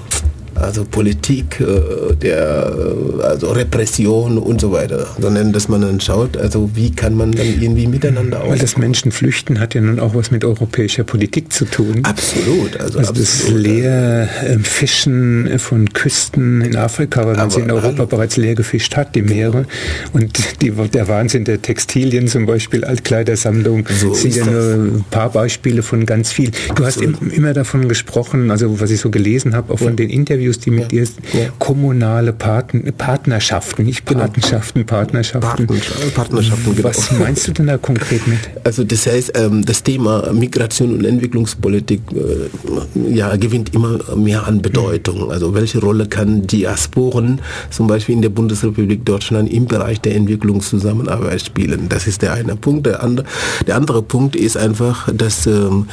also 0.62 0.84
Politik, 0.84 1.60
äh, 1.60 2.14
der, 2.14 2.72
äh, 3.18 3.22
also 3.22 3.50
Repression 3.50 4.38
und 4.38 4.60
so 4.60 4.72
weiter, 4.72 5.06
sondern 5.20 5.52
dass 5.52 5.68
man 5.68 5.82
dann 5.82 6.00
schaut, 6.00 6.36
also 6.36 6.70
wie 6.74 6.90
kann 6.90 7.14
man 7.14 7.32
dann 7.32 7.46
irgendwie 7.60 7.86
miteinander 7.86 8.42
aus. 8.42 8.50
Weil 8.50 8.58
das 8.58 8.76
Menschen 8.76 9.12
flüchten 9.12 9.60
hat 9.60 9.74
ja 9.74 9.80
nun 9.80 9.98
auch 10.00 10.14
was 10.14 10.30
mit 10.30 10.44
europäischer 10.44 11.04
Politik 11.04 11.52
zu 11.52 11.64
tun. 11.64 12.00
Absolut. 12.04 12.80
Also, 12.80 12.98
also 12.98 13.10
absolut. 13.10 13.18
das 13.18 13.48
leer 13.50 14.28
ähm, 14.46 14.64
Fischen 14.64 15.58
von 15.58 15.92
Küsten 15.92 16.60
in 16.60 16.76
Afrika, 16.76 17.26
weil 17.26 17.36
man 17.36 17.50
sie 17.50 17.60
in 17.60 17.70
Europa 17.70 17.98
hallo. 17.98 18.06
bereits 18.06 18.36
leer 18.36 18.54
gefischt 18.54 18.96
hat, 18.96 19.14
die 19.14 19.22
Meere. 19.22 19.66
Und 20.12 20.62
die, 20.62 20.70
der 20.70 21.08
Wahnsinn 21.08 21.44
der 21.44 21.60
Textilien 21.62 22.28
zum 22.28 22.46
Beispiel, 22.46 22.84
Altkleidersammlung, 22.84 23.86
so 23.88 24.14
sind 24.14 24.36
ja 24.36 24.46
nur 24.46 24.74
ein 24.74 25.04
paar 25.10 25.30
Beispiele 25.30 25.82
von 25.82 26.06
ganz 26.06 26.32
viel. 26.32 26.50
Du 26.74 26.84
absolut. 26.84 27.20
hast 27.20 27.32
immer 27.32 27.52
davon 27.52 27.88
gesprochen, 27.88 28.50
also 28.50 28.80
was 28.80 28.90
ich 28.90 29.00
so 29.00 29.10
gelesen 29.10 29.54
habe, 29.54 29.72
auch 29.72 29.78
von 29.78 29.96
den 29.96 30.10
Interviews, 30.10 30.51
Interviews, 30.56 30.58
die 30.58 30.70
mit 30.70 30.92
dir 30.92 31.06
ja. 31.32 31.48
kommunale 31.58 32.32
Partn 32.32 32.92
Partnerschaften, 32.96 33.84
nicht. 33.84 34.04
Patenschaften, 34.04 34.84
Partnerschaften. 34.84 35.66
Partnerschaften, 36.14 36.76
genau. 36.76 36.88
Was 36.88 37.10
meinst 37.12 37.48
du 37.48 37.52
denn 37.52 37.66
da 37.66 37.78
konkret 37.78 38.26
mit? 38.26 38.38
Also 38.64 38.84
das 38.84 39.06
heißt, 39.06 39.32
ähm, 39.36 39.64
das 39.64 39.82
Thema 39.82 40.32
Migration 40.32 40.94
und 40.94 41.04
Entwicklungspolitik 41.04 42.00
äh, 42.12 43.14
ja, 43.14 43.36
gewinnt 43.36 43.74
immer 43.74 43.98
mehr 44.16 44.46
an 44.46 44.62
Bedeutung. 44.62 45.30
Also 45.30 45.54
welche 45.54 45.80
Rolle 45.80 46.06
kann 46.06 46.46
Diasporen 46.46 47.40
zum 47.70 47.86
Beispiel 47.86 48.14
in 48.14 48.22
der 48.22 48.30
Bundesrepublik 48.30 49.04
Deutschland 49.04 49.52
im 49.52 49.66
Bereich 49.66 50.00
der 50.00 50.14
Entwicklungszusammenarbeit 50.14 51.42
spielen? 51.42 51.88
Das 51.88 52.06
ist 52.06 52.22
der 52.22 52.34
eine 52.34 52.56
Punkt. 52.56 52.86
Der 52.86 53.02
andere, 53.02 53.26
der 53.66 53.76
andere 53.76 54.02
Punkt 54.02 54.36
ist 54.36 54.56
einfach, 54.56 55.08
dass 55.12 55.46
ähm, 55.46 55.86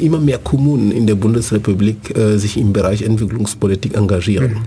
immer 0.00 0.18
mehr 0.18 0.38
Kommunen 0.38 0.90
in 0.90 1.06
der 1.06 1.14
Bundesrepublik 1.14 2.16
äh, 2.16 2.38
sich 2.38 2.56
im 2.56 2.72
Bereich 2.72 3.02
Entwicklungspolitik 3.02 3.73
Politik 3.74 3.96
engagieren. 3.96 4.52
Mhm. 4.52 4.58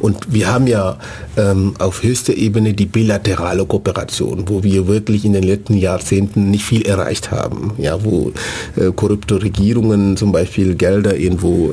Und 0.00 0.32
wir 0.32 0.52
haben 0.52 0.66
ja 0.66 0.98
ähm, 1.36 1.74
auf 1.78 2.02
höchster 2.02 2.34
Ebene 2.34 2.74
die 2.74 2.86
bilaterale 2.86 3.64
Kooperation, 3.64 4.44
wo 4.48 4.62
wir 4.62 4.86
wirklich 4.86 5.24
in 5.24 5.32
den 5.32 5.44
letzten 5.44 5.76
Jahrzehnten 5.76 6.50
nicht 6.50 6.64
viel 6.64 6.82
erreicht 6.82 7.30
haben. 7.30 7.72
Ja, 7.78 8.04
wo 8.04 8.32
äh, 8.76 8.90
korrupte 8.94 9.42
Regierungen 9.42 10.16
zum 10.16 10.32
Beispiel 10.32 10.74
Gelder 10.74 11.16
irgendwo 11.16 11.70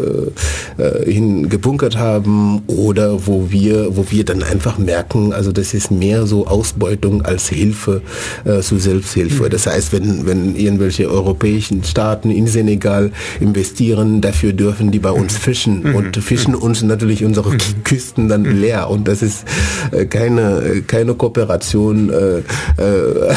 äh, 0.78 0.82
äh, 0.82 1.12
hingebunkert 1.12 1.98
haben 1.98 2.62
oder 2.68 3.28
wo 3.28 3.48
wir, 3.50 3.98
wo 3.98 4.06
wir 4.10 4.24
dann 4.24 4.44
einfach 4.44 4.78
merken, 4.78 5.34
also 5.34 5.52
das 5.52 5.74
ist 5.74 5.92
mehr 5.92 6.26
so 6.26 6.48
Ausbeutung 6.48 7.24
als 7.24 7.50
Hilfe 7.50 8.02
äh, 8.46 8.62
zu 8.62 8.78
Selbsthilfe. 8.78 9.46
Mhm. 9.46 9.50
Das 9.50 9.68
heißt, 9.68 9.92
wenn, 9.92 10.26
wenn 10.26 10.56
irgendwelche 10.56 11.10
europäischen 11.10 11.84
Staaten 11.84 12.32
in 12.32 12.48
Senegal 12.48 13.12
investieren, 13.40 14.22
dafür 14.22 14.54
dürfen 14.54 14.92
die 14.92 15.00
bei 15.00 15.12
uns 15.12 15.34
mhm. 15.34 15.38
fischen 15.38 15.84
mhm. 15.84 15.96
und 15.96 16.18
fischen 16.18 16.56
uns 16.68 16.84
natürlich 16.84 17.24
unsere 17.24 17.52
mhm. 17.52 17.84
Küsten 17.84 18.28
dann 18.28 18.44
mhm. 18.44 18.62
leer 18.62 18.90
und 18.90 19.08
das 19.08 19.22
ist 19.22 19.46
äh, 19.92 20.06
keine, 20.06 20.84
keine 20.86 21.16
Kooperation, 21.16 22.10
äh, 22.10 22.38
äh, 22.38 22.44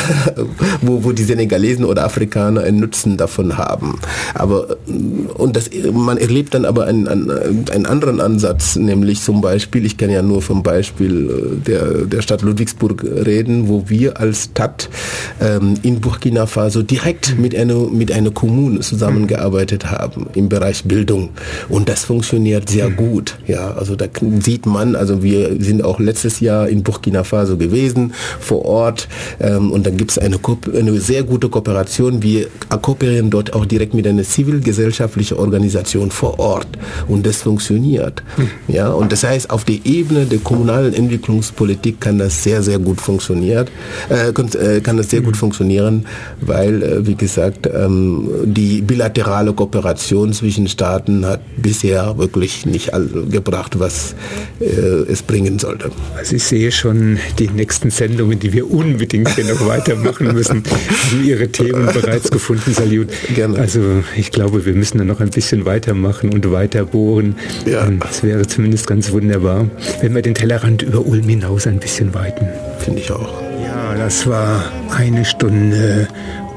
wo, 0.83 1.05
wo 1.05 1.13
die 1.13 1.25
Senegalesen 1.25 1.85
oder 1.85 2.05
Afrikaner 2.05 2.63
einen 2.63 2.81
Nutzen 2.81 3.17
davon 3.17 3.57
haben. 3.57 3.99
Aber 4.35 4.77
und 5.35 5.57
das, 5.57 5.71
man 5.93 6.19
erlebt 6.19 6.55
dann 6.55 6.65
aber 6.65 6.87
einen, 6.87 7.09
einen 7.09 7.87
anderen 7.87 8.21
Ansatz, 8.21 8.77
nämlich 8.77 9.23
zum 9.23 9.41
Beispiel, 9.41 9.87
ich 9.87 9.97
kann 9.97 10.11
ja 10.11 10.23
nur 10.23 10.43
vom 10.43 10.63
Beispiel 10.63 11.61
der, 11.67 12.07
der 12.07 12.23
Stadt 12.23 12.43
Ludwigsburg 12.43 13.05
reden, 13.05 13.69
wo 13.69 13.85
wir 13.89 14.19
als 14.19 14.45
Stadt 14.45 14.89
ähm, 15.41 15.75
in 15.83 16.01
Burkina 16.01 16.47
Faso 16.47 16.83
direkt 16.83 17.39
mit 17.39 17.55
einer, 17.55 17.89
mit 17.89 18.11
einer 18.11 18.31
Kommune 18.31 18.81
zusammengearbeitet 18.81 19.91
haben 19.91 20.27
im 20.35 20.49
Bereich 20.49 20.85
Bildung. 20.85 21.31
Und 21.69 21.89
das 21.89 22.05
funktioniert 22.05 22.69
sehr 22.69 22.91
gut. 22.91 23.20
Ja, 23.47 23.73
also 23.75 23.97
da 23.97 24.07
sieht 24.41 24.67
man, 24.67 24.97
also 24.97 25.23
wir 25.23 25.63
sind 25.63 25.85
auch 25.85 25.99
letztes 26.01 26.41
Jahr 26.41 26.69
in 26.69 26.83
Burkina 26.83 27.25
Faso 27.25 27.57
gewesen, 27.57 28.13
vor 28.41 28.65
Ort, 28.65 29.09
ähm, 29.41 29.73
und 29.73 29.87
dann 29.87 29.97
gibt 29.97 30.13
es 30.13 30.19
eine, 30.19 30.39
eine 30.75 31.01
sehr 31.01 31.23
gute 31.23 31.49
Kooperation. 31.49 32.23
Wir 32.23 32.47
kooperieren 32.83 33.31
dort 33.31 33.53
auch 33.53 33.67
direkt 33.67 33.95
mit 33.95 34.07
einer 34.07 34.23
zivilgesellschaftlichen 34.23 35.37
Organisation 35.37 36.11
vor 36.11 36.39
Ort 36.39 36.69
und 37.09 37.27
das 37.27 37.43
funktioniert. 37.43 38.23
Hm. 38.37 38.49
Ja, 38.69 38.91
und 38.91 39.13
das 39.13 39.25
heißt, 39.25 39.51
auf 39.51 39.65
der 39.65 39.79
Ebene 39.85 40.27
der 40.27 40.39
kommunalen 40.39 40.95
Entwicklungspolitik 40.95 42.01
kann 42.01 42.19
das 42.19 42.43
sehr, 42.43 42.63
sehr 42.63 42.79
gut 42.79 43.01
funktionieren, 43.01 43.67
äh, 44.09 44.33
kann, 44.33 44.49
äh, 44.53 44.81
das 44.81 45.11
sehr 45.11 45.21
gut 45.21 45.35
hm. 45.35 45.41
funktionieren, 45.41 46.07
weil, 46.41 46.83
äh, 46.83 47.07
wie 47.07 47.15
gesagt, 47.15 47.69
ähm, 47.73 48.29
die 48.45 48.81
bilaterale 48.81 49.53
Kooperation 49.53 50.33
zwischen 50.33 50.69
Staaten 50.69 51.27
hat 51.27 51.41
bisher 51.57 52.19
wirklich 52.19 52.67
nicht 52.67 52.95
all, 52.95 53.09
gebracht, 53.31 53.79
was 53.79 54.15
äh, 54.61 54.65
es 55.11 55.23
bringen 55.23 55.59
sollte. 55.59 55.91
Also 56.17 56.37
ich 56.37 56.45
sehe 56.45 56.73
schon 56.73 57.19
die 57.39 57.49
nächsten 57.49 57.91
Sendungen, 57.91 58.39
die 58.39 58.53
wir 58.53 58.71
unbedingt 58.71 59.35
hier 59.35 59.45
noch 59.45 59.67
weitermachen 59.67 60.33
müssen, 60.33 60.63
haben 60.65 61.25
Ihre 61.25 61.49
Themen 61.49 61.87
bereits 61.87 62.31
gefunden, 62.31 62.73
Salut. 62.73 63.09
Gerne. 63.35 63.59
Also 63.59 64.03
ich 64.17 64.31
glaube, 64.31 64.65
wir 64.67 64.75
müssen 64.75 64.99
da 64.99 65.05
noch 65.05 65.21
ein 65.21 65.31
bisschen 65.31 65.65
weitermachen 65.65 66.33
und 66.33 66.51
weiter 66.51 66.85
bohren. 66.85 67.37
Ja. 67.67 67.89
Das 67.91 68.23
wäre 68.23 68.47
zumindest 68.47 68.87
ganz 68.87 69.11
wunderbar, 69.13 69.69
wenn 70.01 70.15
wir 70.15 70.23
den 70.23 70.35
Tellerrand 70.35 70.83
über 70.83 71.05
Ulm 71.05 71.29
hinaus 71.29 71.67
ein 71.67 71.81
bisschen 71.81 72.15
weiten. 72.15 72.47
Finde 72.79 73.01
ich 73.01 73.11
auch. 73.11 73.43
Ja, 73.65 73.95
das 73.95 74.27
war 74.27 74.65
eine 74.97 75.25
Stunde 75.25 76.09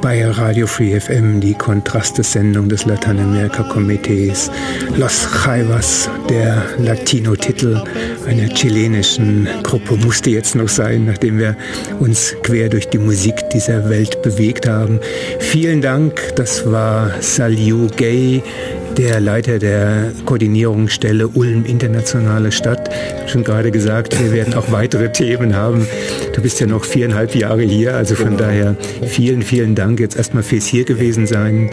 bei 0.04 0.28
Radio 0.28 0.68
Free 0.68 0.99
FM 0.99 1.39
die 1.39 1.54
Kontraste-Sendung 1.54 2.68
des 2.68 2.84
Lateinamerika-Komitees 2.84 4.51
Los 4.97 5.26
Jaivas, 5.45 6.10
der 6.30 6.62
Latino-Titel 6.78 7.82
einer 8.28 8.49
chilenischen 8.49 9.47
Gruppe, 9.64 9.95
musste 9.95 10.30
jetzt 10.32 10.56
noch 10.56 10.68
sein, 10.68 11.06
nachdem 11.06 11.39
wir 11.39 11.56
uns 12.01 12.36
quer 12.43 12.68
durch 12.68 12.89
die 12.89 12.97
Musik 12.97 13.49
dieser 13.54 13.89
Welt 13.89 14.22
bewegt 14.22 14.68
haben. 14.68 14.99
Vielen 15.39 15.82
Dank, 15.82 16.36
das 16.36 16.70
war 16.70 17.10
Saliu 17.22 17.88
Gay, 17.95 18.43
der 18.98 19.20
Leiter 19.20 19.60
der 19.60 20.12
Koordinierungsstelle 20.26 21.28
Ulm 21.28 21.66
Internationale 21.66 22.52
Stadt. 22.52 22.89
Ich 22.94 23.20
habe 23.22 23.30
schon 23.30 23.44
gerade 23.44 23.72
gesagt, 23.72 24.20
wir 24.20 24.32
werden 24.32 24.54
auch 24.54 24.72
weitere 24.72 25.12
Themen 25.12 25.56
haben. 25.56 25.88
Du 26.34 26.41
bist 26.41 26.60
ja 26.60 26.68
noch 26.68 26.86
viereinhalb 26.86 27.36
Jahre 27.36 27.64
hier, 27.64 27.96
also 27.96 28.16
von 28.16 28.38
genau. 28.38 28.39
daher 28.39 28.76
vielen, 29.06 29.41
vielen 29.41 29.76
Dank 29.76 30.00
jetzt 30.00 30.16
erstmal 30.16 30.44
fürs 30.44 30.66
hier 30.66 30.86
gewesen 30.86 31.28
sein. 31.28 31.72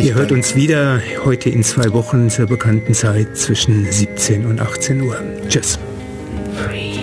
Ihr 0.00 0.14
hört 0.14 0.32
uns 0.32 0.54
wieder 0.54 1.00
heute 1.24 1.50
in 1.50 1.62
zwei 1.62 1.92
Wochen 1.92 2.30
zur 2.30 2.46
bekannten 2.46 2.94
Zeit 2.94 3.36
zwischen 3.36 3.90
17 3.90 4.46
und 4.46 4.60
18 4.60 5.02
Uhr. 5.02 5.16
Tschüss. 5.48 5.78
Free. 6.54 6.97